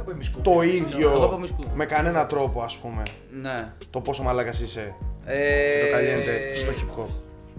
[0.00, 0.40] Από ημισκού.
[0.40, 1.64] το Εγώ από ίδιο μισκού.
[1.74, 3.02] με κανένα τρόπο, ας πούμε.
[3.42, 3.72] Ναι.
[3.90, 7.06] Το πόσο μαλάκας είσαι Ε, και το Caliente στο hip hop.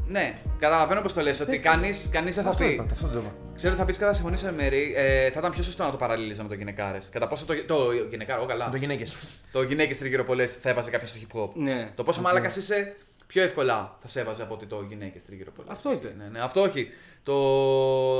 [0.10, 2.70] Ναι, καταλαβαίνω πώς το λες, ότι κανεί κανείς δεν θα Αυτό πει.
[2.72, 3.32] είπα, αυτό το είπα.
[3.56, 5.92] Ξέρω ότι θα πεις και θα συμφωνήσει με μέρη, ε, θα ήταν πιο σωστό να
[5.92, 7.10] το παραλλήλιζα με το γυναικάρες.
[7.12, 7.78] Κατά πόσο το, το
[8.10, 8.66] γυναικάρο, καλά.
[8.66, 9.18] Με το γυναίκες.
[9.52, 11.50] Το γυναίκες τριγύρω πολλέ θα έβαζε κάποιο στο hip hop.
[11.54, 11.90] Ναι.
[11.96, 12.96] Το πόσο μάλακα είσαι,
[13.28, 15.68] πιο εύκολα θα σε έβαζε από ότι το γυναίκες τριγύρω πολλέ.
[15.72, 16.16] Αυτό είπε.
[16.18, 16.90] Ναι, ναι, αυτό όχι.
[17.24, 17.36] Το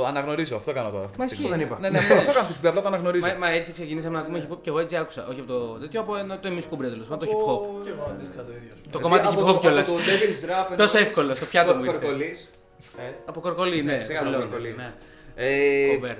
[0.06, 1.04] αναγνωρίζω, αυτό κάνω τώρα.
[1.04, 1.50] Αυτή Μα τη στιγμή.
[1.50, 1.64] ισχύει.
[1.64, 1.78] δεν είπα.
[1.80, 3.26] Ναι, ναι, αυτό, αυτό κάνω αυτή τη στιγμή, απλά το αναγνωρίζω.
[3.26, 5.26] Μα, μα έτσι ξεκινήσαμε να ακούμε hip hop και εγώ έτσι άκουσα.
[5.30, 7.84] Όχι από το τέτοιο, από ένα- το εμισκούμπρε τέλος πάντων, το hip hop.
[7.84, 8.70] Και εγώ αντίστοιχα το ίδιο.
[8.74, 8.92] ας πούμε.
[8.92, 9.88] Το κομμάτι από hip το- hop κιόλας.
[9.88, 10.76] από Το Devil's Rap.
[10.76, 11.96] Τόσο εννοείς εύκολο, στο πιάτο μου ήρθε.
[11.98, 12.50] Κορκολής.
[12.98, 13.98] Ε, Από κορκολί, ναι.
[14.00, 14.46] Ξεκάθαρα το λέω.
[14.48, 14.92] κορκολή, ναι.
[15.34, 15.48] Ε,
[16.02, 16.16] Cover.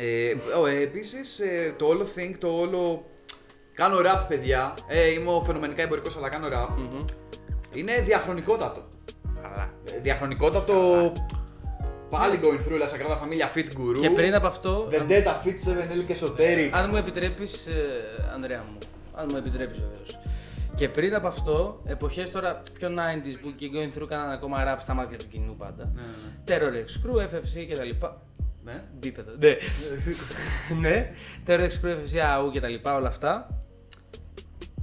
[0.00, 3.04] Ε, ο, ε, επίσης, ε, το όλο think, το όλο...
[3.74, 4.74] Κάνω rap, παιδιά.
[4.88, 6.68] Ε, είμαι φαινομενικά εμπορικός, αλλά κάνω rap.
[6.76, 6.98] Μμμ.
[7.78, 8.82] Είναι διαχρονικότατο.
[9.42, 9.70] Καλά.
[9.96, 11.12] Ε, Διαχρονικότατο...
[12.10, 14.00] Πάλι going through, La Sagrada Familia, Fit Guru.
[14.00, 15.68] Και πριν από αυτό, αν- Vendetta, Fit
[15.98, 16.70] 7L και Esoteric.
[16.72, 17.68] αν μου επιτρέπεις,
[18.34, 18.78] Ανδρέα μου,
[19.16, 20.18] αν μου επιτρέπεις βεβαίως.
[20.74, 24.76] Και πριν από αυτό, εποχές τώρα πιο 90s που και going through κάνανε ακόμα rap
[24.80, 25.92] στα μάτια του κοινού πάντα.
[25.94, 26.08] Ναι, ναι,
[26.46, 28.06] Terror X Crew, FFC κτλ.
[28.64, 28.82] ναι.
[28.98, 29.32] Μπίπεδο.
[29.38, 29.56] Ναι.
[30.80, 31.10] ναι.
[31.46, 32.88] Terror X Crew, FFC, AU κτλ.
[32.92, 33.48] Όλα αυτά.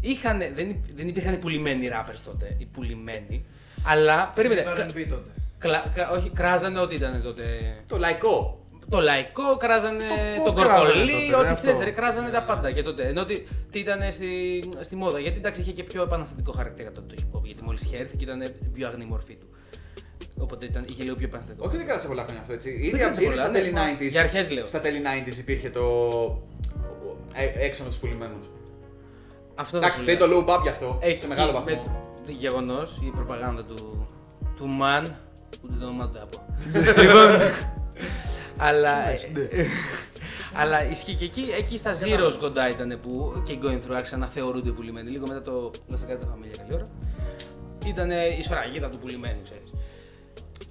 [0.10, 2.56] Είχανε, δεν, υ- δεν υπήρχαν οι πουλημένοι rappers τότε.
[2.58, 3.46] Οι πουλημένοι.
[3.86, 4.32] Αλλά.
[4.36, 4.62] Περίμενε.
[4.62, 5.30] Το κα- R&B τότε.
[5.58, 7.44] κλα- κα- όχι, κράζανε ό,τι ήταν τότε.
[7.88, 8.60] Το λαϊκό.
[8.90, 10.04] Το λαϊκό, κράζανε
[10.38, 11.84] Το τον pop κράζανε κορκολί, τότε, ό,τι ρε, θες, αυτό.
[11.84, 13.08] ρε, κράζανε τα πάντα και τότε.
[13.08, 15.20] Ενώ ότι τι ήταν στη, στη μόδα.
[15.20, 17.42] Γιατί εντάξει είχε και πιο επαναστατικό χαρακτήρα τότε το hip hop.
[17.44, 19.48] Γιατί μόλις είχε έρθει και ήταν στην πιο αγνή μορφή του.
[20.38, 21.66] Οπότε ήταν, είχε λίγο πιο επαναστατικό.
[21.68, 22.72] Όχι, δεν κράτησε πολλά χρόνια αυτό έτσι.
[22.72, 23.60] Δεν Ήδη, κράτησε ήδη πολλά, στα ναι.
[23.60, 24.10] τέλη 90s.
[24.10, 24.66] Για αρχές λέω.
[24.66, 25.84] Στα τέλη 90s υπήρχε το.
[27.34, 28.46] ε, έξω με τους πουλημένους.
[29.56, 30.44] Αυτό Εντάξει, σου φταίει λέω.
[30.44, 30.98] το low up γι' αυτό.
[31.02, 32.06] Εκεί, σε μεγάλο με βαθμό.
[32.26, 34.06] το γεγονός, η προπαγάνδα του,
[34.56, 35.06] του man,
[35.64, 36.46] ούτε το όνομα δεν θα πω.
[37.02, 37.28] λοιπόν,
[38.68, 38.94] αλλά,
[40.62, 44.20] αλλά ισχύει και εκεί, εκεί στα Zeros κοντά ήταν που και οι Going Through άρχισαν
[44.20, 45.10] να θεωρούνται πουλημένοι.
[45.10, 46.86] Λίγο μετά το Λασσα κάτι τα φαμίλια καλή ώρα.
[47.86, 49.72] Ήταν η σφραγίδα του πουλημένου, ξέρεις.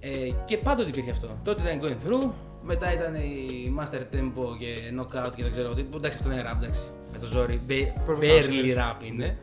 [0.01, 1.29] Ε, και πάντοτε υπήρχε αυτό.
[1.45, 2.31] Τότε ήταν Going Through,
[2.65, 5.83] μετά ήταν η Master Tempo και Knockout και δεν ξέρω τι.
[5.83, 6.81] που Εντάξει, αυτό είναι rap, εντάξει.
[7.13, 7.61] Με το ζόρι.
[7.69, 9.37] Be- Barely rap είναι.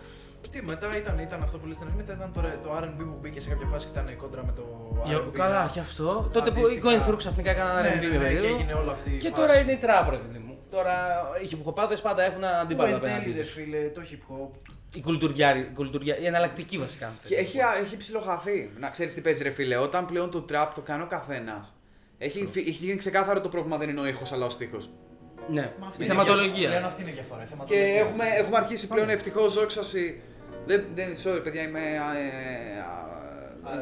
[0.51, 2.97] Τι, μετά ήταν, ήταν αυτό που λες στην αρχή, μετά ήταν το, ρε- το R&B
[2.97, 4.63] που μπήκε σε κάποια φάση και ήταν κόντρα με το
[5.05, 5.31] Για- R&B.
[5.31, 6.29] Καλά, και αυτό.
[6.33, 6.89] Τότε που οι Αντίστοιχα.
[7.05, 8.55] Going Through ξαφνικά έκαναν Ναι, R&B ναι, με ναι, και περίοδο.
[8.55, 9.41] έγινε όλη αυτή η Και φάση.
[9.41, 10.57] τώρα είναι η τραπ, ρε παιδί μου.
[10.71, 10.93] Τώρα
[11.43, 13.51] οι χιποχοπάδε πάντα έχουν Που αντίπαλα εν απέναντι τέλει, ρε τους.
[13.51, 14.49] φίλε, το hip hop.
[14.93, 17.05] Η κουλτουριάρη, η, κουλτουριά, η εναλλακτική βασικά.
[17.05, 17.47] αν Και θέλεις.
[17.49, 18.71] έχει, έχει ψιλοχαθεί.
[18.79, 19.77] Να ξέρεις τι παίζει, ρε φίλε.
[19.77, 21.73] Όταν πλέον το trap το κάνει ο καθένας.
[22.23, 24.89] Έχει, φυ- έχει γίνει ξεκάθαρο το πρόβλημα δεν είναι ο ήχος αλλά ο στίχος.
[25.49, 26.33] Ναι, Μα αυτή η είναι διαφορά.
[26.33, 26.85] Πλέον θεματολογία.
[26.85, 27.39] αυτή είναι η διαφορά.
[27.41, 27.93] η Και θεματολογία.
[27.99, 30.21] έχουμε, έχουμε αρχίσει πλέον ευτυχώς όξαση
[30.65, 31.79] Δεν, δεν, sorry, παιδιά, είμαι.
[31.79, 32.09] ε, Α,
[33.69, 33.73] α,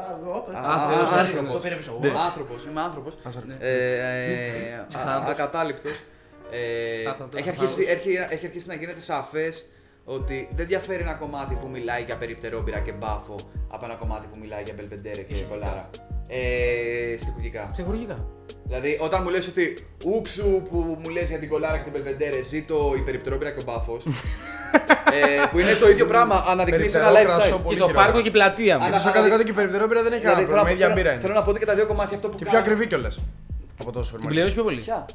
[0.00, 1.52] α, όπ, Α, α, Θεός α, άνθρωπος.
[1.52, 1.98] Το πήρε πίσω.
[2.02, 2.12] Ναι.
[2.16, 3.14] Άνθρωπος, είμαι άνθρωπος.
[3.22, 3.42] Άσαρ.
[3.42, 6.00] Ε, ε, α- Ακατάληπτος.
[6.50, 7.40] Ε, Άθαντος.
[7.40, 9.66] έχει, αρχίσει, έχει, έχει αρχίσει να γίνεται σαφές
[10.04, 13.34] ότι δεν διαφέρει ένα κομμάτι που μιλάει για περιπτερόμπειρα και μπάφο
[13.72, 15.90] από ένα κομμάτι που μιλάει για μπελβεντέρε και κολάρα.
[16.28, 17.68] Ε, στοιχουργικά.
[17.72, 18.14] Ψυχουργικά.
[18.66, 22.42] Δηλαδή, όταν μου λες ότι ούξου που μου λες για την κολάρα και την μπελβεντέρε,
[22.42, 24.06] ζήτω η περιπτερόμπειρα και ο μπάφος,
[25.16, 27.62] ε, που είναι το ίδιο πράγμα, αναδεικνύεις ένα Περιπτερό κρασό, lifestyle.
[27.62, 28.04] πολύ Και το χειρότερα.
[28.04, 28.84] πάρκο και η πλατεία μου.
[28.84, 30.70] Ανα- Στο κάτω κάτω και η περιπτερόμπειρα δεν έχει Δηλαδή, κανένα πρόβλημα.
[30.70, 31.38] Η ίδια θέλω, μπύρα θέλω, θέλω είναι.
[31.40, 33.20] να πω ότι και τα δύο κομμάτια αυτό που Και πιο κάνω- ακριβή κιόλας.
[33.80, 34.28] Από το σούπερ Την μάρκετ.
[34.30, 34.80] πληρώνεις πιο πολύ.
[34.80, 35.06] Ποια;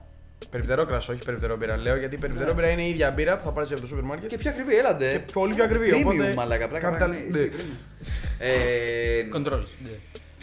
[0.50, 1.78] Περιπτερό κρασό, όχι περιπτερό μπύρα.
[1.78, 4.04] Λέω γιατί η περιπτερό μπύρα είναι η ίδια μπύρα που θα πάρεις από το σούπερ
[4.04, 4.30] μάρκετ.
[4.30, 5.12] Και πιο ακριβή, έλαντε.
[5.26, 7.20] Και πολύ πιο ακριβή, Premium, οπότε- μαλάκα, πλάκα Capital- πράγμα, ναι.
[7.40, 8.06] είναι premium.
[8.40, 9.64] Ε, Control.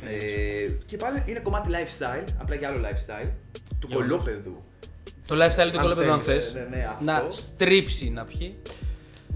[0.09, 3.29] ε, και πάλι είναι κομμάτι lifestyle, απλά για άλλο lifestyle,
[3.79, 4.11] του Γεγονός.
[4.11, 4.63] κολόπεδου.
[5.27, 6.55] Το lifestyle του Αν κολόπεδου αν θέλεις, θες.
[6.55, 7.05] ναι, ναι, αυτό.
[7.05, 8.57] Να στρίψει να πιει.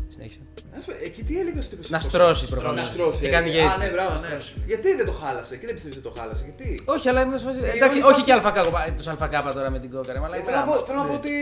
[0.09, 0.39] Συνέχισε.
[0.79, 1.87] Να σου πω, εκεί τι έλεγε στο 20.
[1.97, 2.81] Να στρώσει προφανώς.
[2.81, 3.20] Να στρώσει.
[3.24, 3.62] Και κάνει έλεγε.
[3.62, 3.83] και έτσι.
[3.83, 4.26] Α, ναι, μπράβο, Να ναι.
[4.29, 4.53] στρώσει.
[4.70, 7.45] Γιατί δεν το χάλασε, και δεν πιστεύεις ότι το χάλασε, γιατί; Όχι, αλλά ήμουν σε
[7.49, 7.59] φάση.
[7.62, 8.61] Ε, Εντάξει, όλη όχι φάση- και αλφακά,
[8.99, 10.43] τους αλφακάπα τώρα με την κόκα, ρε, Ε, μαλάκα.
[10.47, 11.18] θέλω, να πω, θέλω να πω Ναι.
[11.22, 11.35] ότι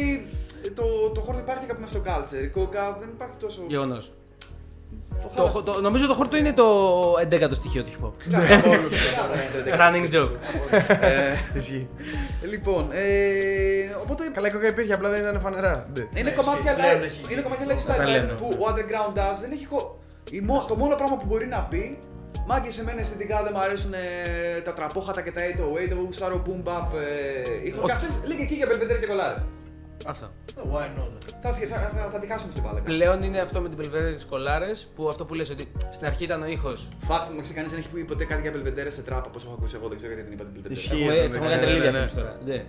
[0.79, 0.85] το,
[1.17, 2.43] το χώρο υπάρχει κάποιο μέσα στο culture.
[2.49, 3.61] Η κόκα δεν υπάρχει τόσο.
[3.75, 4.05] Γεγονός.
[5.23, 5.63] Το Το, χάλασε.
[5.63, 6.67] το, νομίζω το χόρτο είναι το
[7.31, 8.13] 11ο στοιχείο του hip hop.
[8.59, 10.31] Από όλους, ε, Running joke.
[11.01, 11.89] ε, Ισχύει.
[12.51, 13.05] Λοιπόν, ε,
[14.03, 15.89] οπότε Καλά, η κόκα υπήρχε, απλά δεν ήταν φανερά.
[15.95, 16.01] Ναι.
[16.21, 16.77] είναι Ναι, κομμάτια, ισχύει.
[16.83, 18.33] Πλέον li- έχει- είναι κομμάτια Τα lifestyle λένε.
[18.33, 19.37] που ο underground does.
[19.41, 19.99] Δεν έχει χω...
[20.31, 21.99] η μο- Το μόνο πράγμα που μπορεί να πει
[22.49, 26.43] Μάγκε σε μένα αισθητικά δεν μου αρέσουν ε, τα τραπόχατα και τα 808, εγώ γουστάρω
[26.47, 26.87] boom bap.
[27.65, 27.87] Ε, ήχο.
[27.87, 29.43] Και αυτές λέγε εκεί για πελπεντέρ και κολάρες.
[30.07, 30.29] Αυτό.
[30.57, 31.21] Why not?
[31.43, 32.81] Θα, θα, θα, θα, θα τη χάσουμε στην μπάλα.
[32.81, 36.25] Πλέον είναι αυτό με την πελβέδα της κολάρες που αυτό που λες ότι στην αρχή
[36.25, 36.89] ήταν ο ήχος.
[37.05, 39.77] Φακ, μου κανείς δεν έχει πει ποτέ κάτι για πελπεντέρε σε τράπα, όπως έχω ακούσει
[39.77, 40.81] εγώ, δεν ξέρω γιατί δεν είπα την πελπεντέρε.
[40.81, 41.03] Ισχύει.
[41.03, 42.39] Έχουμε, ναι, έτσι έχουμε ναι, κάνει ναι, τρελή ναι, διαφήμιση τώρα.
[42.45, 42.65] Ναι.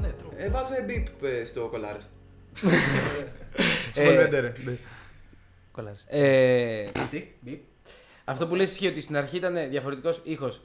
[0.00, 0.32] Ναι, true.
[0.36, 2.08] Ε, βάζε beep ε, στο κολάρες.
[3.92, 4.76] Στο Ε, Belvedere, ναι.
[5.72, 6.04] Κολάρες.
[6.08, 7.60] Ε, Τι, μπιπ.
[8.24, 10.60] αυτό που λες ισχύει ότι στην αρχή ήταν διαφορετικός ήχος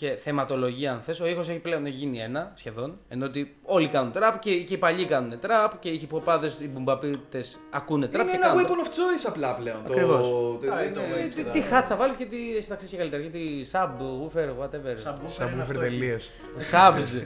[0.00, 1.20] και θεματολογία, αν θες.
[1.20, 2.98] Ο ήχος έχει πλέον γίνει ένα σχεδόν.
[3.08, 6.68] Ενώ ότι όλοι κάνουν τραπ και, και οι παλιοί κάνουν τραπ και οι χιποπάδες, οι
[6.68, 8.22] μπουμπαπίτες ακούνε τραπ.
[8.22, 9.84] Είναι και ένα κάνουν weapon of choice απλά πλέον.
[9.86, 10.28] Το- Ακριβώς.
[10.28, 12.68] το- Α, είναι- το Ε, έτσι, τι- τα- Τι hat θα βάλεις και τι εσύ
[12.68, 13.22] θα ξέρει καλύτερα.
[13.22, 14.94] Γιατί sub, woofer, whatever.
[15.08, 15.98] Subwoofer είναι Subwoofer αυτό εκεί.
[15.98, 16.30] τελείως.
[16.72, 17.22] Subs.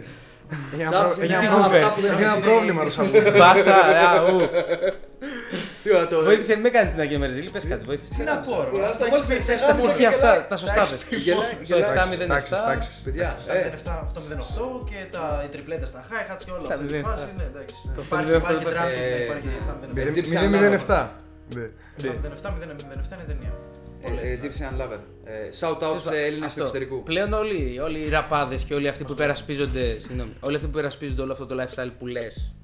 [0.72, 1.92] Έχει ένα Subs προ- είναι έχει αυτά ένα πρόβλημα.
[1.94, 3.36] που δεν Έχει ένα είναι- πρόβλημα το subwoofer.
[3.38, 3.74] Μπάσα,
[5.88, 5.90] α, ου.
[5.90, 8.10] Τι ωραία το- Βοήθησε, με κάνεις την Αγία Μερζήλη, πες κάτι, βοήθησε.
[8.16, 8.78] Τι να πω, ρε.
[8.80, 10.08] Ε, Αυτό αυτό έχεις μόλις πει, πες, θες ε, τα άστο, Όχι πουλιά.
[10.14, 11.18] αυτά, τα σωστά Εντάξει, πες.
[11.26, 12.26] Γελάει- Το γελάει- 707.
[12.34, 12.94] Τάξεις, τάξεις.
[13.04, 16.86] Παιδιά, Στα ε, 07, 808 και τα, οι τριπλέτες στα hi-hats και όλα Τα αυτή
[16.86, 17.02] τη 07.
[17.08, 17.74] φάση, ναι, εντάξει.
[17.96, 20.08] Το Υπάρχει, 07 υπάρχει το drafting, ε, ναι, υπάρχει 707.
[20.10, 20.98] Egyptian 007.
[21.54, 21.64] Ναι.
[21.96, 23.52] 707, 007 είναι ταινία.
[24.02, 24.36] ε, Πολλές, ε, ναι.
[24.42, 25.00] Egyptian Lover.
[25.24, 26.60] Ε, Shout out σε Έλληνες του Αυτό.
[26.60, 27.02] εξωτερικού.
[27.02, 29.98] Πλέον όλοι, όλοι οι ραπάδες και όλοι αυτοί που υπερασπίζονται.
[29.98, 32.54] Συγγνώμη, όλοι αυτοί που υπερασπίζονται όλο αυτό το lifestyle που λες.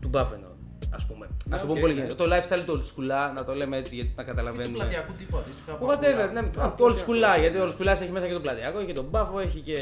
[0.00, 0.50] Του Buffalo,
[0.94, 1.26] ας πούμε.
[1.26, 2.00] Α το οκ, πούμε πολύ ναι.
[2.00, 2.14] γενικά.
[2.24, 4.76] Το lifestyle του old school, να το λέμε έτσι γιατί να Και του καταλαβαίνουμε.
[4.78, 5.72] πλατειακού τύπου αντίστοιχα.
[5.72, 6.32] που Whatever, ακούγα.
[6.32, 8.86] ναι, Α, το old school, γιατί ο old school έχει μέσα και το πλατειακό, έχει
[8.86, 9.76] και τον μπάφο, έχει και.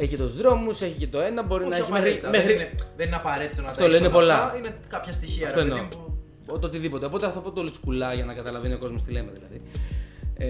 [0.00, 2.08] Έχει και τους δρόμους, έχει και το ένα, μπορεί Όχι να έχει μέχρι.
[2.08, 2.54] απαραίτητα, δεν μέχρι...
[2.54, 4.44] είναι- Δεν είναι απαραίτητο να Αυτό τα έχεις λένε όλα πολλά.
[4.44, 5.88] αυτά, Είναι κάποια στοιχεία Αυτό ρε παιδί εννοώ.
[6.06, 7.06] μου, που Το οτιδήποτε.
[7.06, 9.60] Οπότε θα πω το old school για να καταλαβαίνει ο κόσμος τι λέμε δηλαδή.
[10.36, 10.46] Ε,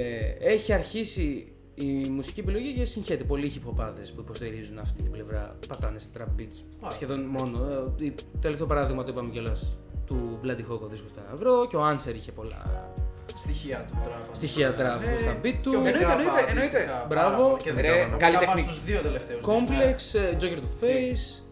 [0.52, 5.56] έχει αρχίσει η μουσική επιλογή και συγχέεται, πολλοί χιπχοπάδες που υποστηρίζουν αυτή την πλευρά.
[5.68, 6.56] Πατάνε σε trap beats.
[6.80, 6.94] Πάρα.
[6.94, 7.58] Σχεδόν μόνο.
[8.00, 9.76] Ε, το τελευταίο παράδειγμα το είπαμε κιόλας
[10.06, 12.90] του Bloody Hawk ο δίσκος του ευρώ και ο Answer είχε πολλά
[13.34, 14.36] στοιχεία του τραπ.
[14.36, 15.70] στοιχεία trap Ναι, στα beat του.
[15.70, 16.84] και ο Εννοείται, Γκάπα εννοείται, αντίστοιχα, εννοείται.
[16.86, 17.48] πάρα Μπράβο.
[17.48, 17.62] πολύ.
[17.62, 18.16] Και Ρε, δεν κάνω.
[18.16, 18.60] καλλιτεχνική.
[18.60, 21.42] Γκάπα στους δύο τελευταίους Complex, δίσκους, ε, Joker του Face.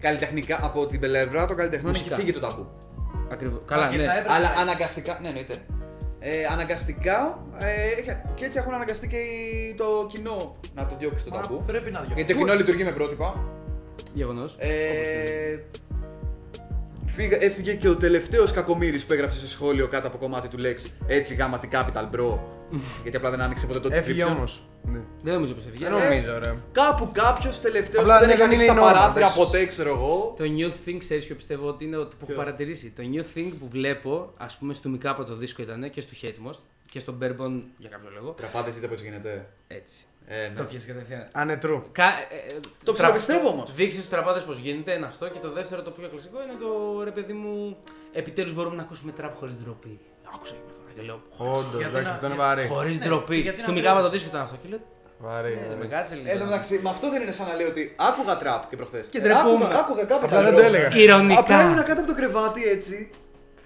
[0.00, 2.16] Καλλιτεχνικά, από την πλευρά των καλλιτεχνών έχει Μουσικά.
[2.20, 2.66] φύγει το ταμπού.
[3.30, 3.58] Ακριβώς.
[3.58, 3.64] ναι.
[3.66, 4.04] Καλά, Και ναι.
[4.04, 5.54] θα έπρεπε Αλλά να- αναγκαστικά, ναι, εννοείται.
[6.22, 11.24] Ε, αναγκαστικά ε, έχει- και έτσι έχουν αναγκαστεί και η- το κοινό να το διώξει
[11.24, 11.62] το Μα ταμπού.
[11.66, 12.14] Πρέπει να διώξει.
[12.14, 13.44] Γιατί το κοινό λειτουργεί με πρότυπα.
[14.12, 14.56] Γεγονός.
[14.58, 14.68] Ε,
[17.14, 20.90] φύγα- έφυγε και ο τελευταίος κακομοίρης που έγραψε σε σχόλιο κάτω από κομμάτι του Lex.
[21.06, 22.38] Έτσι γάμα την capital bro.
[23.02, 24.30] γιατί απλά δεν άνοιξε ποτέ το Έφυγε description.
[24.36, 24.62] όμως.
[24.82, 25.00] Ναι.
[25.22, 25.88] Δεν νομίζω πως έφυγε.
[25.88, 26.54] Δεν νομίζω, ρε.
[26.72, 29.26] Κάπου κάποιος τελευταίος Απλά που δεν ναι, έχει δεν ανοίξει είναι τα η νόρμα, παράθυρα
[29.26, 29.34] δες.
[29.36, 30.34] ποτέ, ξέρω εγώ.
[30.38, 32.92] Το new thing, ξέρεις ποιο πιστεύω ότι είναι ότι που έχω Ποιο; παρατηρήσει.
[32.96, 36.54] Το new thing που βλέπω, ας πούμε, στο Μικάπα το δίσκο ήταν και στο Hatemos
[36.90, 38.30] και στο Bourbon για κάποιο λόγο.
[38.30, 39.46] Τραπάτε, δείτε πώς γίνεται.
[39.68, 40.04] Έτσι.
[40.32, 40.54] Ε, ναι.
[40.56, 41.26] Το πιάσει κατευθείαν.
[41.34, 41.82] Ανετρού.
[41.92, 42.08] Κα, ε,
[42.54, 43.72] ε, Το ψιλοπιστεύω όμως.
[43.74, 45.28] Δείξεις στους τραπάδε πώ γίνεται, ένα αυτό.
[45.28, 46.70] Και το δεύτερο, το πιο κλασικό είναι το
[47.04, 47.76] ρε παιδί μου.
[48.12, 49.98] Επιτέλους μπορούμε να ακούσουμε τραπ χωρίς ντροπή.
[50.34, 51.18] Άκουσα μια φορά και λέω.
[51.36, 52.66] Όντως, Γιατί εντάξει, να- αυτό είναι για- βαρύ.
[52.66, 53.36] Χωρίς Ναι, ντροπή.
[53.46, 54.14] γιατί να Στο Μικάπα το τρέπεσαι.
[54.16, 54.56] δίσκο ήταν αυτό.
[54.62, 54.80] Και λέω.
[55.18, 55.52] Βαρύ.
[55.52, 55.78] «Ε, βαρύ.
[55.82, 56.44] με κάτσε Εν τω λίγο.
[56.44, 59.06] μεταξύ, με αυτό δεν είναι σαν να λέω ότι άκουγα τραπ και προχθές.
[59.12, 59.62] Και ντρεπόμουν.
[59.62, 60.24] Άκουγα, άκουγα κάπου.
[60.26, 60.86] Απλά δεν το έλεγα.
[60.86, 61.82] Απλά ήμουν Ηρωνικά.
[61.88, 63.10] κάτω από το κρεβάτι έτσι.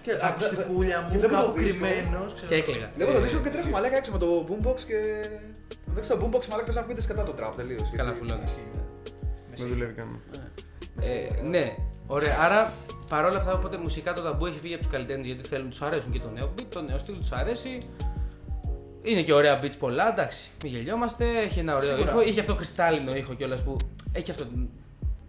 [0.05, 1.85] Και Ακουστικούλια και μου, βλέπω το κάπου δίσκο.
[1.85, 2.33] κρυμμένος.
[2.33, 2.47] ξέρω.
[2.47, 2.87] Και έκλαιγα.
[2.95, 4.99] Βλέπω το δίσκο και τρέχω μαλάκα έξω με το boombox και.
[5.89, 7.89] Εντάξει, το boombox μαλάκα πες να ακούγεται κατά το τραπ τελείως.
[7.95, 8.43] Καλά, φουλώνει.
[9.55, 10.19] Δεν δουλεύει καν.
[11.01, 11.75] Ε, ναι,
[12.07, 12.73] Ωραία, άρα
[13.09, 16.11] παρόλα αυτά, οπότε μουσικά το ταμπού έχει φύγει από τους καλλιτέχνες γιατί θέλουν, τους αρέσουν
[16.11, 17.77] και το νέο beat, το νέο στυλ τους αρέσει.
[19.01, 21.25] Είναι και ωραία beats πολλά, εντάξει, μην γελιόμαστε.
[21.43, 22.11] Έχει ένα ωραίο Σίγουρα.
[22.11, 22.21] ήχο.
[22.21, 23.77] Είχε αυτό κρυστάλλινο ήχο κιόλας που
[24.11, 24.69] έχει αυτό την-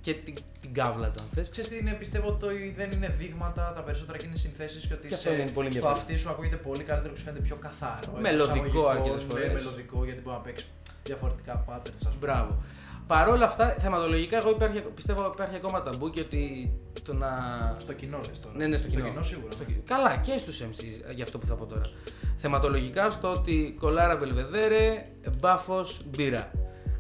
[0.07, 1.49] και την, την κάβλα του, αν θες.
[1.51, 5.09] Ξέρεις τι είναι, πιστεύω ότι δεν είναι δείγματα, τα περισσότερα και είναι συνθέσεις και ότι
[5.09, 5.93] Και αυτό σε- είναι πολύ στο ενδιαφέρον.
[5.93, 8.13] αυτί σου ακούγεται πολύ καλύτερο και σου φαίνεται πιο καθαρό.
[8.21, 9.47] Μελωδικό εισαγωγικό, αρκετές φορές.
[9.47, 10.67] Ναι, μελωδικό γιατί μπορεί να παίξει
[11.05, 12.17] διαφορετικά patterns, ας πούμε.
[12.21, 12.63] Μπράβο.
[13.07, 17.31] Παρ' όλα αυτά, θεματολογικά, εγώ υπάρχει, πιστεύω υπάρχει ακόμα ταμπού και ότι το να.
[17.79, 18.55] Στο κοινό λες τώρα.
[18.57, 19.23] Ναι, ναι, στο κοινό.
[19.23, 19.53] σίγουρα.
[19.53, 19.81] Στο κοινό.
[19.85, 21.83] Καλά, και στους MCs για αυτό που θα πω τώρα.
[22.37, 25.07] Θεματολογικά στο ότι κολάρα μπελβεδέρε,
[25.41, 26.51] μπάφος, μπύρα.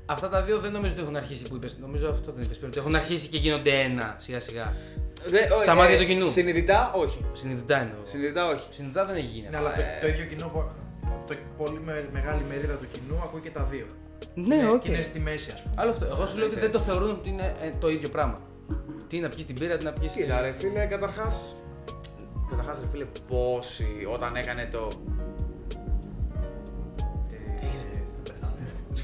[0.07, 1.76] Αυτά τα δύο δεν νομίζω ότι έχουν αρχίσει που είπες.
[1.80, 2.68] Νομίζω αυτό δεν είπες πριν.
[2.68, 4.72] Ότι έχουν αρχίσει και γίνονται ένα σιγά σιγά.
[5.26, 6.30] Δε- ο- Στα μάτια του κοινού.
[6.30, 7.18] Συνειδητά, όχι.
[7.32, 7.96] Συνειδητά εννοώ.
[8.04, 8.66] Συνειδητά, όχι.
[8.70, 9.46] Συνειδητά δεν έχει γίνει.
[9.50, 9.68] Ναι, αυτό.
[9.68, 10.66] αλλά το, το ίδιο κοινό, που-
[11.26, 13.86] το πολύ με- μεγάλη μερίδα του κοινού ακούει και τα δύο.
[14.34, 14.80] Ναι, Είναι- οκ.
[14.82, 15.74] και είναι στη μέση, ας πούμε.
[15.78, 16.04] Άλλο αυτό.
[16.04, 18.34] Εγώ σου λέω ότι δεν το θεωρούν ότι είναι ε, το ίδιο πράγμα.
[19.09, 20.12] Τι να πιεις την πύρα, τι να πιεις.
[20.12, 21.52] Κοίτα ρε φίλε, καταρχάς,
[22.50, 24.88] καταρχάς ρε φίλε, πόσοι όταν έκανε το...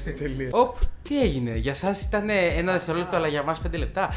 [0.19, 0.49] Τελεία.
[0.51, 1.55] Οπ, τι έγινε.
[1.55, 4.09] Για εσάς ήταν ένα δευτερόλεπτο, αλλά για εμάς πέντε λεπτά.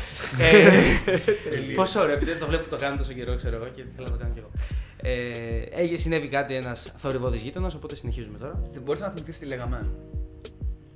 [1.53, 3.83] ε, πόσο ωραίο, επειδή δεν το βλέπω που το κάνω τόσο καιρό, ξέρω εγώ και
[3.97, 4.51] θέλω να το κάνω κι εγώ.
[4.97, 8.63] Ε, έγινε, συνέβη κάτι ένας θορυβόδη γείτονας, οπότε συνεχίζουμε τώρα.
[8.73, 9.91] Δεν μπορείς να θυμηθείς τι λέγαμε.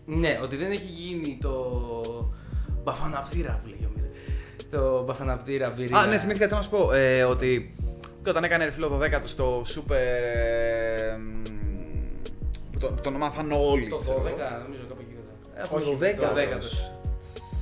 [0.04, 2.34] Ναι, ότι δεν έχει γίνει το.
[2.84, 4.08] Μπαφαναπτήρα που λέγει ο Μίδε.
[4.70, 5.98] Το μπαφαναπτήρα μπυρία.
[5.98, 6.92] Α, ναι, θυμήθηκα τι να σου πω.
[6.92, 7.74] Ε, ότι
[8.22, 9.94] και όταν έκανε ρε φίλο το 10 στο Super.
[9.94, 11.16] Ε,
[12.80, 13.88] μ, που το, που το μάθαν όλοι.
[13.88, 14.62] Το 12, ξέρω εγώ.
[14.66, 15.62] νομίζω κάπου εκεί κοντά.
[15.62, 16.28] Έχουμε Όχι, το 10.
[16.28, 16.58] Το 10.
[16.60, 16.74] τους.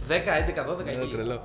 [0.08, 0.12] 10,
[0.48, 1.08] 11, 12 Ναι, εκεί.
[1.14, 1.38] τρελό.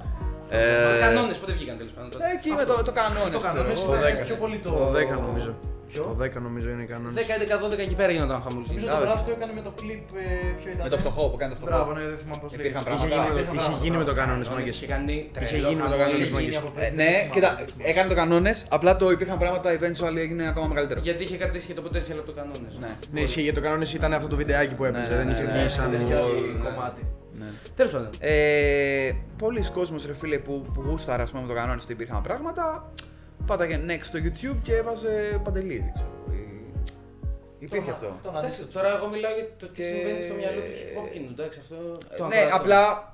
[0.49, 2.09] Ε, Ε, Κανόνες πότε βγήκαν τέλος πάντων.
[2.09, 2.23] τότε.
[2.25, 3.93] Ε, εκεί με το, το κανόνες, Το ξέρω κανόνες εγώ.
[3.95, 4.25] ήταν Το 10.
[4.27, 4.69] πιο πολύ το...
[4.69, 5.51] Το 10 νομίζω.
[5.93, 7.15] Ποιο; Το 10 νομίζω είναι οι κανόνες.
[7.15, 8.67] 10, 11, 12 εκεί πέρα γίνονταν χαμούλης.
[8.69, 9.01] Νομίζω Μπράβο.
[9.03, 10.25] το γράφει το έκανε με το κλιπ ε,
[10.59, 10.83] ποιο ήταν.
[10.87, 11.71] Με το φτωχό που κάνει το φτωχό.
[11.75, 12.95] Μπράβο, ναι, δεν θυμάμαι πώς Υπήρχαν λέγεται.
[12.95, 13.25] Είχε πράγματα.
[13.33, 15.81] γίνει, με το- είχε γίνει με το κανόνισμα Κανόνες, και Είχε κάνει Είχε τρελό γίνει
[15.85, 16.03] με το χαμούλη.
[16.03, 17.89] κανόνισμα Είχε και γίνει από Ε, πριν, ναι, δεν κοίτα, θυμάμαι.
[17.91, 20.99] έκανε το κανόνες, απλά το υπήρχαν πράγματα, eventually έγινε ακόμα μεγαλύτερο.
[21.07, 22.73] Γιατί είχε κρατήσει και το potential από το κανόνες.
[22.83, 22.91] Ναι.
[23.13, 25.09] Ναι, ισχύει για το κανόνες ήταν αυτό το βιντεάκι που έπαιζε.
[25.09, 25.85] Ναι, δεν ναι, είχε ναι, βγει ναι, σαν.
[25.91, 26.21] Δεν ναι, είχε ναι.
[26.21, 26.69] βγει Ναι.
[26.69, 27.01] κομμάτι.
[27.39, 27.45] ναι.
[27.79, 28.09] Τέλος πάντων.
[28.19, 32.21] Ε, Πολλοί κόσμος ρε φίλε που, που γούσταρε ας πούμε, με το κανόνες ότι υπήρχαν
[32.21, 32.91] πράγματα,
[33.45, 35.91] πάταγε next στο YouTube και έβαζε παντελίδι.
[35.95, 36.09] Ξέρω.
[36.31, 38.19] Ή- Υπήρχε Το- αυτό.
[38.23, 40.67] το να Εντάξει, δεις- τώρα εγώ μιλάω για το τι Και- συμβαίνει στο μυαλό του
[40.71, 41.27] hip hop κοινού.
[41.31, 41.75] Εντάξει, αυτό.
[42.17, 42.55] το ναι, ακροατό.
[42.55, 43.11] απλά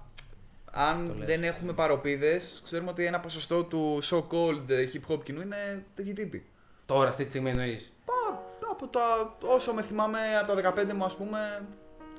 [0.71, 1.27] αν Το λες.
[1.27, 6.45] δεν έχουμε παροπίδες, ξέρουμε ότι ένα ποσοστό του so-called hip hop κοινού είναι τέτοιοι τύποι.
[6.85, 7.93] Τώρα, αυτή τη στιγμή εννοείς.
[8.05, 11.61] Πα- Από τα, όσο με θυμάμαι από τα 15 μου ας πούμε,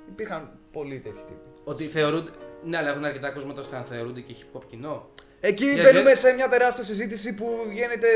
[0.09, 1.41] υπήρχαν πολλοί τέτοιοι τύποι.
[1.65, 2.31] Ότι θεωρούνται.
[2.65, 5.09] Ναι, αλλά έχουν αρκετά κόσμο ώστε να θεωρούνται και hip hop κοινό.
[5.41, 8.07] Εκεί Για- μπαίνουμε για- σε μια τεράστια συζήτηση που γίνεται.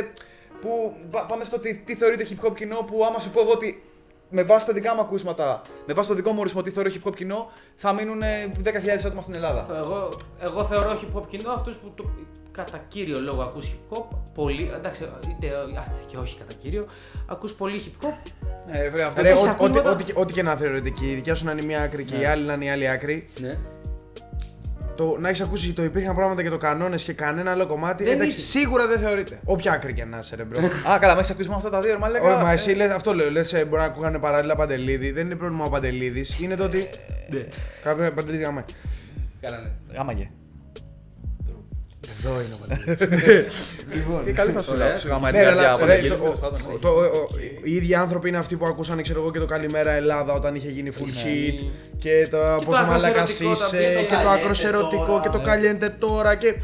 [0.61, 2.77] που πα- πάμε στο τι, τι θεωρείται hip hop κοινό.
[2.77, 3.83] Που άμα σου πω εγώ ότι
[4.31, 7.09] με βάση τα δικά μου ακούσματα, με βάση το δικό μου ορισμό τι θεωρώ hip
[7.09, 9.67] hop κοινό, θα μείνουν ε, 10.000 άτομα στην Ελλάδα.
[9.77, 10.09] Εγώ,
[10.41, 12.11] εγώ θεωρώ hip hop κοινό αυτούς που το,
[12.53, 14.05] κατά κύριο λόγο ακούς hip hop.
[14.35, 16.85] Πολύ, εντάξει, είτε α, και όχι κατά κύριο,
[17.29, 18.15] ακούς πολύ hip hop.
[18.73, 21.15] Ναι, βέβαια, αυτό Ρε, έχεις ό- ό,τι, ακούσματα; ό,τι, ό,τι και να θεωρείτε και η
[21.15, 23.59] δικιά σου να είναι μια άκρη και η άλλη να είναι η άλλη άκρη, Ναι.
[24.97, 28.13] Το να έχεις ακούσει το υπήρχαν πράγματα και το κανόνες και κανένα άλλο κομμάτι, Δεν
[28.13, 29.39] εντάξει, είσαι- σίγουρα δεν θεωρείται.
[29.45, 30.65] Όποια άκρη και να είσαι, ρε bro.
[30.93, 32.35] Α, καλά, με έχεις ακούσει με αυτά τα δύο, ρε μαλάκα.
[32.35, 33.31] Όχι, μα Ε, εσύ λες, αυτό λέω.
[33.31, 35.11] Λες, μπορεί να ακούγανε παράλληλα Παντελίδη.
[35.11, 36.25] Δεν είναι πρόβλημα ο Παντελίδης.
[36.41, 36.85] Είναι το ότι.
[37.29, 37.45] Ναι.
[37.83, 38.65] Κάποιο Παντελίδη γαμάει.
[39.41, 39.69] Καλά, ναι.
[39.97, 40.31] Γάμαγε.
[42.25, 43.47] Εδώ είναι ο Παντελίδης.
[43.95, 44.25] λοιπόν.
[44.25, 44.87] Και καλή θα σου Ωραία.
[44.89, 44.97] λέω.
[44.97, 46.79] Σου γάμα Ναι, την ρε, καρδιά αλλά, από ρε, εκεί, το- τέλος πάντων, ο- ναι.
[46.79, 47.29] το- ο- ο-
[47.65, 50.69] Οι ίδιοι άνθρωποι είναι αυτοί που ακούσαν ξέρω εγώ, και το Καλημέρα Ελλάδα όταν είχε
[50.69, 51.23] γίνει full Ναι.
[51.25, 51.65] hit
[51.99, 55.07] και το το πόσο άκρος μαλάκα ερωτικό, τα είσαι οποία και το καλέντε άκρο ερωτικό
[55.07, 55.45] τώρα, και το ναι.
[55.45, 56.55] καλιέντε τώρα και.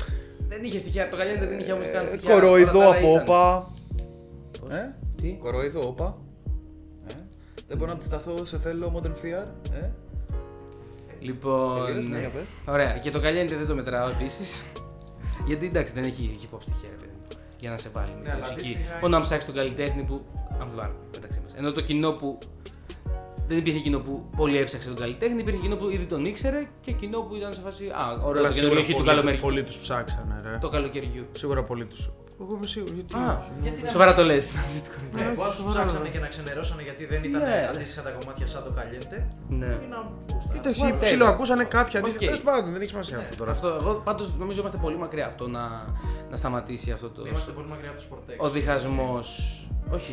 [0.48, 2.34] Δεν είχε στοιχεία, το Καλιέντε δεν είχε όμως καν Ε, στοιχεία.
[2.34, 3.22] όλα Κοροϊδό τα άλλα από ήταν.
[3.22, 3.70] όπα.
[4.60, 6.16] Πώς; Ε, Τι; κοροϊδό όπα.
[7.08, 7.12] Ε,
[7.68, 9.44] δεν μπορώ να αντισταθώ, σε θέλω modern fear.
[9.82, 9.88] Ε,
[11.20, 11.86] Λοιπόν.
[11.86, 12.42] τελείως, ναι, για πες.
[12.74, 14.62] Ωραία, και το Καλιέντε δεν το μετράω επίσης.
[15.46, 17.26] Γιατί εντάξει δεν έχει hip hop στοιχεία, ρε παιδί μου,
[17.60, 18.60] για να σε βάλει Ναι, στη αλλά μουσική.
[18.60, 20.24] αντίστοιχα Μόνο να ψάξεις τον καλλιτέχνη που
[20.60, 21.54] αμφιβάλλω μεταξύ μας.
[21.54, 22.38] Ενώ το κοινό που.
[23.46, 26.92] Δεν υπήρχε κοινό που πολύ έψαξε τον καλλιτέχνη, υπήρχε κοινό που ήδη τον ήξερε και
[26.92, 27.88] κοινό που ήταν σε φάση.
[27.88, 29.40] Α, ωραίο το καινούργιο hit του καλοκαιριού.
[29.40, 30.58] Πολλοί τους ψάξανε, ρε.
[30.60, 31.26] Το καλοκαιριού.
[31.32, 31.96] Σίγουρα πολλοί του.
[32.40, 32.92] Εγώ είμαι σίγουρο.
[32.94, 33.14] Γιατί.
[33.14, 33.68] Α, όχι, ναι.
[33.68, 34.52] Γιατί να- Σοβαρά το λες.
[35.12, 35.84] Ναι, που άλλους σοβαρά.
[35.84, 37.68] ψάξανε και να ξενερώσανε γιατί δεν ήταν Ναι.
[37.70, 39.28] αντίστοιχα τα κομμάτια σαν το καλιέντε.
[39.48, 39.66] Ναι.
[39.66, 39.98] Ή να
[40.32, 40.58] γούσταραν.
[40.58, 41.00] Εντάξει, Whatever.
[41.00, 42.04] ψιλοακούσανε κάποια Οκ.
[42.06, 42.30] αντίστοιχα.
[42.30, 43.50] Τέλος πάντων, δεν έχει σημασία αυτό τώρα.
[43.50, 45.64] Αυτό, εγώ πάντως νομίζω είμαστε πολύ μακριά από το να,
[46.30, 47.26] να σταματήσει αυτό το.
[47.26, 48.34] Είμαστε πολύ μακριά από του Sportex.
[48.36, 49.54] Ο διχασμός.
[49.92, 50.12] Όχι,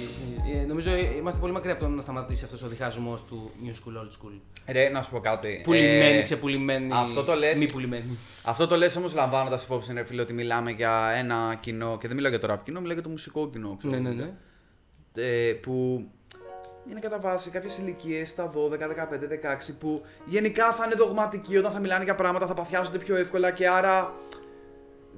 [0.61, 3.97] ε, νομίζω είμαστε πολύ μακριά από το να σταματήσει αυτός ο διχασμός του new school,
[4.01, 4.39] old school.
[4.67, 5.61] Ρε, να σου πω κάτι.
[5.63, 6.89] Πουλημένη, Ε, ξεπουλημένη.
[6.93, 7.57] αυτό το λες.
[7.59, 8.17] Μη πουλημένη.
[8.43, 12.15] Αυτό το λες όμως λαμβάνοντας υπόψη, ρε φίλε, ότι μιλάμε για ένα κοινό, και δεν
[12.17, 13.93] μιλάω για το rap κοινό, μιλάω για το μουσικό κοινό, ξέρω.
[13.93, 14.31] Ναι, ναι, ναι.
[15.15, 16.05] Ε, που
[16.89, 21.71] είναι κατά βάση κάποιες ηλικίες, στα 12, 15, 16, που γενικά θα είναι δογματικοί όταν
[21.71, 24.13] θα μιλάνε για πράγματα, θα παθιάζονται πιο εύκολα και άρα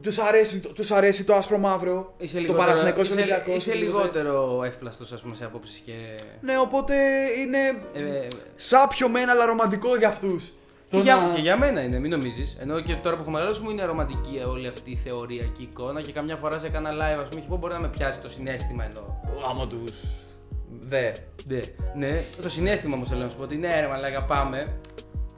[0.01, 3.55] Τους αρέσει, το- τους αρέσει το άσπρο μαύρο, Είσαι το λιγότερο, Παναθηναϊκός είσαι, Ολυμπιακός.
[3.55, 4.01] είσαι οτιδήποτε.
[4.01, 5.93] λιγότερο εύπλαστος, ας πούμε, σε απόψεις και.
[6.41, 6.95] Ναι, οπότε
[7.37, 7.57] είναι
[7.93, 10.51] Ε, ε, σάπιο μεν, αλλά ρομαντικό για αυτούς.
[10.89, 12.57] Και, Το για, να- και για μένα είναι, μην νομίζεις.
[12.59, 15.67] Ενώ και τώρα που έχω μεγαλώσει μου είναι ρομαντική όλη αυτή η θεωρία και η
[15.71, 18.19] εικόνα και καμιά φορά σε κάνα live, ας πούμε, και πω μπορεί να με πιάσει
[18.19, 19.03] το συνέστημα εννοώ.
[19.41, 19.93] Γάμο τους.
[20.79, 21.11] Δε.
[21.47, 21.59] Ναι,
[22.07, 24.63] ναι, το συνέστημα μου θέλω να σου πω ότι ναι, ρε μαλάκα, πάμε.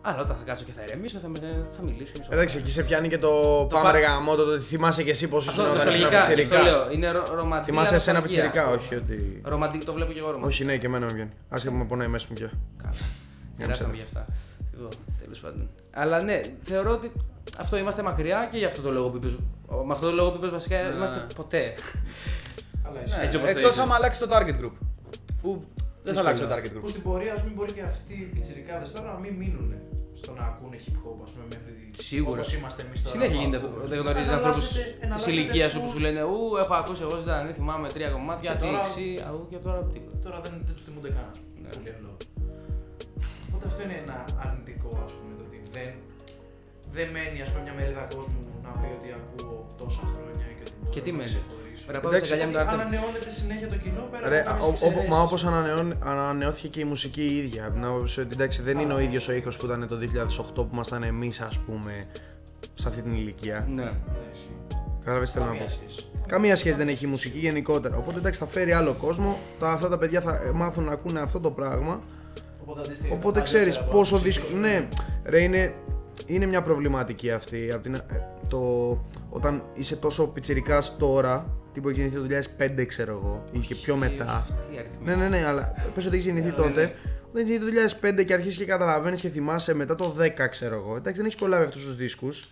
[0.04, 1.40] Αλλά όταν θα κάτσω και θα ηρεμήσω, θα, με-
[1.72, 2.12] θα μιλήσω.
[2.16, 2.64] είναι Εντάξει, σοβαρά.
[2.64, 3.30] εκεί σε πιάνει και το,
[3.70, 6.34] πα- πάμε ρε γαμό, το ότι θυμάσαι και εσύ πόσο Αυτό ήσουν όταν ήσουν νοσταλγικά,
[6.34, 6.82] γι' αυτό πιτσιρικάς.
[6.88, 6.92] λέω.
[6.92, 7.72] Είναι ρο, ρομαντική.
[7.72, 8.84] Θυμάσαι εσένα νοσταλγία πιτσιρικά, αυτό.
[8.86, 9.42] όχι ότι...
[9.44, 10.54] Ρομαντική, το βλέπω και εγώ ρομαντική.
[10.54, 11.30] Όχι, ναι, και εμένα με βγαίνει.
[11.50, 12.52] Άσε που με πονάει μέσα μου πια.
[12.78, 12.94] Καλά.
[13.58, 14.26] Γεράσαμε για αυτά.
[14.82, 14.90] Εγώ,
[15.22, 15.70] τέλος πάντων.
[15.92, 17.12] Αλλά ναι, θεωρώ ότι
[17.60, 19.32] αυτό είμαστε μακριά και γι' αυτό το λόγο που είπες,
[19.86, 21.26] Με αυτό το λόγο που είπες βασικά Ναι, είμαστε ναι.
[21.36, 21.74] ποτέ.
[22.86, 23.20] Αλλά Ναι, ισχύει.
[23.26, 23.84] Έτσι όπως το Εκτός είπες.
[23.86, 24.76] άμα αλλάξει το target group.
[25.42, 25.62] Που
[26.04, 26.70] δεν θα αλλάξει το Δύσκολο.
[26.70, 26.90] target Που group.
[26.90, 29.74] στην πορεία, ας πούμε, μπορεί και αυτοί οι πιτσιρικάδες τώρα να μην μείνουν
[30.22, 31.74] στο να ακούνε hip hop, ας πούμε, μέχρι
[32.10, 32.40] Σίγουρα.
[32.40, 33.14] όπως είμαστε εμείς τώρα.
[33.16, 33.70] Συνέχεια που γίνεται αυτό.
[33.70, 33.88] ακούμε.
[33.92, 35.84] Δεν γνωρίζεις Εναλλάσσετε- ανθρώπους της εναλλάσσετε ηλικίας σου full.
[35.86, 39.08] που σου λένε Ου, έχω ακούσει εγώ ζωντανή, θυμάμαι τρία κομμάτια, Και τι τώρα- εξή,
[39.30, 40.18] αού και τώρα τίποτα.
[40.26, 41.74] Τώρα δεν, δεν τους θυμούνται καν, ας πούμε, Ναι.
[41.78, 42.18] πολύ εν λόγω.
[43.54, 45.90] Οπότε αυτό είναι ένα αρνητικό, ας πούμε, το ότι δεν,
[46.96, 50.74] δεν μένει, ας πούμε, μια μερίδα κόσμου να πει ότι ακούω τόσα χρόνια και ότι
[50.80, 51.84] μπορώ Και τι να μένει; ξεχωρίσω.
[51.88, 52.82] Πρέπει να πάω Εντάξει, σε αγκαλιά με Ότι το άρθρο.
[52.88, 55.10] ανανεώνεται συνέχεια το κοινό πέρα Ρε, από ο- κάποιες ο- εξαιρέσεις.
[55.14, 55.42] μα όπως
[56.14, 57.62] ανανεώθηκε και η μουσική η ίδια.
[57.66, 60.64] Από την άποψη ότι εντάξει, δεν είναι ο ίδιος ο ήχος που ήταν το 2008
[60.66, 61.94] που ήμασταν εμείς, ας πούμε,
[62.82, 63.58] σε αυτή την ηλικία.
[63.76, 63.84] Ναι.
[63.84, 63.92] Ναι,
[64.34, 64.56] ισχύει.
[65.00, 65.72] Κατάλαβες τι θέλω να Καμία πω.
[65.72, 66.06] σχέση.
[66.28, 67.98] Καμία σχέση δεν έχει η μουσική γενικότερα.
[67.98, 69.38] Οπότε εντάξει, θα φέρει άλλο κόσμο.
[69.60, 72.00] Τα, αυτά τα παιδιά θα μάθουν να ακούνε αυτό το πράγμα.
[72.62, 74.58] Οπότε, αντίστοιχα, Οπότε τα ξέρεις παλιότερα πόσο που δύσκολο.
[74.58, 74.88] ακούσες, Ναι,
[75.24, 75.74] ρε, είναι,
[76.26, 77.72] είναι μια προβληματική αυτή.
[77.74, 78.00] Απ την, ε,
[78.50, 78.60] το,
[79.30, 83.76] όταν είσαι τόσο πιτσιρικάς τώρα, τι που έχει γεννηθεί το 2005, ξέρω εγώ, ή και
[83.76, 84.26] πιο μετά.
[84.36, 85.06] Αυτή η αριθμή.
[85.06, 86.82] Ναι, ναι, ναι, αλλά πες ότι έχει γεννηθεί Ναι, ναι, τότε.
[86.82, 86.92] ναι.
[87.30, 90.76] Όταν έχει γεννηθεί το 2005 και αρχίσει και καταλαβαίνεις και θυμάσαι μετά το 10, ξέρω
[90.76, 90.96] εγώ.
[90.96, 92.48] Εντάξει, δεν έχει προλάβει αυτούς τους δίσκους.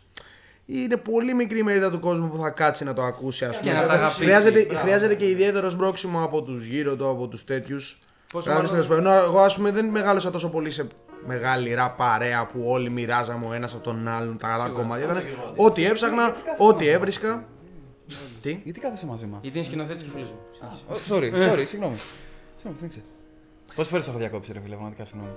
[0.65, 3.81] Είναι πολύ μικρή μερίδα του κόσμου που θα κάτσει να το ακούσει, ας Και πούμε.
[3.81, 4.21] να τα αγαπήσει.
[4.21, 4.79] χρειάζεται, Μπράβο.
[4.81, 8.01] χρειάζεται και ιδιαίτερος σπρώξιμο από τους γύρω του, από τους τέτοιους.
[8.33, 9.09] Πόσο Κατάλαβες μάλλον- τι να σου πω.
[9.09, 10.87] Ενώ εγώ, ας πούμε, δεν μεγάλωσα τόσο πολύ σε
[11.25, 15.05] μεγάλη ρα παρέα που όλοι μοιράζαμε ο ένας από τον άλλον τα άλλα κομμάτια.
[15.05, 15.53] Ήταν και εγώ.
[15.55, 17.45] ό,τι έψαχνα, ό,τι έβρισκα.
[18.41, 20.39] Τι; Γιατί κάθεσαι μαζί μας; Γιατί είναι σκηνοθέτης και φίλος μου.
[21.09, 21.95] Sorry, sorry, συγγνώμη.
[22.55, 23.05] Συγγνώμη, δεν ξέρω.
[23.75, 25.33] Πόσες φορές έχω διακόψει, ρε φίλε, πραγματικά συγγνώμη.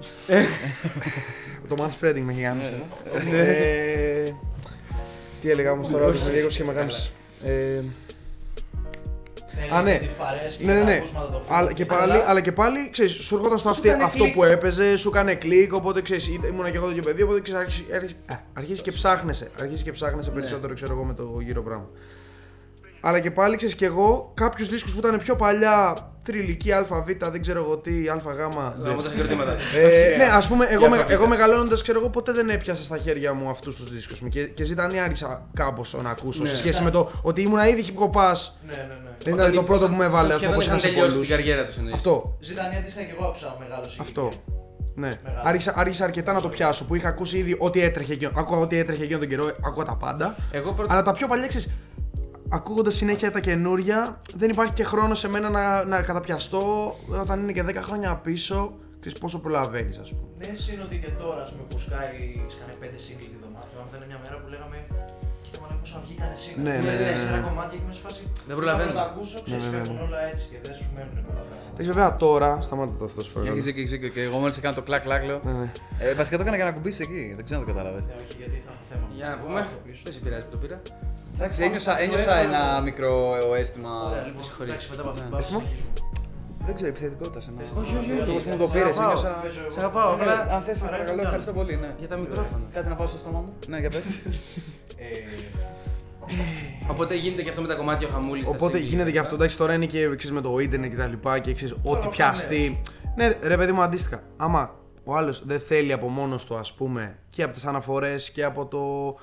[1.69, 3.37] Το man spreading με έχει κάνει εδώ.
[3.37, 4.31] Ε,
[5.43, 7.11] Τι έλεγα όμως τώρα, ότι με διέκοψε και με κάνεις.
[9.57, 9.99] Ε, Θέλεις Α, ναι.
[9.99, 10.95] τις παρέες και Ναι, ναι, τα ναι.
[10.95, 12.25] ακούσματα το Αλλά full και και πάλι, καλά.
[12.29, 14.35] αλλά και πάλι ξέρεις, σου έρχονταν στο Σου αυτή, κάνε αυτό κλικ.
[14.35, 17.61] που έπαιζε, σου έκανε κλικ, οπότε ξέρεις, είτε- ήμουνα και εγώ τέτοιο παιδί, οπότε ξέρεις,
[17.61, 21.63] αρχίζεις, αρχίζεις, α, αρχίζεις και ψάχνεσαι, αρχίζεις και ψάχνεσαι περισσότερο, ξέρω εγώ, με το γύρο
[21.63, 21.89] πράγμα.
[23.05, 26.87] Αλλά και πάλι ξέρεις και εγώ κάποιους δίσκους που ήταν πιο παλιά, τριλική ΑΒ,
[27.31, 28.23] δεν ξέρω εγώ τι, ΑΓ.
[28.37, 29.57] Γάμω τα συγκροτήματα.
[29.77, 31.13] Ε, ναι, ας πούμε, εγώ, Για με, φαβίτα.
[31.15, 34.29] εγώ μεγαλώνοντας, ξέρω εγώ, ποτέ δεν έπιασα στα χέρια μου αυτούς τους δίσκους μου.
[34.29, 36.49] Και, και ζητάνει άρχισα κάπω να ακούσω Ναι.
[36.49, 38.13] σε σχέση με το ότι ήμουν ήδη hip hop
[38.67, 39.11] Ναι, ναι, ναι.
[39.23, 41.11] Δεν ήταν το πρώτο που με έβαλε, ας πούμε, Σχεδόν όπω είχαν ήταν σε τελειώσει
[41.13, 41.27] πολλούς.
[41.29, 41.95] την καριέρα τους εννοείς.
[41.95, 42.37] Αυτό.
[42.41, 44.03] Ζητάνει αντίστοιχα και εγώ άκουσα μεγάλο ηλικία.
[44.03, 44.31] Αυτό.
[44.95, 45.11] Ναι.
[45.25, 45.49] Μεγάλο.
[45.49, 48.31] Άρχισα, άρχισα αρκετά να το πιάσω που είχα ακούσει ήδη ό,τι έτρεχε εκείνο.
[48.35, 50.37] Άκουγα ό,τι έτρεχε εκείνο τον καιρό, άκουγα τα πάντα.
[50.51, 50.93] Εγώ πρώτα.
[50.93, 51.71] Αλλά τα πιο παλιά ξέρεις,
[52.53, 56.63] ακούγοντας συνέχεια τα καινούρια, δεν υπάρχει και χρόνος σε μένα να, να καταπιαστώ
[57.21, 58.73] όταν είναι και 10 χρόνια πίσω.
[59.01, 60.27] Ξέρεις πόσο προλαβαίνεις, ας πούμε.
[60.39, 63.67] Ναι, είναι ότι και τώρα, ας πούμε, που σκάει, σκάνε πέντε σύγκλι τη βδομάδα.
[63.71, 64.77] Θυμάμαι, ήταν μια μέρα που λέγαμε
[65.45, 66.63] Κοίτα μαλάκα πόσο βγήκανε σήμερα.
[66.67, 67.47] Ναι, ναι, ναι, Τέσσερα ναι.
[67.49, 68.23] κομμάτια και με σε φάση.
[68.49, 68.91] Δεν προλαβαίνω.
[68.93, 69.85] Να τα ακούσω, ξέρεις, Ναι, ναι, ναι.
[69.85, 71.71] φεύγουν όλα έτσι και δεν σου μένουν πολλά πράγματα.
[71.73, 73.63] Εντάξει, βέβαια τώρα, σταμάτα το αυτό σου Έχεις παρακαλώ.
[73.67, 74.11] δίκιο, έχεις δίκιο.
[74.15, 75.39] Και εγώ μόλις έκανα το κλακ κλακ λέω.
[75.47, 75.69] Ναι, ναι.
[76.05, 78.03] Ε, βασικά το έκανα για να κουμπίσεις εκεί, δεν ξέρω αν το κατάλαβες.
[78.09, 79.05] Ναι, όχι, γιατί θα έχω θέμα.
[79.19, 79.55] Για να πούμε.
[79.59, 80.01] Πάω στο πίσω.
[80.07, 80.79] Δεν σε πειράζει που το πήρα.
[81.35, 82.57] Εντάξει, Πάμε ένιωσα, στο ένιωσα ένα.
[82.63, 83.13] ένα μικρό
[83.59, 83.91] αίσθημα.
[84.11, 84.71] Ωραία, λοιπόν, συγχωρείς.
[84.73, 85.29] εντάξει, μετά από αυτό Ναι.
[85.29, 85.93] πάμε, Αίσθημα; συνεχίζουμε.
[86.67, 87.69] Δεν ξέρω, επιθετικότητα σε μένα.
[87.83, 88.33] Όχι, όχι, Το όχι.
[88.33, 89.05] πώς μου το Σε πήρε, αγαπάω.
[89.11, 89.31] ένιωσα.
[89.43, 89.71] Παίζω εγώ.
[89.75, 91.23] Σε αγαπάω, Ναι, απλά- Αν θες, Παρά, παρακαλώ, κάνω.
[91.29, 91.75] ευχαριστώ πολύ.
[91.83, 91.91] Ναι.
[91.99, 92.65] Για τα μικρόφωνα.
[92.77, 94.05] Κάτι να πάω στο στόμα μου; Ναι, για πες.
[95.05, 95.07] Ε,
[96.93, 98.45] Οπότε γίνεται και αυτό με τα κομμάτια ο χαμούλη.
[98.47, 99.35] Οπότε γίνεται και αυτό.
[99.35, 102.09] Εντάξει, τώρα είναι και ξέρεις, με το ίντερνετ και τα λοιπά και ξέρεις, ό,τι αυτό
[102.09, 102.81] πιαστεί.
[103.17, 104.23] Ναι, ρε παιδί μου, αντίστοιχα.
[104.37, 104.75] Άμα
[105.05, 108.67] ο άλλος δεν θέλει από μόνος του, ας πούμε, και από τις αναφορές και από
[108.67, 109.15] το.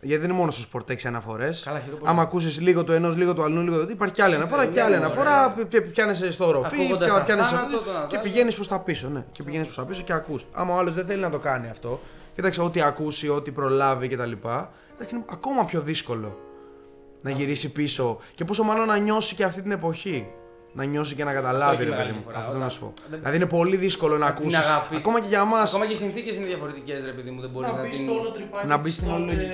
[0.00, 1.62] Γιατί δεν είναι μόνο στο σπορτ έχεις αναφορές.
[1.64, 2.10] Καλά, χειρό πολύ.
[2.10, 4.66] Άμα ακούσεις λίγο το ενός, λίγο το αλλού, λίγο το τι, υπάρχει και άλλη αναφορά
[4.66, 5.06] και άλλη ωραία.
[5.06, 5.54] αναφορά.
[5.68, 8.22] Και πιάνεσαι στο ροφή, Ακούγοντας τα πιάνεσαι θάνατο, το ένα, και το άλλο.
[8.22, 9.08] πηγαίνεις προς τα πίσω.
[9.08, 10.46] Ναι, και πηγαίνεις προς τα πίσω και ακούς.
[10.52, 12.00] Άμα ο άλλος δεν θέλει να το κάνει αυτό,
[12.34, 14.32] κοίταξε ό,τι ακούσει, ό,τι προλάβει κτλ.
[14.32, 16.38] Εντάξει, είναι ακόμα πιο δύσκολο
[17.22, 20.26] να γυρίσει πίσω και πόσο μάλλον να νιώσει και αυτή την εποχή.
[20.72, 22.22] Να νιώσει και να καταλάβει, έχει ρε μεγάλη παιδί μου.
[22.24, 22.38] διαφορά.
[22.38, 22.92] Αυτό θέλω να σου πω.
[23.10, 24.58] Δεν- Δηλαδή είναι πολύ δύσκολο να την ακούσεις.
[24.58, 24.96] αγάπη.
[24.96, 25.58] Ακόμα και για μα.
[25.60, 27.40] Ακόμα και οι συνθήκες είναι διαφορετικές, ρε παιδί μου.
[27.40, 27.98] Δεν μπορείς Να να μπει την.
[28.04, 28.66] στο όλο τρυπάκι.
[28.66, 29.44] Να μπεις στην τότε όλη λογική.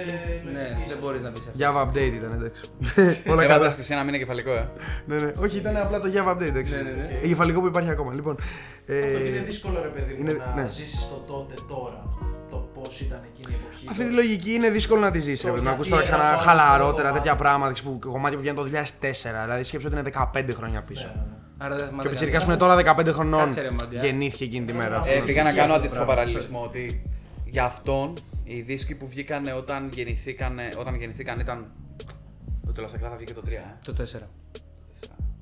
[0.57, 1.23] Ναι, λογική, δεν ας μπορείς πούμε.
[1.23, 1.53] να μπει αυτό.
[1.63, 2.63] Java update ήταν, εντάξει.
[3.33, 3.75] Όλα Έβαλες καλά.
[3.75, 4.69] και σε ένα μήνα κεφαλικό, ε.
[5.07, 5.33] ναι, ναι.
[5.45, 6.75] Όχι, ήταν απλά το Java update, εντάξει.
[6.75, 7.19] Ναι, ναι, ναι.
[7.23, 8.11] Ε, Κεφαλικό που υπάρχει ακόμα.
[8.15, 8.47] Λοιπόν, Αυτό
[8.87, 10.69] και είναι ε, δύσκολο ρε παιδί μου είναι- να ναι.
[10.71, 12.03] ζήσεις το τότε τώρα.
[12.83, 13.87] Το πώς ήταν εκείνη η εποχή.
[13.91, 15.43] Αυτή τη λογική είναι δύσκολο να τη ζήσει.
[15.43, 18.37] Το Να γιατί ακούς τώρα ξανά έγραψε ο χαλαρότερα άλλος τέτοια το πράγματα που κομμάτια
[18.39, 19.43] που βγαίνουν το 2004.
[19.45, 21.07] Δηλαδή σκέψου ότι είναι 15 χρόνια πίσω.
[21.07, 21.37] Ναι, ναι, ναι.
[21.65, 22.77] Άρα δεν Και ο θυμάται Πιτσιρικά που κανένας.
[22.77, 24.01] είναι τώρα 15 χρονών Κάτσε ρε, Μαντιά.
[24.05, 25.03] γεννήθηκε εκείνη τη μέρα.
[25.07, 27.03] Ε, Ε, Αυτό πήγα να αυτό κάνω το αντίστοιχο πράγμα, παραλληλισμό ότι
[27.45, 28.13] για αυτόν
[28.45, 31.67] οι δίσκοι που βγήκαν όταν γεννηθήκαν, όταν γεννηθήκαν ήταν.
[32.75, 33.63] Το Λασακλάδα βγήκε το 3, ε.
[33.85, 34.29] Το 4.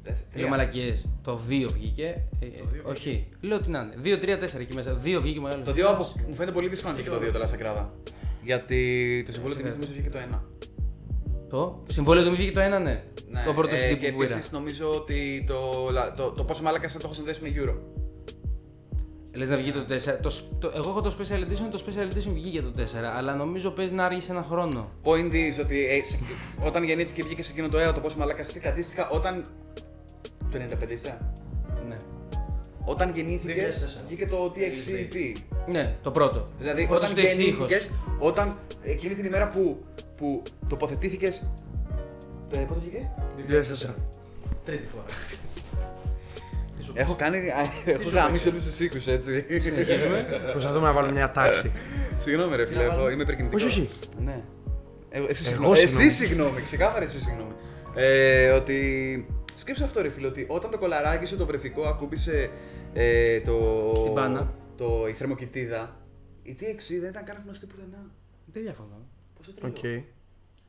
[0.03, 0.49] Τέσσερα, Λέω τρία.
[0.51, 1.07] μαλακίες.
[1.23, 2.05] Το 2 βγήκε.
[2.41, 2.51] Ε, ε,
[2.85, 3.27] όχι.
[3.41, 4.17] Λέω ότι να είναι.
[4.17, 4.95] 2, 3, 4 εκεί μέσα.
[5.05, 5.65] 2 βγήκε μεγάλος.
[5.67, 6.13] Το 2 από...
[6.29, 7.93] μου φαίνεται πολύ δύσκολο να βγήκε το 2 το Λασακλάδα.
[8.43, 10.39] Γιατί το συμβόλαιο τιμή νομίζω βγήκε το 1.
[11.49, 12.79] Το; Συμβόλαιο του μη βγήκε το 1, ναι.
[12.79, 14.35] Ναι, Το πρώτο ε, CD και που πήρα.
[14.35, 17.75] επίση νομίζω ότι το, λα- το, το πόσο μαλάκα θα το έχω συνδέσει με Euro.
[19.35, 20.19] Λες να βγει το 4.
[20.23, 22.83] Το, σ- το, εγώ έχω το Special Edition, το Special Edition βγήκε το 4,
[23.17, 24.91] αλλά νομίζω παίζει να άργησε ένα χρόνο.
[25.05, 26.19] Point is ότι ε, σε-
[26.65, 29.45] όταν γεννήθηκε βγήκε σε εκείνο το αέρα το πόσο μαλάκα εσύ αντίστοιχα όταν.
[30.51, 31.19] Το 95 είσαι;
[31.89, 31.97] Ναι.
[32.85, 34.05] Όταν γεννήθηκες 2004.
[34.07, 35.37] βγήκε το TXCP.
[35.67, 36.45] Ναι, το πρώτο.
[36.59, 37.45] Δηλαδή Πρώτο όταν στο εξήχος.
[37.47, 39.85] γεννήθηκες, όταν εκείνη την ημέρα που,
[40.17, 41.43] που τοποθετήθηκες.
[42.55, 43.95] Ε, πότε βγήκε; 2004.
[44.65, 45.05] Τρίτη φορά.
[46.79, 47.39] Τι σου Έχω κάνει.
[47.85, 49.47] Έχω σου γαμίσει παίξει; όλους τους οίκους έτσι.
[50.51, 51.73] Προσπαθούμε να βάλουμε μια τάξη.
[52.19, 53.11] Συγγνώμη, ρε φίλε, να εγώ βάλω.
[53.11, 53.63] είμαι υπερκινητικός.
[53.65, 53.89] Όχι, όχι.
[54.25, 54.41] Ναι.
[55.11, 55.77] Εγώ, εσύ, Εγώ συγγνώμη.
[55.77, 56.07] συγγνώμη.
[56.07, 57.53] εσύ συγγνώμη, ξεκάθαρα εσύ συγγνώμη.
[57.95, 59.27] Ε, ότι.
[59.61, 62.51] Σκέψου αυτό, ρε φίλε, ότι όταν το κολαράκι σου το βρεφικό ακούμπησε
[62.93, 63.57] ε, το.
[64.05, 64.55] Την πάνα.
[64.77, 65.97] Το, η θερμοκοιτίδα,
[66.43, 68.11] η TXC δεν ήταν καν γνωστή πουθενά.
[68.53, 69.07] Δεν διαφωνώ.
[69.37, 69.73] Πόσο τρελό.
[69.77, 69.85] Οκ.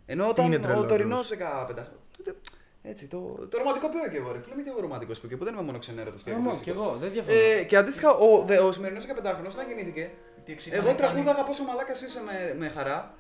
[0.06, 1.52] Ενώ όταν Είναι ο τρελό, τωρινός ακριβώς.
[1.70, 1.76] 15.
[2.18, 2.36] τότε,
[2.82, 4.54] Έτσι, το, το ρομαντικοποιώ και εγώ, ρε φίλε.
[4.54, 6.98] Είμαι και εγώ ρομαντικό που και που δεν είμαι μόνο ξενέρωτος και Όμως και εγώ,
[7.00, 7.38] δεν διαφωνώ.
[7.40, 10.10] Ε, και αντίστοιχα, ο, δε- ο σημερινός 15χρονος όταν γεννήθηκε,
[10.46, 13.14] Τι εξή εγώ τραγούδαγα πόσο μαλάκας είσαι με, με χαρά.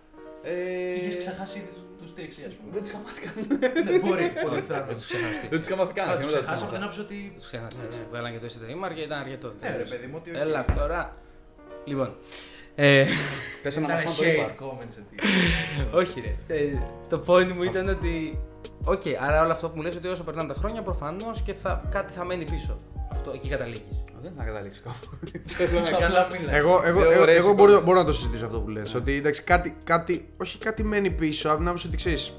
[0.43, 1.69] Ε, Είχες ξεχάσει ήδη
[2.01, 2.69] τους TXC, ας πούμε.
[2.73, 3.35] Δεν τους είχα μάθει καν.
[3.85, 4.25] Ναι, μπορεί.
[4.43, 4.95] Πολύ Δεν τράπεζα.
[4.99, 5.45] τους ξεχαστεί.
[5.51, 6.05] Δεν τους είχα μάθει καν.
[6.07, 6.75] Θα και του μετά τους ξεχάσαμε έμαθα.
[6.75, 7.17] την άποψη ότι.
[7.37, 7.81] Τους ξεχαστεί.
[7.89, 8.03] Ναι, ναι.
[8.11, 8.77] Βγάλαν και το εισιτήριο.
[8.89, 9.47] αρκετό, ήταν αρκετό.
[9.61, 10.29] Ναι, ρε παιδί μου, ότι.
[10.29, 10.37] οκ.
[10.45, 10.99] Έλα τώρα.
[11.91, 12.09] Λοιπόν.
[12.75, 13.05] Ε,
[13.63, 14.55] Πες ένα Ήταν μας το hate είπα.
[14.65, 15.15] comments εκεί.
[16.01, 16.55] όχι ρε.
[16.55, 16.77] Ε,
[17.11, 18.13] το point μου ήταν ότι.
[18.83, 21.71] Οκ, άρα όλο αυτό που μου λες ότι όσο περνάνε τα χρόνια προφανώς και θα,
[21.91, 22.75] κάτι θα μένει πίσω.
[23.11, 24.03] Αυτό εκεί καταλήγεις.
[24.21, 25.97] Δεν θα καταλήξω κάπου.
[25.99, 26.53] Καλά μιλά.
[26.55, 27.83] Εγώ, εγώ, Λέω εγώ, ωραίες εγώ μπορώ, εικόνες.
[27.85, 28.93] μπορώ να το συζητήσω αυτό που λες.
[28.95, 32.33] Ότι εντάξει, κάτι, κάτι, όχι κάτι μένει πίσω, από την άποψη ότι ξέρεις.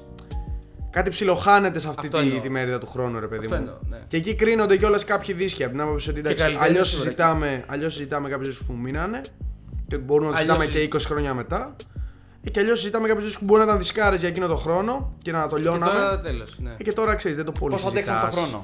[0.89, 2.39] Κάτι ψιλοχάνεται σε αυτή Αυτό τη, εννοώ.
[2.41, 3.61] τη μερίδα του χρόνου, ρε παιδί Αυτό μου.
[3.61, 3.99] εννοώ, ναι.
[4.07, 5.63] Και εκεί κρίνονται κιόλας κάποιοι δίσκοι.
[5.63, 9.21] Από την άποψη ότι εντάξει, καλλιτέχνες αλλιώς σίγουρα συζητάμε, αλλιώς συζητάμε κάποιου δίσκου που μείνανε
[9.87, 11.75] και μπορούμε να τους Αλλιώς συζητάμε και 20 χρόνια μετά.
[12.41, 15.13] Ή και αλλιώς συζητάμε κάποιου δίσκου που μπορεί να ήταν δισκάρες για εκείνο το χρόνο
[15.21, 15.91] και να το Και λιώναμε.
[15.91, 16.45] τώρα τέλο.
[16.57, 16.69] Ναι.
[16.77, 18.49] Ε, Και τώρα ξέρεις, δεν το πολύ Πώ αντέξαν στον συζητάς.
[18.49, 18.63] χρόνο;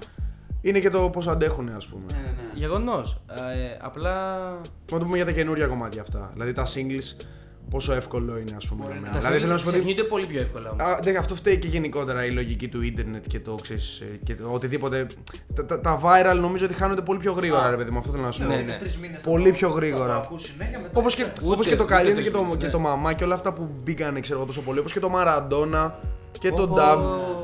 [0.62, 2.04] Είναι και το πώς αντέχουν, ας πούμε.
[2.12, 2.60] Ναι, ναι, ναι.
[2.60, 3.22] Γεγονός.
[3.30, 4.48] Ε, απλά.
[4.92, 6.30] Να το πούμε για τα καινούργια κομμάτια αυτά.
[6.34, 7.26] Δηλαδή τα singles,
[7.70, 8.82] πόσο εύκολο είναι, ας πούμε.
[8.84, 9.14] Μπορεί για να- μένα.
[9.14, 9.80] Τα Δηλαδή θέλω να σου πω ότι.
[9.80, 10.86] ξεχνιούνται πολύ πιο εύκολα όμως.
[10.86, 14.36] Α, δεν, αυτό φταίει και γενικότερα η λογική του ίντερνετ και το ξέρεις, ε, και
[14.36, 15.08] το οτιδήποτε.
[15.56, 17.70] Τα, τα, τα viral νομίζω ότι χάνονται πολύ πιο γρήγορα, Α.
[17.70, 17.98] ρε παιδί μου.
[17.98, 18.48] Αυτό θέλω να σου πω.
[18.48, 18.72] Ναι, Ναι, ναι.
[18.72, 18.78] ναι.
[18.78, 20.06] Τρεις μήνες Πολύ θα το- πιο θα γρήγορα.
[20.14, 21.40] το ακούς συνέχεια, μετά Όπως και, ξέρεις.
[21.42, 22.72] Ούτε- όπως και το ούτε Καλίνο το και το, σπίτι, και ναι.
[22.72, 24.80] το μαμά και όλα αυτά που μπήκαν ξέρω εγώ τόσο πολύ.
[24.80, 26.00] Όπως και το Μαραντόνα
[26.40, 26.98] και το Ω, Dub.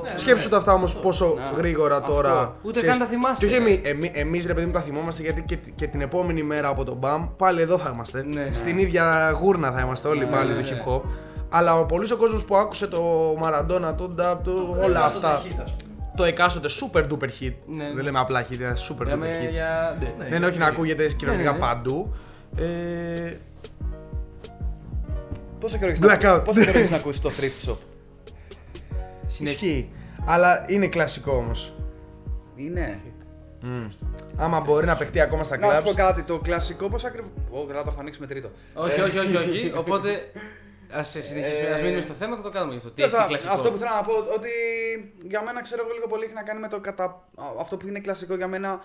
[0.04, 0.52] ναι, Σκέψου ναι.
[0.52, 1.58] τα αυτά όμως πόσο Ναι.
[1.58, 2.12] γρήγορα Αυτό.
[2.14, 2.56] τώρα.
[2.62, 3.46] Ούτε ξέρεις, καν τα θυμάσαι.
[3.46, 6.44] Και όχι εμεί, εμεί, εμείς, ρε παιδί μου τα θυμόμαστε γιατί και, και την επόμενη
[6.44, 8.24] μέρα από τον BAM πάλι εδώ θα είμαστε.
[8.28, 8.50] Ναι.
[8.52, 10.84] Στην ίδια γούρνα θα είμαστε όλοι Ναι, πάλι ναι, του ναι.
[10.86, 11.02] hip hop.
[11.50, 13.02] Αλλά ο πολύ ο κόσμος που άκουσε το
[13.40, 15.32] Μαραντόνα, το Dub, το, Δεν όλα πας στο αυτά.
[15.32, 15.94] ταχύτητα, ας πούμε.
[16.16, 17.54] Το εκάστοτε super duper hit.
[17.66, 17.94] Ναι, ναι.
[17.96, 19.52] Δεν λέμε απλά hit, είναι super duper Λέμε hits.
[19.54, 19.98] για.
[20.00, 20.14] ναι.
[20.24, 21.64] Ναι, Ναι, ναι, όχι να ακούγεται κυριολεκτικά ναι, ναι.
[21.66, 22.14] παντού.
[22.58, 23.34] Ε,
[25.60, 26.22] Πόσα καιρό έχεις Blackout.
[26.22, 27.76] να- πόσα καιρό έχεις να ακούσει το thrift shop;
[29.28, 29.68] Συνέχεια.
[29.68, 29.92] ισχύει.
[30.26, 31.74] Αλλά είναι κλασικό όμως.
[32.56, 33.00] Είναι.
[34.38, 35.96] Άμα μπορεί να παιχτεί ακόμα στα Να σου πω clubs.
[35.96, 37.28] κάτι, το κλασικό πώς ακριβώ.
[37.52, 38.52] Ω, γράτα, θα ανοίξουμε τρίτο.
[38.74, 39.72] Όχι, όχι, όχι, όχι.
[39.82, 40.10] Οπότε.
[40.98, 42.90] Α συνεχίσουμε, Ε, ας μείνουμε στο θέμα, θα το κάνουμε γι' αυτό.
[42.90, 44.50] Τι Κοίταξε, έχει κλασικό; Αυτό που θέλω να πω ότι
[45.28, 47.28] για μένα ξέρω εγώ λίγο πολύ έχει να κάνει με το κατα...
[47.60, 48.80] αυτό που είναι κλασικό για μένα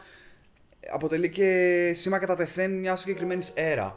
[0.92, 1.48] αποτελεί και
[1.94, 3.96] σήμα κατά τεθέν μια συγκεκριμένη αίρα.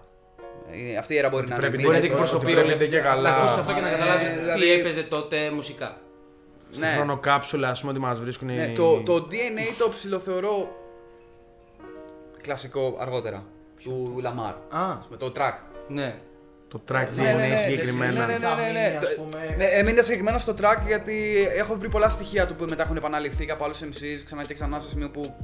[0.94, 1.84] Ε, Αυτή η αίρα μπορεί να Πρέπει είναι.
[1.84, 2.88] Μπορεί να Ότι εκπροσωπεί πρέπει όλη αυτή.
[2.88, 3.30] και καλά.
[3.30, 5.98] Θα ακούσει αυτό και να Ε, καταλάβεις τι δηλαδή- έπαιζε τότε μουσικά.
[6.74, 6.92] Στη Ναι.
[6.96, 8.48] χρονοκάψουλα, ας πούμε, ότι μας βρίσκουν.
[8.48, 10.76] Ναι, οι- το, το DNA το ψιλοθεωρώ
[12.42, 13.44] κλασικό αργότερα.
[13.84, 14.54] Του Λαμάρ.
[14.70, 15.54] Α, Το track.
[15.88, 16.16] ναι.
[16.68, 18.26] Το track Ναι, ναι, ναι, DNA ναι, συγκεκριμένα.
[18.26, 18.98] ναι, ναι, ναι, ναι, ναι.
[19.02, 22.84] Ας πούμε, Ναι, έμεινε συγκεκριμένα στο track γιατί έχω βρει πολλά στοιχεία του που μετά
[22.84, 25.36] έχουν επαναληφθεί από άλλους MCs ξανά και ξανά σε σημείο που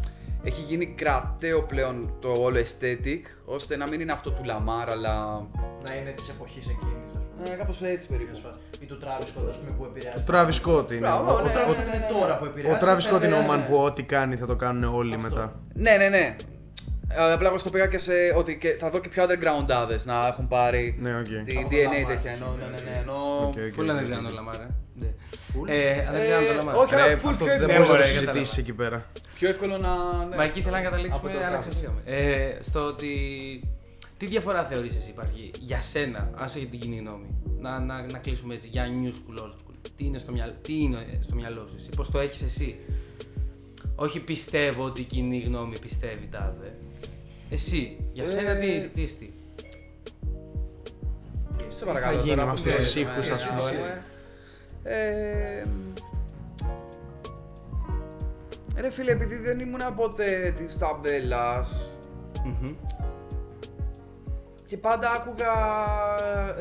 [0.44, 5.46] έχει γίνει κραταιό πλέον το όλο aesthetic ώστε να μην είναι αυτό του Lamar αλλά.
[5.84, 7.19] να είναι της εποχής εκείνης.
[7.44, 8.38] Ε, Κάπως έτσι περίπου.
[8.80, 10.18] Ή του Travis Scott, ας πούμε, που επηρεάζει.
[10.18, 11.00] Ο Travis Scott είναι.
[11.00, 12.20] Μπράβο, Ο- ναι, Ο Travis ναι, Scott ναι, είναι ναι.
[12.20, 12.80] τώρα που Ο επηρεάζει.
[12.86, 13.66] Travis Scott είναι ο ναι, man ναι.
[13.68, 15.28] που ό,τι κάνει θα το κάνουν όλοι Αυτό.
[15.30, 15.60] μετά.
[15.74, 16.36] Ναι, ναι, ναι.
[17.12, 19.66] Ε, Απλά εγώ στο πήγα και σε ότι και θα δω και πιο underground
[20.04, 21.24] να έχουν πάρει Ναι, οκ.
[21.24, 22.08] τη Από το DNA Lamar.
[22.08, 22.32] τέτοια.
[22.32, 23.14] Ενώ, ναι, ναι, ναι, ενώ...
[23.42, 24.30] Οκ, οκ, Πού λένε οκ, δεν οκ.
[24.30, 24.68] το Lamar, ε.
[25.54, 25.68] Full.
[25.68, 26.76] Ε, αν δεν πιάνω το Ε, Λαμάρ.
[26.76, 27.74] όχι, αλλά Ρε, full αυτό πιο δεν εύκολο.
[27.74, 28.60] μπορεί να το ωραία, συζητήσεις κατάλαβα.
[28.62, 29.06] εκεί πέρα.
[29.36, 29.92] Πιο εύκολο να.
[30.30, 30.36] ναι.
[30.36, 31.68] Μα εκεί ήθελα να καταλήξουμε, Από το αλλά κράτος.
[31.68, 32.00] ξεφύγαμε.
[32.06, 33.12] Ε, στο ότι.
[34.20, 37.26] Τι διαφορά θεωρείς εσύ υπάρχει για σένα, αν σε την κοινή γνώμη,
[37.60, 39.76] να, να, να κλείσουμε έτσι για new school, old school.
[39.96, 42.76] Τι είναι στο, μυαλό, τι είναι στο μυαλό σου εσύ, πώς το έχεις εσύ;
[43.96, 46.76] Όχι πιστεύω ότι η κοινή γνώμη πιστεύει τάδε.
[47.50, 49.30] Εσύ, για Ε, σένα τι, τι είσαι τι.
[51.68, 52.16] Σε παρακαλώ.
[52.18, 53.62] θα γίνει τώρα με που αυτούς σε- τους ήχους, ε, ας πούμε.
[53.62, 54.02] συζητήσουμε.
[54.84, 55.62] Ε,
[58.82, 61.90] Ρε φίλε, επειδή δεν ήμουν ποτέ της ταμπέλας
[62.46, 62.74] Μμμ.
[64.70, 65.54] Και πάντα άκουγα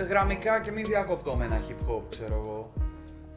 [0.09, 2.73] γραμμικά και μη διακοπτώμενα hip hop, ξέρω εγώ.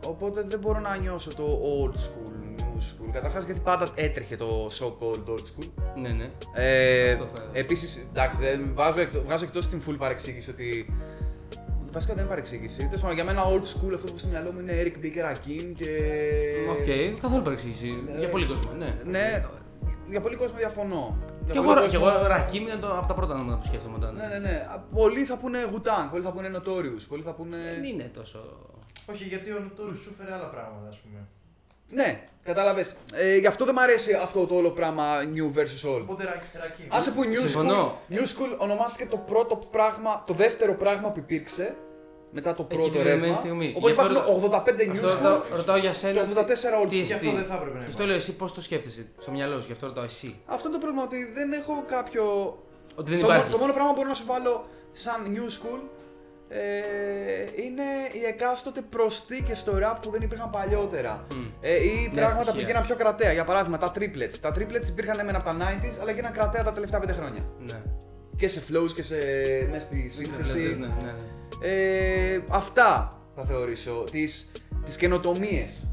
[0.07, 3.09] Οπότε δεν μπορώ να νιώσω το old school, new school.
[3.11, 5.67] Καταρχάς γιατί πάντα έτρεχε το so called old school.
[5.95, 6.29] Ναι, ναι.
[6.53, 10.95] Ε, Αυτό θα- Επίσης, εντάξει, δεν βάζω, εκτό, βγάζω εκτός την full παρεξήγηση ότι.
[11.91, 12.77] Βασικά δεν είναι παρεξήγηση.
[12.85, 15.35] Τέλος πάντων, για μένα old school αυτό που έχω στο μυαλό μου είναι Eric B. &
[15.35, 15.89] Rakim και.
[16.69, 18.03] Οκ, καθόλου παρεξήγηση.
[18.15, 18.95] Ε, Για πολύ κόσμο, ναι.
[19.05, 19.43] Ναι,
[20.09, 21.17] για πολύ κόσμο διαφωνώ.
[21.45, 23.65] Για Και πολύ εγώ, και κόσμο- εγώ Rakim είναι το, από τα πρώτα ονόματα που
[23.65, 24.15] σκέφτομαι όταν.
[24.15, 24.67] Ναι, ναι, ναι.
[24.73, 27.57] Α, Πολλοί θα πούνε Wu-Tang, πολλοί θα πούνε Notorious, πολλοί θα πούνε.
[27.73, 28.39] Δεν είναι τόσο.
[29.11, 31.19] Όχι, γιατί ο Notorious φέρει άλλα πράγματα, ας πούμε.
[31.93, 32.93] Ναι, κατάλαβες.
[33.13, 35.03] Ε, γι' αυτό δεν μου αρέσει αυτό το όλο πράγμα
[35.35, 36.01] new versus old.
[36.01, 36.85] Οπότε Ra- Rakim.
[36.89, 37.97] Άσε που new school, Συμφωνώ.
[38.11, 41.75] new school ονομάστηκε το πρώτο πράγμα, το δεύτερο πράγμα που υπήρξε
[42.31, 43.37] μετά το Εκεί πρώτο τη δεδομένη ρεύμα.
[43.37, 43.73] στιγμή.
[43.77, 46.21] Οπότε Γι' αυτό υπάρχουν 85 new Αυτό school ρωτάω, ρωτάω για και σένα.
[46.21, 47.01] 84 old τι school.
[47.01, 47.13] εστί.
[47.13, 48.05] αυτό δεν θα έπρεπε να Γι' αυτό υπάρχει.
[48.07, 50.39] λέω εσύ πώς το σκέφτεσαι στο μυαλό σου, γι' αυτό ρωτάω εσύ.
[50.45, 52.23] Αυτό είναι το πρόβλημα, ότι δεν έχω κάποιο.
[52.95, 53.49] Ότι δεν το, υπάρχει.
[53.51, 55.79] το μόνο πράγμα που μπορώ να σου βάλω σαν new school
[56.53, 56.61] ε,
[57.65, 61.25] είναι οι εκάστοτε προστίκε στο rap που δεν υπήρχαν παλιότερα.
[61.35, 61.45] Μμ.
[61.61, 62.53] Ε, ή πράγματα στοιχεία.
[62.61, 63.31] που γίνανε πιο κρατέα.
[63.31, 64.33] Για παράδειγμα, τα triplets.
[64.41, 67.41] Τα triplets υπήρχαν μεν από τα 90s, αλλά γίνανε κρατέα τα τελευταία 5 χρόνια.
[67.59, 67.81] Ναι.
[68.35, 69.15] Και σε flows και σε,
[69.71, 70.59] μέσα στη σύνθεση.
[70.61, 71.15] Ναι, ναι, ναι.
[71.61, 74.03] Ε, αυτά θα θεωρήσω.
[74.11, 74.51] Τις,
[74.85, 75.87] τις καινοτομίες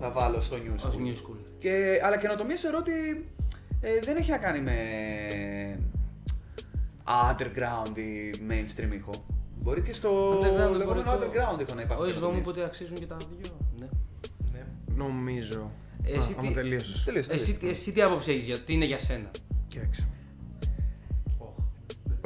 [0.00, 1.00] θα βάλω στο new Ως school.
[1.00, 1.44] new school.
[1.58, 3.24] Και, αλλά καινοτομίες θεωρώ ότι
[3.80, 4.76] ε, δεν έχει να κάνει με
[7.06, 9.10] underground ή mainstream ήχο.
[9.62, 10.42] Μπορεί και στο Underground,
[10.76, 12.08] λεγόμενο μπορεί το- underground ήχο να Ο υπάρχει.
[12.10, 12.46] Ισδόμου καινοτομίες.
[12.46, 13.56] ότι αξίζουν και τα δύο.
[13.78, 13.86] Ναι.
[14.52, 14.64] Ναι.
[14.94, 15.70] Νομίζω.
[16.04, 17.04] Εσύ Α, τι- άμα τελείωσες.
[17.04, 17.60] Τελείωσε, Εσύ, τελείωσε.
[17.60, 19.30] τι- εσύ τι άποψη έχεις για τι είναι για σένα;
[19.68, 20.08] Κοίταξε.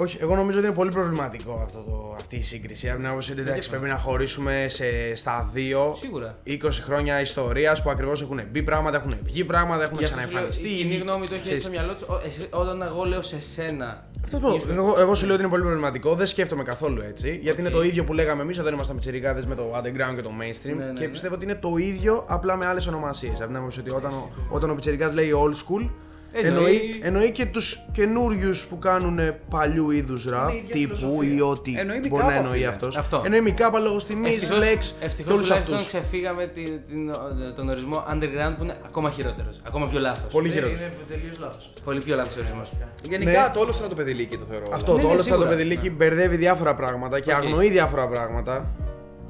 [0.03, 0.09] Οχ.
[0.09, 2.89] Όχι, εγώ νομίζω ότι είναι πολύ προβληματικό αυτό το, αυτή η σύγκριση.
[2.89, 6.39] Από την άποψη ότι εντάξει, πρέπει να χωρίσουμε σε, στα δύο Σίγουρα.
[6.47, 10.21] 20 χρόνια ιστορίας που ακριβώς έχουν μπει πράγματα, έχουν βγει πράγματα, έχουν Γι' αυτό σου
[10.21, 10.69] λέω, ξαναεμφανιστεί.
[10.69, 12.05] η κοινή γνώμη το έχει Ξέρεις, στο μυαλό της.
[12.51, 14.05] Όταν εγώ λέω σε σένα.
[14.25, 17.39] Αυτό το, εγώ, εγώ σου λέω ότι είναι πολύ προβληματικό, δεν σκέφτομαι καθόλου έτσι.
[17.43, 17.75] Γιατί είναι Οκ.
[17.75, 20.77] το ίδιο που λέγαμε εμείς όταν ήμασταν πιτσιρικάδες με το underground και το mainstream.
[20.77, 21.11] Ναι, ναι, και ναι.
[21.11, 23.39] πιστεύω ότι είναι το ίδιο απλά με άλλες ονομασίες.
[23.39, 25.89] Από την άποψη ότι όταν, ο- όταν ο πιτσιρικάς λέει old school,
[26.33, 29.19] Εννοεί- εννοεί, εννοεί και τους καινούριους που κάνουν
[29.51, 31.35] παλιού είδους rap, η ίδια τύπου φιλοσοφία.
[31.35, 32.67] ή ό,τι Εννοεί μπορεί Μικάπα, να εννοεί φίλε.
[32.67, 32.97] αυτός.
[32.97, 33.23] Αυτό.
[33.25, 35.89] Εννοεί Μικάπα λόγω τιμής, Ευτυχώς- Lex και Ευτυχώς όλους τουλάχιστον αυτούς.
[35.89, 37.13] ξεφύγαμε την, την,
[37.57, 39.61] τον ορισμό underground που είναι ακόμα χειρότερος.
[39.67, 40.33] Ακόμα πιο λάθος.
[40.33, 40.81] Πολύ Ναι, χειρότερος.
[40.83, 41.73] Είναι τελείως λάθος.
[41.85, 42.73] Πολύ πιο λάθος ορισμός.
[43.09, 43.51] Γενικά Ναι.
[43.55, 44.67] το όλο σαν το παιδιλίκι το θεωρώ.
[44.73, 45.49] Αυτό Ναι, το ναι, όλο αυτό σίγουρα.
[45.49, 47.37] το παιδιλίκι μπερδεύει διάφορα πράγματα και Οκ.
[47.37, 48.73] αγνοεί διάφορα πράγματα.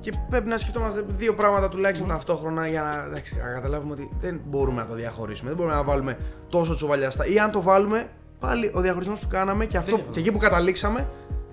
[0.03, 4.41] Και πρέπει να σκεφτόμαστε δύο πράγματα τουλάχιστον ταυτόχρονα για να, εντάξει, να καταλάβουμε ότι δεν
[4.45, 5.49] μπορούμε να το διαχωρίσουμε.
[5.49, 6.19] Δεν μπορούμε να βάλουμε
[6.49, 7.27] τόσο τσουβαλιαστά.
[7.27, 8.11] Ή αν το βάλουμε,
[8.41, 10.13] πάλι ο διαχωρισμός που κάναμε και, αυτό, διαφωνώ.
[10.15, 11.09] και εκεί που καταλήξαμε,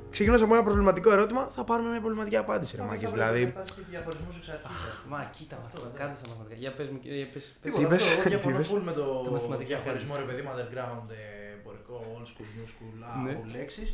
[0.10, 2.76] ξεκινώντας από ένα προβληματικό ερώτημα, θα πάρουμε μια προβληματική απάντηση.
[2.76, 3.12] Ρε, μάγκες.
[3.12, 4.66] δηλαδή, Υπάρχει διαχωρισμός εξ αρχή.
[5.10, 6.56] Μα κοίτα αυτό, κάντε στα μαθηματικά.
[6.64, 7.56] Για πες μου, για πες, πες.
[7.62, 10.42] Τίποτα, είπες; αυτό, εγώ Τι διαφωνώ είπες; full με το Τα μαθηματικά διαχωρισμό ρε παιδί
[10.46, 11.24] μου underground, ε,
[11.58, 12.94] εμπορικό, old school, new school,
[13.24, 13.32] Ναι.
[13.32, 13.90] από λέξεις.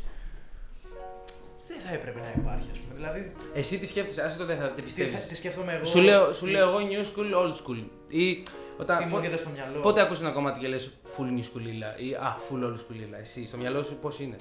[1.68, 2.94] Δεν θα έπρεπε να υπάρχει, ας πούμε.
[2.94, 5.84] Δηλαδή, Εσύ τι σκέφτεσαι, άσε το δεν θα τι τι, πιστεύεις; θα- τι σκέφτομαι εγώ.
[5.84, 7.84] Σου λέω, σου τι- λέω εγώ new school, old school.
[8.08, 8.42] Ή
[8.78, 11.44] όταν, Τι μου πο- έρχεται στο μυαλό; πότε ακούς ένα κομμάτι και λες full new
[11.48, 11.66] school
[12.06, 14.36] ή α, full old school Εσύ, στο μυαλό σου πώς είναι;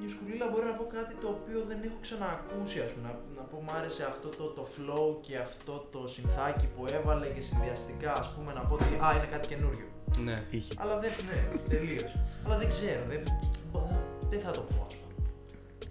[0.00, 3.06] New school μπορεί να πω κάτι το οποίο δεν έχω ξανακούσει, ας πούμε.
[3.08, 7.26] Να, να πω μ' άρεσε αυτό το, το flow και αυτό το συνθάκι που έβαλε
[7.26, 9.86] και συνδυαστικά, ας πούμε, να πω ότι α, είναι κάτι καινούριο.
[10.24, 10.36] Ναι.
[10.50, 10.72] είχε.
[10.82, 11.38] Αλλά δεν, ναι,
[11.70, 12.12] τελείως.
[12.44, 13.20] Αλλά δεν ξέρω, δεν,
[14.30, 15.03] δεν θα το πω, ας πούμε.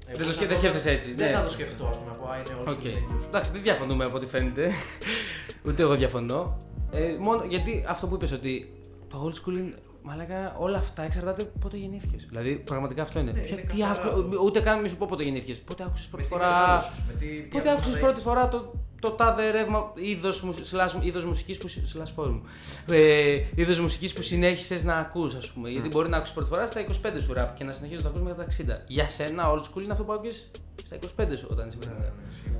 [0.07, 1.37] Δεν το Εγώ σκέ- θα δεν σκέφτεσαι έτσι, Δεν ναι.
[1.37, 2.79] θα το σκεφτώ, ας πούμε, να πω α, είναι old Οκ.
[2.79, 3.27] school, είναι new school.
[3.27, 4.71] Εντάξει, δεν διαφωνούμε από ό,τι φαίνεται.
[5.67, 6.57] Ούτε εγώ διαφωνώ.
[6.91, 8.73] Ε, μόνο γιατί αυτό που είπες ότι
[9.09, 9.73] το old school είναι.
[10.05, 12.25] Μαλάκα, όλα αυτά εξαρτάται πότε γεννήθηκες.
[12.29, 13.31] Δηλαδή, πραγματικά αυτό είναι.
[13.31, 15.57] Ναι, Ποια- είναι τι καθαρά άκου- το- ούτε καν μη σου πω πότε γεννήθηκες.
[15.59, 16.47] Πότε άκουσες Με πρώτη τι φορά.
[16.49, 18.23] μεγάλωσες, με τι Πότε διάβασμα άκουσες τα πρώτη έχεις.
[18.23, 22.41] φορά το, το τάδε ρεύμα είδος, μου- slash, είδος μουσικής που, συ- slash φόρουμ.
[22.89, 25.69] Ε, είδος μουσικής που συνέχισες να ακούς ας πούμε.
[25.69, 28.15] Γιατί μπορεί να ακούσεις πρώτη φορά στα 25 σου rap και να συνεχίσεις να το
[28.17, 28.83] ακούς μέχρι τα 60.
[28.87, 30.51] Για σένα old school είναι αυτό που άκουγες
[30.85, 31.99] στα 25 σου όταν είσαι Ναι, μικρός.
[31.99, 32.51] ναι, ναι, ισχύει.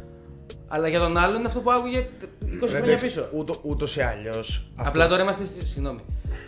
[0.67, 2.07] Αλλά για τον άλλον είναι αυτό που άκουγε
[2.63, 3.27] 20 χρόνια πίσω.
[3.33, 4.43] Ούτω, ούτως ή αλλιώ.
[4.75, 5.99] Απλά τώρα είμαστε στις, συγγνώμη.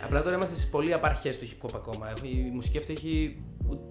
[0.06, 2.08] Απλά τώρα είμαστε στις πολύ απαρχές του hip hop ακόμα.
[2.10, 3.42] Έχω- Η μουσική αυτή έχει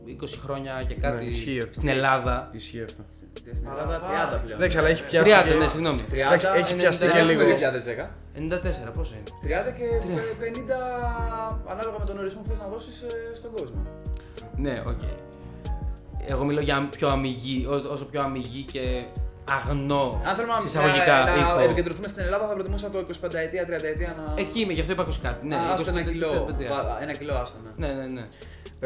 [0.06, 1.74] 20 χρόνια και κάτι Ναι, ισχύει αυτό.
[1.74, 2.50] στην Ελλάδα.
[2.52, 3.04] Ισχύει αυτό.
[3.34, 4.58] Στην Ελλάδα 30 πλέον.
[4.60, 5.32] Εντάξει, αλλά έχει πιάσει.
[5.32, 6.00] 30, και- ναι, συγγνώμη.
[6.12, 7.46] 30, Εντάξει, έχει πιαστεί δεν και έχουμε λίγο.
[7.46, 8.16] 2010.
[8.36, 10.22] 94, πόσο είναι; 30 και Τρία.
[10.40, 10.78] 50
[11.72, 13.82] ανάλογα με τον ορισμό που θες να δώσεις ε, στον κόσμο.
[14.56, 15.00] Ναι, οκ.
[16.28, 19.06] Εγώ μιλώ για πιο αμιγή, ό- όσο πιο αμιγή και
[19.50, 20.22] αγνό.
[20.26, 21.56] Αν θέλουμε να, εισαγωγικά να, ήχο.
[21.56, 24.34] να επικεντρωθούμε στην Ελλάδα, θα προτιμούσα το 25 ετία, 30 ετία να.
[24.42, 25.48] Εκεί είμαι, γι' αυτό είπα 20 κάτι.
[25.48, 26.46] Ναι, Α, άστο ένα 25, κιλό.
[26.50, 26.68] 35.
[26.70, 27.88] Βα- Ένα κιλό, άστο, ναι.
[27.88, 28.26] Ναι, ναι, ναι.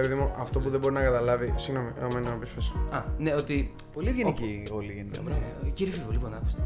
[0.02, 1.54] Ρε παιδί μου, αυτό που δεν μπορεί να καταλάβει.
[1.56, 2.74] Συγγνώμη, άμα να πεις πες.
[2.92, 3.72] Α, ναι, ότι.
[3.94, 5.22] Πολύ ευγενικοί όλοι γενικά.
[5.64, 6.62] Ναι, κύριε Φοίβο, λοιπόν, άκουστε.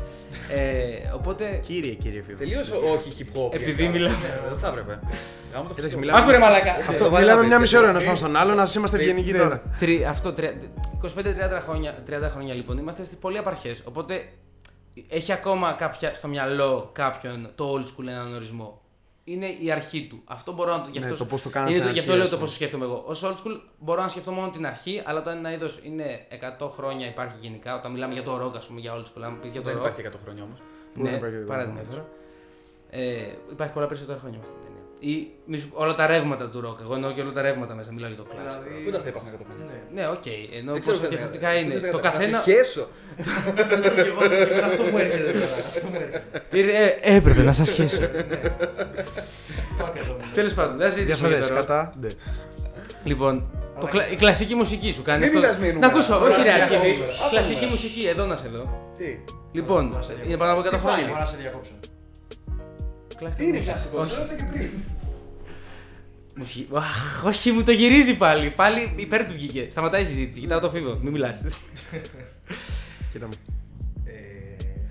[0.50, 1.60] Ε, οπότε.
[1.66, 2.38] Κύριε, κύριε Φοίβο.
[2.38, 3.54] Τελείω όχι hip hop.
[3.54, 3.92] Επειδή γενικά.
[3.92, 4.16] μιλάμε.
[4.16, 4.92] Ναι, Δεν θα έπρεπε.
[4.94, 6.00] Άμα το Εντάξει, πιστεύω.
[6.00, 6.74] μιλάμε- Άκου ρε μαλάκα.
[6.76, 7.96] Αυτό, το βάλε μιλάμε να μια πει, μισή πει, ώρα πει.
[7.96, 9.38] ένα πάνω στον άλλο, να είμαστε πει, ευγενικοί ναι.
[9.38, 9.62] τώρα.
[9.80, 10.58] Τρι, αυτό, τρι-
[11.02, 13.82] 25-30 χρόνια, 30 χρόνια λοιπόν, είμαστε στις πολύ απαρχές.
[13.86, 14.24] Οπότε
[15.10, 18.82] έχει ακόμα κάποια, στο μυαλό κάποιον το old school έναν ορισμό;
[19.26, 20.22] Είναι η αρχή του.
[20.26, 20.90] Αυτό μπορώ να το.
[20.92, 22.36] γι' Ναι, αυτό- το πώς το κάνανε είναι στην Γι' αυτό αρχή, λέω ας το
[22.36, 22.48] πούμε.
[22.48, 22.96] πώς σκέφτομαι εγώ.
[23.08, 26.70] Ω old school μπορώ να σκεφτώ μόνο την αρχή, αλλά όταν ένα είδος είναι 100
[26.70, 29.52] χρόνια υπάρχει γενικά, όταν μιλάμε για το rock, ας πούμε, για old school, αν πεις
[29.52, 29.80] για το Δεν rock.
[29.80, 30.60] υπάρχει 100 χρόνια όμως.
[30.94, 31.84] Πού δεν Ναι, υπάρχει το παράδειγμα rock.
[31.84, 32.06] έφερα.
[32.90, 34.63] Ε, υπάρχει πολλά περισσότερα χρόνια με αυτή την ταινία.
[35.12, 36.78] Ή μη σου- όλα τα ρεύματα του rock.
[36.84, 38.64] Εγώ εννοώ και όλα τα ρεύματα μέσα, μιλάω για το κλασικό.
[38.64, 39.66] Δηλαδή- Πού τα αυτά υπάρχουν 100 χρόνια.
[39.94, 40.02] Ναι.
[40.02, 40.26] Ναι, οκ.
[40.60, 41.74] Ενώ Δεν πόσο ξέρω, διαφορετικά δεν- είναι.
[41.80, 42.38] δεν Το ξέρω, καθένα.
[42.38, 42.88] Να σε χέσω.
[44.04, 45.56] Και εγώ και εμένα αυτό μου έρχεται τώρα.
[45.70, 46.24] Αυτό μου έρχεται.
[46.52, 48.00] Ε, ε, έπρεπε να σας σχέσω.
[49.78, 50.26] Πάτε εδώ μου.
[50.34, 51.78] Τέλος πάντων, δεν συζητήσουμε για Διαφορές, το rock.
[51.78, 51.92] κατά.
[52.02, 52.10] Ναι.
[53.04, 53.34] Λοιπόν,
[53.80, 55.40] το κλα- η κλασική μουσική σου κάνει Μην αυτό.
[55.40, 55.92] μιλάς με Να νούμερα.
[55.94, 56.92] ακούσω, Τώρα όχι ρε σε Αρκίδη.
[56.94, 57.30] διακόψω.
[57.30, 58.92] Κλασική μουσική, εδώ να σε δω.
[58.98, 59.08] Τι;
[59.52, 60.30] Λοιπόν, Να σε διακόψω.
[60.30, 61.08] είναι πάνω από 100 Τι φάει, χρόνια.
[61.08, 61.72] μπορώ να σε διακόψω.
[63.18, 63.74] Κλασική Τι είναι μουσική.
[63.74, 64.16] κλασικό, Όχι.
[64.16, 64.70] ρώτησα και πριν.
[66.36, 66.68] Μουσική.
[66.74, 68.50] Αχ, όχι, μου το γυρίζει πάλι.
[68.50, 69.68] Πάλι υπέρ του βγήκε.
[69.72, 70.40] Σταματάει η συζήτηση.
[70.40, 70.98] Κοιτάω το Φοίβο.
[71.02, 71.42] Μην μιλάς.
[73.12, 73.34] Κοίτα μου.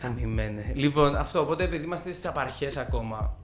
[0.01, 0.73] Καημένε.
[0.75, 1.41] Λοιπόν, αυτό.
[1.41, 3.37] Οπότε επειδή είμαστε στις απαρχές ακόμα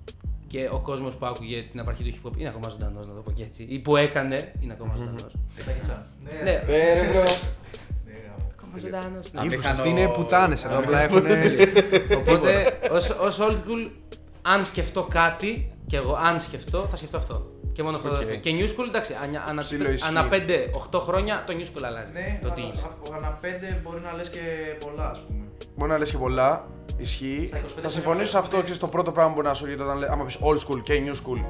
[0.46, 3.20] και ο κόσμος που άκουγε την απαρχή του hip hop είναι ακόμα ζωντανός, να το
[3.20, 3.66] πω και έτσι.
[3.68, 5.34] Ή που έκανε είναι ακόμα ζωντανός.
[5.56, 6.06] Πετάκια.
[6.44, 7.22] Ναι, Ε, ρε, bro.
[8.56, 9.26] ακόμα ζωντανός.
[9.26, 11.24] Α, Ύφους, μηχανό- αυτοί είναι πουτάνες εδώ, απλά έχουν...
[12.16, 13.90] Οπότε, ως, ως old school,
[14.42, 17.46] αν σκεφτώ κάτι, και εγώ αν σκεφτώ, θα σκεφτώ αυτό.
[17.72, 18.08] Και μόνο αυτό.
[18.08, 18.14] Οκ.
[18.16, 18.40] θα σκεφτώ.
[18.40, 20.08] Και new school, εντάξει, ανα, ανα, Ψηλό ισχύει.
[20.08, 20.28] ανα
[20.92, 22.12] 5-8 χρόνια το new school αλλάζει.
[22.12, 22.86] Ναι, το τι αλλά είσαι.
[22.86, 24.40] α- ανά πέντε μπορεί να λες και
[24.86, 25.44] πολλά, ας πούμε.
[25.76, 26.66] Μπορεί να λες και πολλά,
[26.96, 27.44] ισχύει.
[27.48, 28.62] Στα 25 Θα συμφωνήσω σε αυτό, ναι.
[28.62, 30.82] ξέρεις, το πρώτο πράγμα που μπορεί να σου έρχεται όταν λέ- άμα πεις old school
[30.82, 31.44] και new school.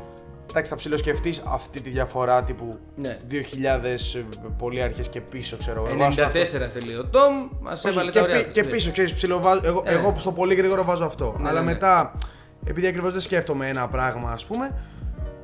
[0.50, 3.18] Εντάξει, θα ψηλοσκεφτείς αυτή τη διαφορά τύπου Ναι.
[3.28, 4.24] 2000 ε,
[4.58, 5.94] πολύ αρχές και πίσω, ξέρω εγώ.
[5.94, 6.78] 94 Βάζω αυτό.
[6.80, 8.36] θέλει ο Τόμ, μα Όχι, έβαλε και, τα ωραία.
[8.36, 8.52] πι- του.
[8.52, 8.68] και Ναι.
[8.68, 9.92] πίσω, ξέρεις, ψιλοβάζω, εγώ, Ε.
[9.94, 11.34] εγώ στο πολύ γρήγορο βάζω αυτό.
[11.38, 11.72] Ναι, Αλλά ναι, ναι.
[11.72, 12.14] μετά,
[12.64, 14.74] επειδή ακριβώς δεν σκέφτομαι ένα πράγμα, ας πούμε,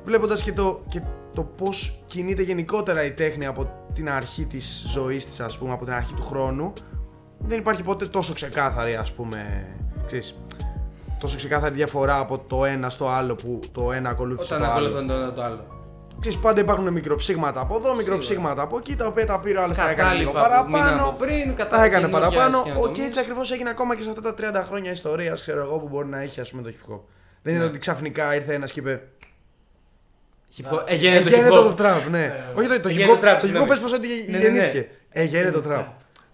[0.03, 1.01] βλέποντας και το, και
[1.35, 5.85] το πώς κινείται γενικότερα η τέχνη από την αρχή της ζωής της, ας πούμε, από
[5.85, 6.73] την αρχή του χρόνου,
[7.39, 9.67] δεν υπάρχει ποτέ τόσο ξεκάθαρη, ας πούμε,
[10.05, 10.39] ξέρεις,
[11.19, 14.85] τόσο ξεκάθαρη διαφορά από το ένα στο άλλο που το ένα ακολούθησε Όταν το άλλο.
[14.85, 15.65] ακολουθούν το ένα το άλλο.
[16.19, 19.77] Ξέρεις, πάντα υπάρχουν μικροψήγματα από εδώ, μικροψήγματα από εκεί, τα οποία τα πήρε ο άλλος,
[19.77, 21.09] τα έκανε λίγο Κατάλοιπα που μήνα παραπάνω.
[21.09, 22.57] από πριν, κατά Τα έκανε καινούργια παραπάνω.
[22.57, 25.61] άσχημα Οκ, το έτσι ακριβώς έγινε ακόμα και σε αυτά τα 30 χρόνια ιστορίας, ξέρω
[25.61, 26.99] εγώ, που μπορεί να έχει ας πούμε, το hip hop.
[27.41, 27.69] Δεν είναι Ναι.
[27.69, 29.01] ότι ξαφνικά ήρθε ένας και είπε.
[30.57, 31.75] Hip hop- Ε, Έγινε το Έγινε hip το hop.
[31.75, 32.19] τραπ, ναι.
[32.19, 32.43] ναι.
[32.55, 33.17] Όχι το- το Έγινε hip το hop.
[33.17, 33.67] trap, Το hip hop συγγνώμη.
[33.67, 34.43] πες πως ότι Ναι, ναι, ναι.
[34.43, 34.89] γεννήθηκε.
[35.09, 35.85] Έγινε το τραπ.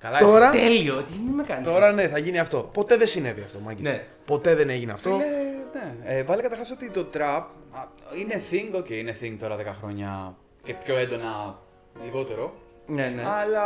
[0.01, 1.67] Καλά, Τώρα, Τέλειο, τι μην με κάνεις.
[1.67, 2.69] τώρα ναι, θα γίνει αυτό.
[2.73, 3.83] Ποτέ δεν συνέβη αυτό, μάγκες.
[3.83, 4.05] Ναι.
[4.25, 5.09] Ποτέ δεν έγινε αυτό.
[5.09, 5.25] Φίλε,
[5.73, 5.95] ναι.
[6.03, 7.87] Ε, βάλε καταρχάς ότι το trap α,
[8.19, 11.59] είναι thing, ok, είναι thing τώρα 10 χρόνια και πιο έντονα
[12.03, 12.53] λιγότερο.
[12.87, 13.23] Ναι, ναι.
[13.27, 13.65] Αλλά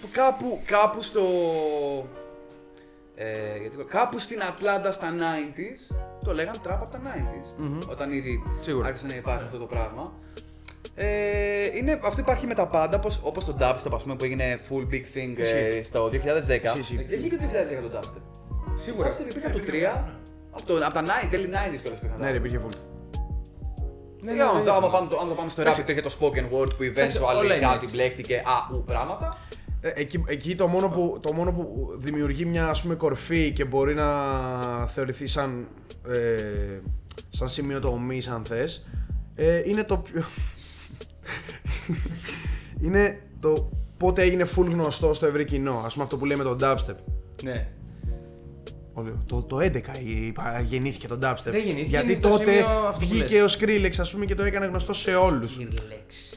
[0.00, 1.22] που κάπου, κάπου στο.
[3.14, 7.54] Ε, γιατί, κάπου στην Ατλάντα στα 90s το λέγαν trap από τα 90s.
[7.58, 7.78] Μμμ.
[7.90, 8.86] Όταν ήδη Σίγουρα.
[8.86, 10.12] άρχισε να υπάρχει αυτό το πράγμα.
[10.98, 11.06] Ε,
[11.76, 14.92] είναι, αυτό υπάρχει με τα πάντα, όπως, όπως το dubstep ας πούμε, που έγινε full
[14.94, 15.84] big thing ε, Ισχύει.
[15.84, 16.12] στο 2010.
[16.12, 17.04] Ισχύει, ισχύει.
[17.10, 17.42] Ε, βγήκε το
[17.86, 18.20] 2010 το dubstep.
[18.76, 19.08] Σίγουρα.
[19.08, 20.12] Το dubstep υπήρχε από το 3,
[20.50, 22.16] από, το, από τα 90, τέλη 90s κιόλας πήγαν.
[22.20, 22.72] Ναι, ρε, υπήρχε full.
[24.22, 24.70] Ναι, Ε, ναι, άμα, ναι.
[24.70, 25.80] άμα πάμε, το- άμα το πάμε στο rap, Εντάξει.
[25.80, 27.90] υπήρχε το spoken word που Εντάξει, eventually όλα είναι κάτι έτσι.
[27.96, 29.38] μπλέχτηκε α, ου πράγματα.
[29.80, 33.64] Ε, Εκεί, εκεί το, μόνο που, το μόνο που δημιουργεί μια ας πούμε, κορφή και
[33.64, 34.06] μπορεί να
[34.86, 35.68] θεωρηθεί σαν,
[36.08, 36.80] ε,
[37.30, 38.86] σαν σημείο τομής αν θες
[39.34, 40.24] ε, είναι το πιο...
[42.82, 45.82] είναι το πότε έγινε full γνωστό στο ευρύ κοινό.
[45.84, 46.94] Ας πούμε αυτό που λέμε το dubstep.
[47.42, 47.68] Ναι.
[48.92, 50.34] Όλο- Το, το 11 η- η-
[50.64, 51.36] γεννήθηκε το dubstep.
[51.44, 53.54] Δεν γεννήθηκε, Γιατί είναι στο τότε σημείο αυτό που βγήκε λες.
[53.54, 55.56] ο Skrillex ας πούμε και το έκανε γνωστό σε όλους.
[55.60, 56.36] Skrillex.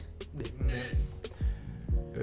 [0.66, 0.90] Ναι.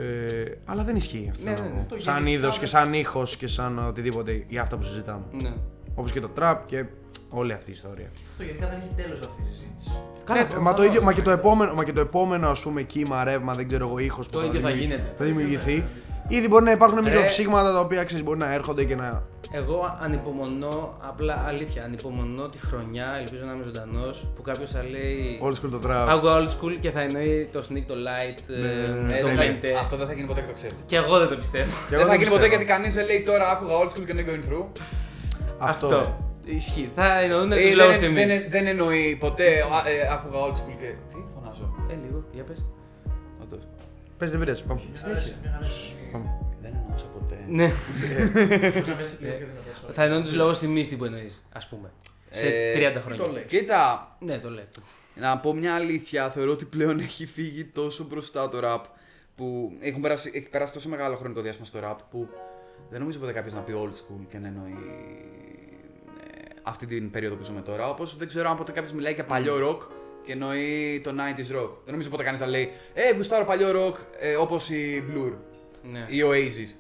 [0.01, 1.43] Ε, αλλά δεν ισχύει αυτό.
[1.43, 1.79] Ναι, ναι, ναι.
[1.79, 5.23] Αυτό Σαν γενικά είδος δεν- και σαν ήχος και σαν οτιδήποτε για αυτά που συζητάμε.
[5.41, 5.53] Ναι.
[5.95, 6.85] Όπως και το trap και
[7.31, 8.07] όλη αυτή η ιστορία.
[8.31, 9.89] Αυτό γενικά δεν έχει τέλος αυτή η συζήτηση.
[10.27, 12.47] Καλά, Ναι, προ- μα, το προ- ίδιο, μα, και το επόμενο, μα και το επόμενο
[12.49, 15.13] ας πούμε κύμα, ρεύμα, δεν ξέρω εγώ, ήχος Το που ίδιο θα δημιουργη- γίνεται.
[15.17, 15.83] θα δημιουργηθεί.
[16.29, 17.03] Ήδη μπορεί να υπάρχουν Ρε.
[17.03, 19.23] μικροψήγματα τα οποία ξέρεις, μπορεί να έρχονται και να.
[19.51, 25.39] Εγώ ανυπομονώ, απλά αλήθεια, ανυπομονώ τη χρονιά, ελπίζω να είμαι ζωντανός, που κάποιος θα λέει.
[25.43, 26.05] Old school το trap.
[26.09, 29.35] Άκουγα old school και θα εννοεί το sneak, το light, ε, Ναι, Ε, το δεν
[29.37, 29.67] θα- mente.
[29.81, 30.73] αυτό δεν θα γίνει ποτέ και το ξέρει.
[30.85, 31.71] Και εγώ δεν το πιστεύω.
[31.71, 32.35] Και Δεν εγώ θα γίνει πιστεύω.
[32.35, 34.65] ποτέ γιατί κανείς δεν λέει τώρα άκουγα old school και δεν going through.
[35.57, 36.17] Αυτό.
[36.55, 36.91] Ισχύει.
[36.95, 38.25] Θα εννοούν Ε, τους δεν, λόγους δεν, τιμή.
[38.25, 40.93] δεν, δεν εννοεί ποτέ α, ε, άκουγα old school και.
[41.09, 41.75] Τι φωνάζω.
[41.91, 42.65] Ε, λίγο, για πες.
[43.41, 43.63] Όντως.
[44.17, 44.81] Πες δεν πειράζει, πάμε.
[44.93, 45.35] Συνέχισε.
[46.11, 46.29] πάμε.
[46.61, 47.37] Δεν εννοούσα ποτέ.
[47.47, 47.71] Ναι.
[48.73, 49.93] Μπορείς να μιλήσεις λίγο πιο δυνατά, sorry.
[49.93, 51.91] Θα εννοώ τους λόγους τιμή τι που εννοείς, ας πούμε.
[52.29, 53.27] Σε Ε, 30 το χρόνια.
[53.33, 53.43] λέει.
[53.47, 54.63] Κοίτα, Ναι, το λέω.
[55.15, 58.81] να πω μια αλήθεια, θεωρώ ότι πλέον έχει φύγει τόσο μπροστά το rap
[59.35, 62.27] που έχουν περάσει, έχει περάσει τόσο μεγάλο χρονικό διάστημα στο rap που
[62.89, 65.66] δεν νομίζω ποτέ κάποιος να πει old school και να εννοεί ε,
[66.67, 67.89] αυτή την περίοδο που ζούμε τώρα.
[67.89, 69.77] Όπως δεν ξέρω αν ποτέ κάποιος μιλάει για παλιό rock
[70.23, 71.69] και εννοεί το 90s rock.
[71.83, 75.33] Δεν νομίζω ποτέ κανείς να λέει Ε, γουστάρω παλιό rock ε, όπως η Blur
[75.91, 76.05] Ναι.
[76.07, 76.75] ή ο Oasis.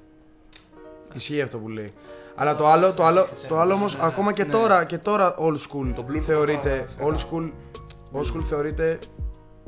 [1.13, 1.91] Ισχύει αυτό που λέει.
[2.35, 4.51] Αλλά το άλλο, το άλλο, το άλλο όμως, ακόμα και Ναι.
[4.51, 7.51] τώρα, και τώρα old school Το Blur θεωρείται, το old school,
[8.19, 8.99] old school θεωρείται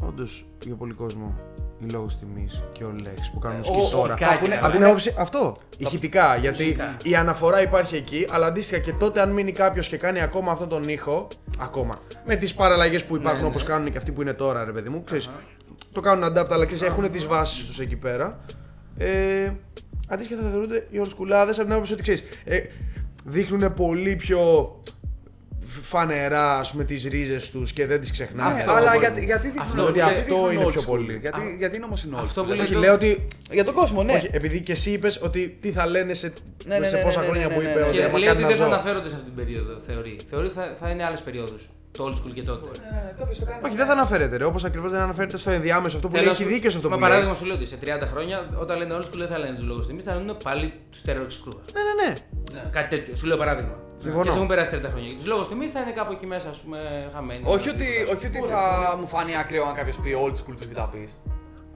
[0.08, 1.40] όντως για πολύ κόσμο
[1.88, 4.14] η λόγος τιμής και ο Lex που κάνουν Ο- μουσική ο- τώρα.
[4.14, 6.98] ηχητικά που είναι- Από την άποψη αυτό, ηχητικά, γιατί Μουσικά.
[7.04, 10.70] η αναφορά υπάρχει εκεί, αλλά αντίστοιχα και τότε αν μείνει κάποιος και κάνει ακόμα αυτόν
[10.70, 11.28] τον ήχο,
[11.60, 11.94] ακόμα,
[12.26, 13.70] με τις παραλλαγές που υπάρχουν Ναι, όπως ναι.
[13.70, 15.28] κάνουν και αυτοί που είναι τώρα ρε παιδί μου, ξέρεις,
[15.92, 18.40] το κάνουν adapt αλλά ξέρεις, έχουν τις βάσεις τους εκεί πέρα.
[18.98, 19.52] Ε,
[20.08, 22.60] αντίστοιχα θα θεωρούνται οι ολσκουλάδες από την άποψη ότι ξέρεις, ε,
[23.26, 24.40] δείχνουν πολύ πιο
[25.82, 28.54] φανερά ας πούμε τις ρίζες τους και δεν τις ξεχνάνε.
[28.54, 29.00] Ναι, Αυτό αλλά πολύ.
[29.06, 30.86] γιατί, γιατί δείχνουν Αυτό- γιατί ότι αυτό δείχνουν είναι old πιο school?
[30.86, 31.18] πολύ.
[31.22, 32.46] Γιατί, γιατί είναι όμως είναι old Αυτό school?
[32.46, 34.14] που Δηλαδή, λέει Όχι, λέω ότι Για τον κόσμο, ναι.
[34.14, 36.34] Όχι, επειδή και εσύ είπες ότι τι θα λένε σε,
[36.66, 37.86] Ναι, ναι, σε ναι, πόσα ναι, χρόνια ναι, που ναι, είπε ναι.
[37.86, 38.74] ότι Και άμα λέει κάνεις ότι ένα δεν θα ζώο.
[38.74, 40.16] αναφέρονται σε αυτή την περίοδο, θεωρεί.
[40.30, 41.70] Θεωρεί ότι θα, θα είναι άλλες περιόδους.
[41.92, 42.70] Το old school και τότε.
[43.66, 44.38] Όχι, δεν θα αναφέρεται.
[44.38, 44.44] Ρε.
[44.44, 45.96] Όπως ακριβώς δεν αναφέρεται στο ενδιάμεσο.
[45.96, 47.10] Αυτό που λέει Θέλω έχει να σου- δίκιο σε αυτό Μα που λέει.
[47.10, 49.64] παράδειγμα σου λέω ότι σε 30 χρόνια όταν λένε old school δεν θα λένε τους
[49.64, 51.56] λόγους τιμή, θα λένε πάλι τους Stereo Crew.
[51.74, 52.14] Ναι, ναι,
[52.54, 52.70] ναι.
[52.72, 53.16] Κάτι τέτοιο.
[53.16, 53.76] Σου λέω παράδειγμα.
[54.00, 54.24] Συμφωνώ.
[54.24, 55.16] Και σε έχουν περάσει 30 χρόνια.
[55.16, 57.42] Τους λόγους τιμής θα είναι κάπου εκεί μέσα, ας πούμε, χαμένοι.
[57.44, 57.86] Όχι ότι,
[58.16, 61.10] όχι ότι θα μου φανεί ακραίο αν κάποιος πει old school τους Βιταπή.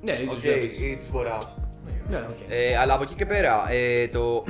[0.02, 1.38] Ναι, ή τους Okay, Stereo ή τους Βορρά.
[2.10, 2.38] Ναι, οκ.
[2.48, 4.44] Ε, αλλά από εκεί και πέρα, ε, το...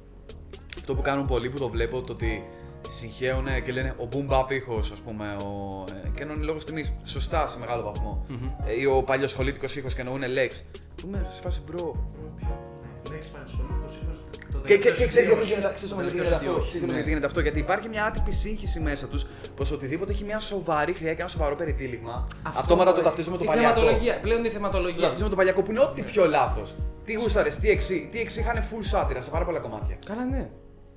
[0.78, 2.48] αυτό που κάνουν πολλοί που το βλέπω, το ότι
[2.88, 5.84] συγχαίουν και λένε ο boom bap ήχος, ας πούμε, ο...
[6.04, 8.22] ε, και εννοούν λόγω τιμής, σωστά σε μεγάλο βαθμό.
[8.66, 10.50] Ε, ή ο παλιοσχολήτικος ήχος και εννοούν Lex.
[11.02, 11.92] Που με σε φάση bro.
[13.12, 14.18] Λέξη πανεσολικός ήχος,
[14.52, 16.52] το Και, και, τελευταίο και ξέρεις δύο- γιατί γίνεται, ξέρεις όμως γιατί τελευταίο γίνεται αυτό.
[16.52, 16.68] δύο.
[16.68, 17.40] Ξέρεις όμως γιατί γίνεται αυτό.
[17.46, 19.22] Γιατί υπάρχει μια άτυπη σύγχυση μέσα τους
[19.56, 22.14] πως οτιδήποτε έχει μια σοβαρή χρειά και ένα σοβαρό περιτύλιγμα.
[22.42, 23.74] Αυτόματα το ταυτίζουμε με το η παλιακό.
[23.74, 24.14] θεματολογία.
[24.20, 25.00] Πλέον η Το θεματολογία.
[25.00, 26.68] ταυτίζουμε με το παλιακό που είναι ό,τι πιο λάθος.
[27.04, 29.96] Τι γούσταρες, τι εξή, τι εξή είχαν full σάτυρα σε πάρα πολλά κομμάτια.
[30.06, 30.50] Καλά, ναι.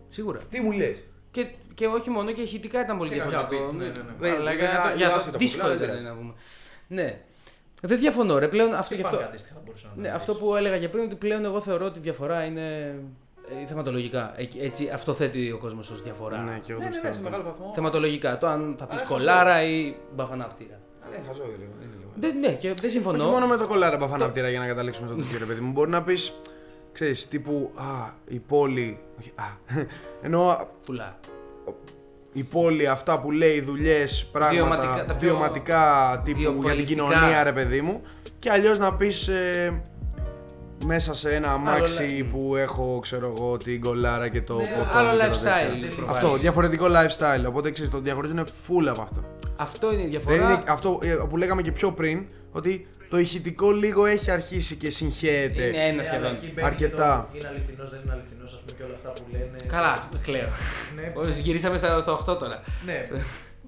[0.10, 0.40] Σίγουρα.
[0.50, 1.06] Τι μου λες.
[1.32, 3.70] Και, και όχι μόνο και ηχητικά ήταν πολύ Και κάποια διαφορετικό.
[3.70, 4.36] beats, ναι, ναι, ναι.
[4.36, 6.06] Αλλά Ε, για, για- για, για το άσχετο δύσκολο popular, δεν ήταν πειράζει.
[6.06, 6.34] να πούμε.
[6.88, 7.20] Ναι.
[7.82, 9.16] Δεν διαφωνώ ρε, πλέον αυτό γι' αυτό.
[9.16, 10.42] Υπάρχει αντίστοιχα, θα μπορούσα να Ναι, το αυτό δεις.
[10.42, 12.96] που έλεγα και πριν, ότι πλέον εγώ θεωρώ ότι η διαφορά είναι
[13.64, 14.34] ε, θεματολογικά.
[14.36, 16.38] Ε, Έτσι, αυτό θέτει ο κόσμος ως διαφορά.
[16.38, 17.14] Ναι, και εγώ Ναι, το ναι, ναι, πιστεύω.
[17.14, 17.72] σε μεγάλο βαθμό.
[17.76, 18.38] Θεματολογικά.
[18.38, 20.80] Το αν θα πεις Αλλά κολάρα ή μπαφανάπτυρα.
[21.10, 21.72] Ναι, χαζό είναι λίγο.
[21.82, 22.12] είναι λίγο.
[22.16, 23.24] Δεν, ναι, και δεν συμφωνώ.
[23.24, 25.72] Όχι μόνο με το κολλάρα μπαφανάπτυρα για να καταλήξουμε στο τέτοιο ρε παιδί μου.
[25.72, 26.42] Μπορεί να πεις,
[26.92, 29.00] ξέρεις, τύπου Α, η πόλη.
[29.20, 29.76] Όχι, Α.
[30.26, 31.20] Ενώ Πουλά.
[32.34, 34.56] Η πόλη, αυτά που λέει, δουλειές, πράγματα.
[34.56, 37.04] Βιωματικά, τα πιο- βιωματικά τύπου για την βιοπολιστικά.
[37.04, 38.02] κοινωνία, ρε παιδί μου.
[38.40, 39.30] Και αλλιώς να πεις.
[40.86, 44.98] Μέσα σε ένα αμάξι λε- που έχω, ξέρω εγώ, την κολάρα και το Ναι, ποτό.
[44.98, 45.96] άλλο και τα lifestyle τέτοια.
[45.96, 46.18] προβάλλεις.
[46.24, 47.46] Αυτό, διαφορετικό lifestyle.
[47.48, 49.24] Οπότε ξέρεις, το διαχωρίζουν full από αυτό.
[49.56, 50.36] Αυτό είναι η Δεν διαφορά.
[50.36, 54.90] είναι αυτό ε, που λέγαμε και πιο πριν, ότι το ηχητικό λίγο έχει αρχίσει και
[54.90, 55.64] συγχαίεται.
[55.64, 56.32] Είναι ένα Ναι, αλλά σχεδόν.
[56.32, 57.30] εκεί μπαίνει Αρκετά.
[57.32, 59.58] και το Είναι αληθινός, δεν είναι αληθινός, ας πούμε και όλα αυτά που λένε.
[59.68, 60.50] Καλά, κλαίω.
[60.96, 62.64] Ναι, Όσοι γυρίσαμε στα, στα 8 τώρα.
[62.86, 63.08] ναι.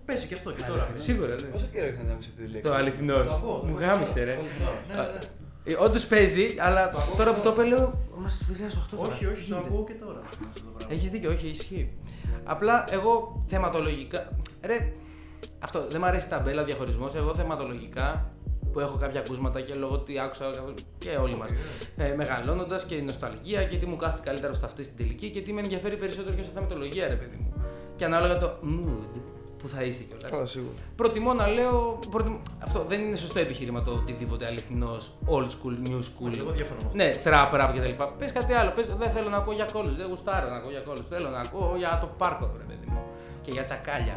[0.05, 0.89] Παίζει και αυτό και τώρα.
[0.93, 0.99] ναι.
[0.99, 1.35] Σίγουρα, ναι.
[1.53, 3.27] Πόσο καιρό έχεις να ακούσεις αυτή τη λέξη; Το αληθινός.
[3.27, 3.85] Το ακούω, το Μου ακούω.
[3.87, 4.37] γάμισε, ρε.
[5.65, 5.85] Ναι, ναι, ναι.
[5.85, 7.93] Όντως παίζει, αλλά τώρα που το είπε λέω.
[8.17, 8.53] Είμαστε το
[8.93, 9.13] 2008 τώρα.
[9.13, 10.21] Όχι, όχι, το ακούω και τώρα.
[10.89, 11.89] Έχεις δίκιο, όχι, ισχύει.
[12.43, 14.29] Απλά εγώ θεματολογικά.
[14.61, 14.91] Ρε,
[15.59, 17.15] αυτό δεν μου αρέσει τα μπέλα διαχωρισμός.
[17.15, 18.31] Εγώ θεματολογικά
[18.71, 21.49] που έχω κάποια ακούσματα και λόγω ότι άκουσα καθ- και όλοι μας.
[21.97, 25.41] Ε, Μεγαλώνοντας και η νοσταλγία και τι μου κάθεται καλύτερα στο αυτή στην τελική και
[25.41, 27.53] τι με ενδιαφέρει περισσότερο και σε θεματολογία, ρε παιδί μου.
[27.95, 29.19] Και ανάλογα το mood
[29.63, 30.31] που θα είσαι κιόλας.
[30.31, 30.71] Καλά, σίγουρα.
[30.95, 31.99] Προτιμώ να λέω.
[32.11, 36.37] προτιμ- Αυτό δεν είναι σωστό επιχείρημα το οτιδήποτε αληθινός old school, new school.
[36.37, 36.95] Εγώ διαφωνώ με αυτό.
[36.95, 38.03] Ναι, trap, rap κτλ.
[38.17, 38.71] Πες κάτι άλλο.
[38.75, 39.95] Πες, δεν θέλω να ακούω για κόλλους.
[39.95, 41.07] Δεν γουστάρω να ακούω για κόλλους.
[41.07, 43.01] Θέλω να ακούω για το πάρκο, ρε παιδί μου.
[43.41, 44.15] Και για τσακάλια.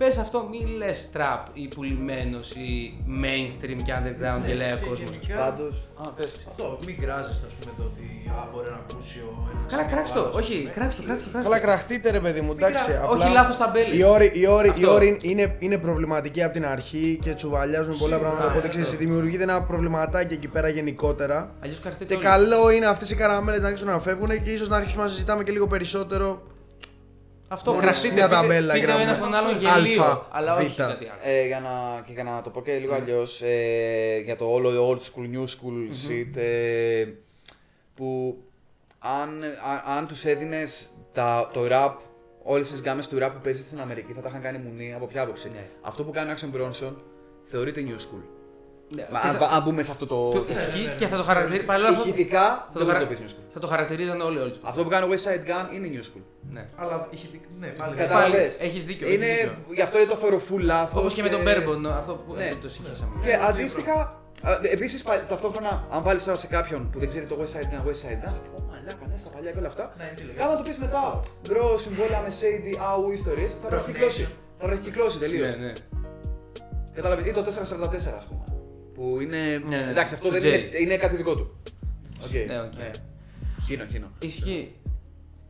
[0.00, 4.86] Πες αυτό, μη λες trap ή πουλημένος ή mainstream και underground και λέει ο Και
[4.88, 5.10] κόσμος.
[5.10, 6.30] γενικά, Πάντως, α, πες.
[6.48, 9.86] Αυτό, μην κράζεστε, ας πούμε, το ότι α, μπορεί να ακούσει ο ένας Καλά, ή
[9.86, 10.22] ο κράξτε το.
[10.24, 10.70] άλλος, ας Όχι, πούμε.
[10.76, 11.32] κράξτε το, κράξτε το.
[11.32, 11.66] κράξτε Καλά, το.
[11.66, 12.90] κραχτείτε ρε παιδί μου, εντάξει.
[12.90, 13.94] Μην απλά Όχι λάθος ταμπέλε.
[13.96, 14.92] Οι όροι, οι όροι, οι Αυτό.
[14.96, 18.44] όροι είναι, είναι προβληματικοί από την αρχή και τσουβαλιάζουν πολλά Σίγουρα, πράγματα.
[18.50, 18.96] Οπότε ναι, ξέρεις, ναι.
[19.02, 21.38] δημιουργείται ένα προβληματάκι εκεί πέρα γενικότερα.
[21.62, 22.04] Αλλιώς κραχτείτε.
[22.14, 22.24] Και όλοι.
[22.32, 25.42] καλό είναι αυτές οι καραμέλες να αρχίσουν να φεύγουν και ίσως να αρχίσουμε να συζητάμε
[25.44, 26.42] και λίγο περισσότερο.
[27.52, 28.14] Αυτό Χωρίς κραχτείτε.
[28.14, 29.02] μια πείτε- ταμπέλα Πείτε ο γραμμέ.
[29.04, 30.26] ένας τον άλλον Αλφα, γελίο.
[30.30, 30.76] Αλλά όχι β.
[30.76, 31.20] κάτι άλλο.
[31.22, 34.88] Ε, για, να, και για να το πω και λίγο αλλιώς, ε, για το όλο
[34.90, 37.06] old school, new school shit, ε,
[37.94, 38.38] που
[38.98, 41.92] αν, α- αν τους έδινες τα, το rap,
[42.42, 45.06] όλες τις γάμες του rap που παίζεις στην Αμερική θα τα είχαν κάνει μουνή από
[45.06, 45.48] ποια άποψη.
[45.48, 45.66] Ναι.
[45.80, 46.92] Αυτό που κάνει ο Action Bronson
[47.46, 48.22] θεωρείται new school.
[48.94, 50.30] Ναι, Μα και αν, θα- αν μπούμε σε αυτό το.
[50.30, 51.10] το- το- Ισχύει ναι, και ναι.
[51.10, 51.64] θα το χαρακτηρίζει.
[51.64, 53.44] Παρ' όλα αυτά Ηχητικά θα δεν το, μπορεί να χαρα- το πεις new school.
[53.54, 54.54] θα το χαρακτηρίζαν όλοι όλοι.
[54.62, 56.22] Αυτό που κάνει ο West Side Gun είναι new school.
[56.50, 56.66] Ναι.
[56.76, 57.26] Αλλά είχε.
[57.60, 57.94] Ναι, πάλι.
[57.96, 58.56] Κατάλαβες.
[58.60, 59.74] έχεις δίκιο, Είναι, έχεις δίκιο.
[59.74, 61.00] γι' αυτό δεν το θεωρώ full λάθος.
[61.00, 62.46] Όπως και με τον Μπέρμπον, αυτό που Ναι.
[62.46, 63.12] ε, το συγχύσαμε.
[63.24, 63.96] Και αντίστοιχα,
[64.72, 68.00] επίσης ταυτόχρονα, αν βάλει τώρα σε κάποιον που δεν ξέρει το West Side Gun, West
[68.04, 69.94] Side Gun, θα πει: Ω μαλάκα, ναι, στα παλιά και όλα αυτά.
[69.98, 70.40] Ναι, τι λέγαμε.
[70.42, 74.28] Κάμα το πεις μετά, μπρο, συμβόλαια με Shady Au ιστορίε, θα το έχει κυκλώσει.
[74.58, 75.42] Θα το έχει κυκλώσει τελείως.
[75.56, 75.72] Ναι, ναι.
[76.94, 78.44] Κατάλαβες, ή το 444 ας πούμε.
[79.00, 79.62] Που είναι.
[79.68, 80.68] Ναι, ναι, Εντάξει, αυτό του δεν Jerry.
[80.68, 81.56] είναι, είναι κάτι δικό του.
[82.24, 82.30] Οκ.
[82.46, 82.72] Ναι, οκ.
[83.66, 84.08] Χίνο, χίνο.
[84.18, 84.72] Ισχύει.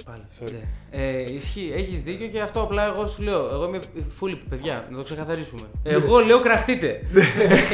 [0.05, 0.23] Πάλι.
[0.41, 0.51] Sorry.
[0.93, 1.03] Ναι.
[1.03, 3.49] Ε, ισχύει, έχεις δίκιο και αυτό απλά εγώ σου λέω.
[3.53, 5.63] Εγώ είμαι φούλη, παιδιά, να το ξεκαθαρίσουμε.
[5.83, 7.01] Εγώ λέω κραχτείτε.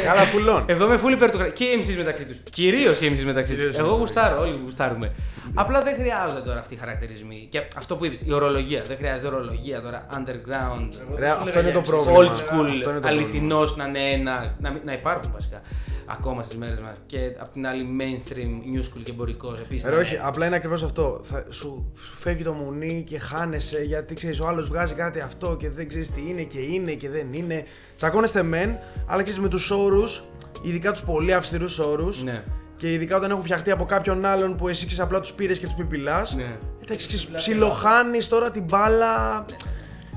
[0.04, 0.64] Καλά, πουλών.
[0.66, 2.36] Εγώ είμαι full υπέρ του κρα- και οι MCs μεταξύ τους.
[2.50, 3.60] Κυρίως οι MCs μεταξύ τους.
[3.62, 3.98] Κυρίως οι Εγώ MCs.
[3.98, 5.12] γουστάρω, όλοι γουστάρουμε.
[5.54, 7.46] Απλά δεν χρειάζονται τώρα αυτοί οι χαρακτηρισμοί.
[7.50, 8.82] Και αυτό που είπες, η ορολογία.
[8.86, 10.06] Δεν χρειάζεται ορολογία τώρα.
[10.14, 11.86] Underground, Εγώ δεν Ρε, σου αυτό λέγα είναι για το MCs.
[11.90, 12.18] πρόβλημα.
[12.18, 14.54] old Αυτό είναι school, το αληθινός να είναι ένα.
[14.60, 15.60] Να, μην- να υπάρχουν βασικά
[16.06, 16.96] ακόμα στις μέρες μας.
[17.06, 19.88] Και απ' την άλλη mainstream, new school και εμπορικός επίσης.
[19.88, 21.20] Ρε, όχι, απλά είναι ακριβώς αυτό.
[21.24, 25.56] Θα, σου, σου φεύγει το μουνί και χάνεσαι γιατί ξέρεις, ο άλλος βγάζει κάτι αυτό
[25.56, 27.64] και δεν ξέρεις τι είναι και είναι και δεν είναι.
[27.96, 30.22] Τσακώνεστε μεν, αλλά ξέρεις με τους όρους,
[30.62, 32.22] ειδικά τους πολύ αυστηρούς όρους.
[32.22, 32.44] Ναι.
[32.74, 35.66] Και ειδικά όταν έχουν φτιαχτεί από κάποιον άλλον που εσύ ξέρεις, απλά τους πήρες και
[35.66, 36.26] τους πιπιλά.
[36.36, 36.56] Ναι.
[36.84, 39.44] Εντάξει, ξέρεις, ψιλοχάνεις τώρα την μπάλα.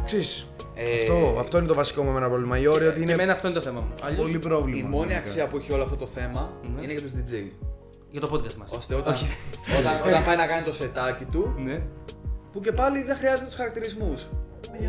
[0.06, 0.44] Ξέρεις,
[0.76, 2.58] Ε, αυτό, αυτό είναι το βασικό μου εμένα πρόβλημα.
[2.60, 3.94] Η όρια ότι Και είναι εμένα αυτό είναι το θέμα μου.
[4.02, 4.88] Αλλιώς, πολύ πρόβλημα.
[4.88, 5.18] Η μόνη γενικά.
[5.30, 6.82] αξία που έχει όλο αυτό το θέμα Ναι.
[6.82, 7.52] είναι για τους DJ.
[8.12, 8.72] Για το podcast μας.
[8.72, 9.14] Ώστε όταν,
[9.80, 11.82] όταν, όταν πάει να κάνει το σετάκι του, Ναι.
[12.52, 14.20] Που και πάλι δεν χρειάζεται τους χαρακτηρισμούς.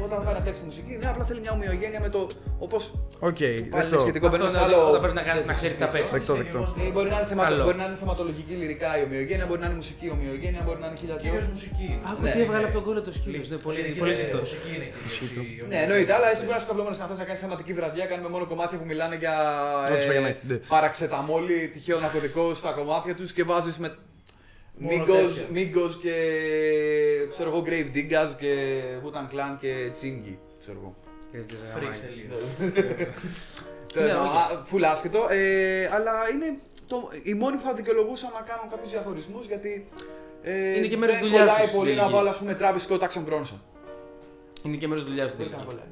[0.06, 2.20] Όταν πάει να φτιάξει μουσική, ναι, απλά θέλει μια ομοιογένεια με το.
[2.66, 2.82] Όπως
[3.30, 4.00] Οκ, πάλι είναι δεκτό.
[4.04, 4.88] σχετικό Αυτό παίρνει είναι άλλο.
[4.90, 6.12] όταν πρέπει να κάνει- να ξέρει τι θα παίξεις.
[6.16, 6.60] Δεκτό, δεκτό.
[6.86, 7.50] Ή Μπορεί να, είναι θεματο...
[7.50, 7.64] Καλό.
[7.66, 10.86] μπορεί να είναι θεματολογική λυρικά η ομοιογένεια, μπορεί να είναι μουσική η ομοιογένεια, μπορεί να
[10.88, 11.48] είναι χίλια Κυρίω δυο.
[11.54, 11.88] μουσική.
[12.10, 12.68] Άκου Ναι, τι έβγαλε ναι.
[12.70, 13.48] από τον κόλλο το σκύλος.
[13.52, 14.38] Ναι, πολύ, Πολύ πολύ και σωστό.
[14.44, 15.30] Μουσική είναι κυρίως
[15.64, 18.04] η- Ναι, εννοείται, αλλά εσύ μπορείς να είσαι καυλόμενο να θες να κάνεις θεματική βραδιά.
[18.10, 19.34] Κάνουμε μόνο κομμάτια που μιλάνε για
[19.88, 20.56] Ό,τι ε, σπαγιανάκι, ναι.
[20.74, 23.88] παραξεταμόλη, τυχαίο ναρκωτικό στα κομμάτια τους και βάζεις με
[25.52, 26.14] Μίγκος και.
[27.28, 30.38] ξέρω εγώ, Grave Diggers και Wutan Clan και Τσίνγκι.
[30.60, 30.94] Ξέρω εγώ.
[31.74, 32.36] Φρίξε λίγο.
[34.64, 36.58] Φουλ άσχετο, ε, αλλά είναι
[37.22, 39.88] η μόνη που θα δικαιολογούσα να κάνω κάποιους διαχωρισμούς γιατί.
[40.42, 41.50] Ε, είναι και μέρος δουλειάς τους.
[41.50, 43.58] Κολλάει πολύ να βάλω, ας πούμε, Travis Scott, Action Bronson.
[44.62, 45.36] Είναι και μέρος δουλειάς του.
[45.38, 45.84] Δεν κολλάει.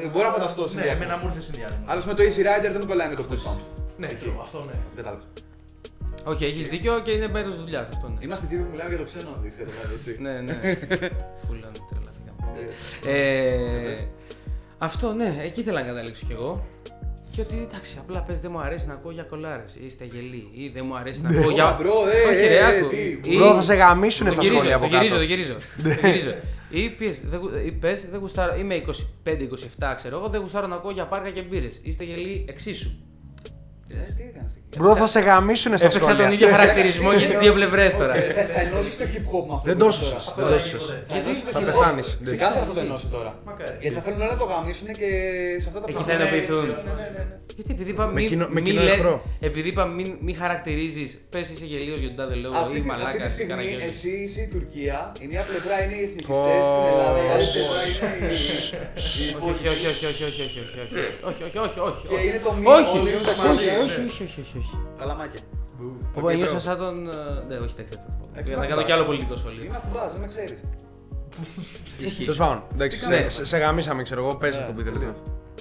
[0.00, 0.98] Ε, ε, μπορώ να φανταστώ ναι, συνδυασμό.
[0.98, 1.82] Ναι, εμένα μου ήρθε συνδυασμό.
[1.86, 3.60] Αλλά με το Easy Rider δεν κολλάει με το Fist Pump.
[3.96, 4.08] Ναι,
[4.40, 4.72] αυτό ναι.
[4.96, 5.22] Κατάλαβα.
[6.28, 8.08] Όχι, έχεις δίκιο και είναι μέρος δουλειάς αυτό.
[8.08, 8.14] Ναι.
[8.20, 10.22] Είμαστε τύποι που μιλάμε για το ξένο να δεις, καταλάβει, έτσι.
[10.22, 10.54] Ναι, ναι.
[11.46, 12.66] Φούλα, τρελαθήκαμε.
[13.06, 13.96] Ε,
[14.78, 16.66] αυτό, ναι, εκεί ήθελα να καταλήξω κι εγώ.
[17.30, 19.76] Και ότι εντάξει, απλά πες δεν μου αρέσει να ακούω για κολάρες.
[19.80, 20.48] Είστε γελοί.
[20.54, 21.76] Ή δεν μου αρέσει να ακούω Ω, για.
[21.78, 22.88] μπρο, ε, Όχι, ε, ρε, ε, άκου.
[22.88, 22.96] τι,
[23.30, 25.26] Ή- Μπρο, θα σε γαμίσουνε Το στα γυρίζω, σχόλια το από γυρίζω, κάτω.
[25.26, 25.54] το γυρίζω.
[26.00, 26.34] το γυρίζω.
[26.70, 30.74] Ή πες, δεν γου- ή πες, δεν γουστάρω, είμαι 25-27, ξέρω εγώ, δεν γουστάρω να
[30.74, 31.80] ακούω για πάρκα και μπύρες.
[31.82, 32.90] Είστε γελοί εξίσου.
[33.88, 34.57] Ε, Τι έκανες εκεί.
[34.76, 36.16] Μπρο, θα σε γαμίσουνε στα σχόλια.
[36.16, 38.14] Τον ίδιο χαρακτηρισμό για τι δύο πλευρέ τώρα.
[38.54, 39.62] Θα ενώσει το hip hop αυτό.
[39.64, 40.32] Δεν τόσο σα.
[40.32, 42.02] Δεν Θα πεθάνει.
[42.02, 43.38] Σε κάθε αυτό το ενώσει τώρα.
[43.80, 45.08] Γιατί θα θέλουν να το γαμίσουνε και
[45.60, 45.90] σε αυτά τα πράγματα.
[45.90, 46.66] Εκεί θα ενοποιηθούν.
[47.56, 48.12] Γιατί επειδή είπα.
[49.40, 49.74] Επειδή
[50.20, 51.18] μη χαρακτηρίζει.
[51.30, 52.10] Πε είσαι γελίο για
[52.42, 53.24] λόγο ή μαλάκα
[53.88, 55.12] Εσύ είσαι η Τουρκία.
[55.20, 56.54] Η μία πλευρά είναι οι εθνικιστέ
[59.50, 60.28] Όχι, όχι, Η άλλη πλευρά είναι.
[60.30, 60.94] Όχι, όχι, όχι.
[61.28, 62.02] Όχι, όχι, όχι.
[62.08, 62.74] Και είναι το μήνυμα.
[62.74, 62.96] Όχι,
[64.12, 64.57] όχι, όχι.
[64.58, 64.78] Όχι, όχι.
[64.98, 65.40] Καλαμάκια.
[66.14, 67.02] Όπου ένιωσα σαν τον.
[67.48, 67.86] Ναι, όχι, δεν.
[68.58, 69.64] Θα κάνω κι άλλο πολιτικό σχολείο.
[69.64, 70.60] Είμαι ακουμπά, δεν με ξέρεις.
[72.18, 72.62] Τέλος πάντων,
[73.28, 75.12] σε γαμίσαμε, ξέρω εγώ, πες αυτό που ήθελε.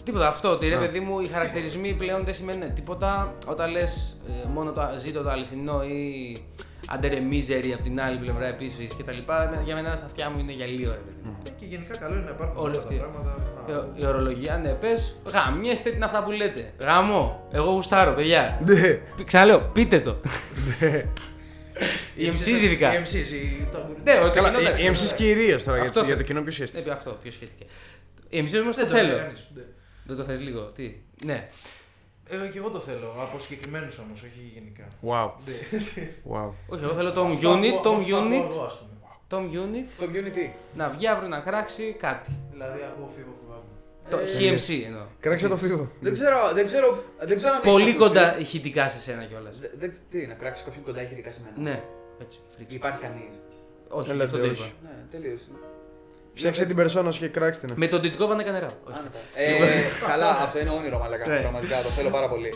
[0.03, 0.79] Τίποτα, αυτό ότι ρε Α.
[0.79, 4.17] παιδί μου οι χαρακτηρισμοί πλέον δεν σημαίνουν τίποτα όταν λες
[4.53, 6.37] μόνο το ζήτω το αληθινό ή
[6.95, 9.17] under a misery από την άλλη πλευρά επίσης κτλ.
[9.65, 11.37] Για μένα στα αυτιά μου είναι γυαλίο ρε παιδί μου.
[11.45, 12.95] Ε, Και γενικά καλό είναι να υπάρχουν Όλα όλα τα αυτή.
[12.95, 13.35] πράγματα.
[13.97, 16.71] Η- Η ορολογία, ναι, πες γαμιέστε την αυτά που λέτε.
[16.79, 17.47] Γαμώ.
[17.51, 18.59] Εγώ γουστάρω, παιδιά.
[18.65, 18.89] Ναι.
[18.93, 20.15] Π- Ξαναλέω, πείτε το.
[22.15, 22.93] Οι MCs ειδικά.
[22.93, 25.99] Οι MCs, οι- το- Ναι, ο- Καλά, κοινό, εντάξει, οι MCs κυρίως τώρα Αυτό για
[26.01, 26.85] το- για θε- το κοινό ποιο σχέστηκε.
[26.87, 27.65] Ναι, αυτό, ποιο σχέστηκε.
[28.29, 29.05] Οι MCs όμως το Δεν
[30.15, 30.15] θέλω.
[30.15, 30.15] λέει κανείς.
[30.15, 30.15] Ναι.
[30.15, 31.49] Δεν το θες λίγο, τι; Ναι.
[32.29, 34.83] Εγώ και εγώ το θέλω, από συγκεκριμένους όμως, όχι γενικά.
[35.01, 35.31] Wow.
[35.45, 35.53] Ναι.
[36.33, 36.49] wow.
[36.67, 38.91] Όχι, εγώ θέλω Tom Αυτό Unit, ακούω- Tom αυτό ακούω Unit, εγώ, ας πούμε.
[39.29, 40.49] Tom Unit Το community.
[40.75, 42.31] να βγει αύριο να κράξει κάτι.
[42.51, 43.63] Δηλαδή ακούω φίβο φοβάμαι.
[44.09, 44.25] Το Ε,
[44.55, 45.03] HMC εννοώ.
[45.19, 45.91] Κράξε το φίβο.
[45.99, 47.97] Δεν ξέρω, δεν ξέρω, δεν ξέρω αν έχεις Πολύ ακούσει.
[48.07, 49.59] κοντά ηχητικά σε σένα κιόλας.
[49.59, 51.69] Δε- δεν- Τι, να κράξεις κάποιον κοντά έχει δικά σε μένα.
[51.69, 51.83] Ναι,
[52.21, 52.73] έτσι, φρίξ.
[52.73, 53.35] Υπάρχει κανείς.
[53.89, 54.63] Όχι, Έλα, αυτό το Θεός, είπα.
[54.65, 54.73] όχι.
[54.83, 55.41] Ναι, τελείως.
[56.37, 57.75] Φτιάξε δηλαδή- την περσόνα σου και κράξτε την.
[57.77, 58.69] Με τον Τιτκόβα βάνε κανένα.
[59.33, 59.53] Ε,
[60.07, 61.29] καλά, αυτό είναι όνειρο, μαλακά.
[61.29, 61.39] Ναι.
[61.39, 62.53] Πραγματικά το θέλω πάρα πολύ.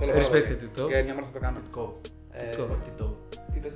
[0.00, 0.88] Respect Τιτκόβα.
[0.90, 1.58] Και μια μέρα θα το κάνω.
[1.64, 1.94] Τιτκόβα.
[2.32, 2.74] Ε, Τιτκόβα.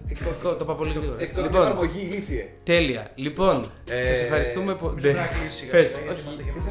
[0.09, 1.21] Ε, το είπα πολύ γρήγορα.
[1.21, 1.63] Λοιπόν.
[1.63, 2.45] Εφαρμογή ήθιε.
[2.63, 3.07] Τέλεια.
[3.15, 3.67] Λοιπόν,
[4.05, 5.01] σας ευχαριστούμε πολύ.
[5.01, 5.67] Δεν θα κλείσει.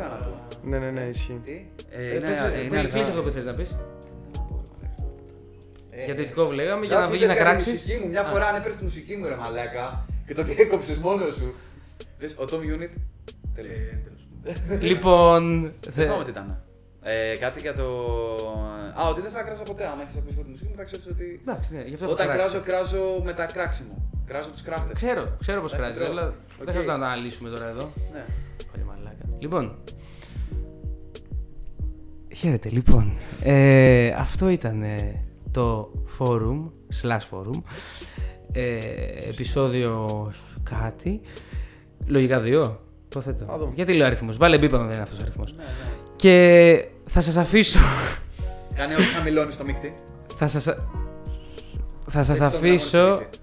[0.09, 1.41] Να πω; Ναι, ναι, ναι, ισχύει.
[1.43, 2.23] Κλείσει
[2.69, 3.76] ναι, ναι, αυτό που θες να πεις;
[6.05, 7.99] Για Τιτκόβ λέγαμε, για να βγει να κράξεις.
[8.09, 10.05] Μια φορά ανέφερες τη μουσική μου, ρε μαλάκα.
[10.27, 11.55] Και το διέκοψε μόνος σου.
[12.19, 12.89] Δες, ο Tom Unit.
[13.55, 13.75] Τέλεια.
[14.79, 15.61] Λοιπόν.
[15.61, 16.61] Δεν θε- θυμάμαι τι ήταν.
[17.01, 17.83] Ε, κάτι για το.
[19.01, 19.87] Α, ότι δεν θα κράζω ποτέ.
[19.87, 21.39] Αν έχεις ακούσει τη μουσική μου, θα ξέρεις ότι.
[21.41, 22.59] Εντάξει, ναι, γι' αυτό Όταν το κράξα.
[22.59, 24.09] κράζω, κράζω με τα κράξιμο.
[24.25, 24.93] Κράζω τους κράφτε.
[24.93, 26.17] Ξέρω, ξέρω πώς Εντάξει, κράζεις, τρώω.
[26.23, 26.65] αλλά Οκ.
[26.65, 27.91] δεν χρειάζεται να τα αναλύσουμε τώρα εδώ.
[28.13, 28.25] Ναι.
[28.71, 29.25] Πολύ μαλάκα.
[29.39, 29.75] Λοιπόν.
[32.35, 33.17] Χαίρετε, λοιπόν.
[33.43, 36.69] Ε, αυτό ήταν ε, το forum,
[37.01, 37.61] slash forum.
[38.51, 38.79] Ε,
[39.29, 40.31] επεισόδιο
[40.63, 41.21] κάτι.
[42.07, 42.79] Λογικά δύο.
[43.09, 43.45] Το θέτω.
[43.45, 43.71] Θα δούμε.
[43.75, 44.29] Γιατί λέω αριθμό.
[44.38, 45.53] Βάλε μπίπα δεν είναι αυτός ο αριθμός.
[45.57, 45.89] ναι, ναι.
[46.15, 47.79] Και θα σας αφήσω.
[48.75, 49.93] Κάνε ό,τι χαμηλώνει στο μίκτη.
[50.38, 50.63] θα σας.
[52.09, 52.97] Θα σας Έτσι το αφήσω.
[52.97, 53.38] γράμμα στο μίκτη.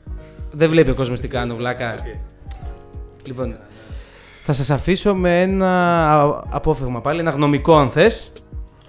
[0.52, 1.92] Δεν βλέπει ο κόσμος τι κάνω, βλάκα.
[1.92, 3.26] Οκ.
[3.26, 3.54] Λοιπόν,
[4.44, 5.70] θα σας αφήσω με ένα
[6.12, 8.32] α- απόφευγμα πάλι, ένα γνωμικό αν θες,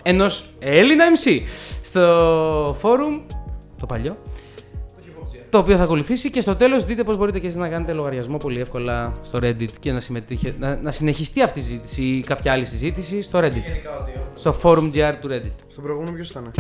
[0.04, 1.42] ενός Έλληνα MC
[1.84, 3.20] στο φόρουμ,
[3.80, 4.18] το παλιό,
[5.56, 8.38] το οποίο θα ακολουθήσει και στο τέλος δείτε πώς μπορείτε και εσείς να κάνετε λογαριασμό
[8.38, 12.52] πολύ εύκολα στο Reddit και να, συμμετείχε, να, να συνεχιστεί αυτή η συζήτηση ή κάποια
[12.52, 15.56] άλλη συζήτηση στο Reddit, Γενικά ότι έχουμε στο forum GR του Reddit.
[15.68, 16.52] Στον προηγούμενο ποιος ήταν;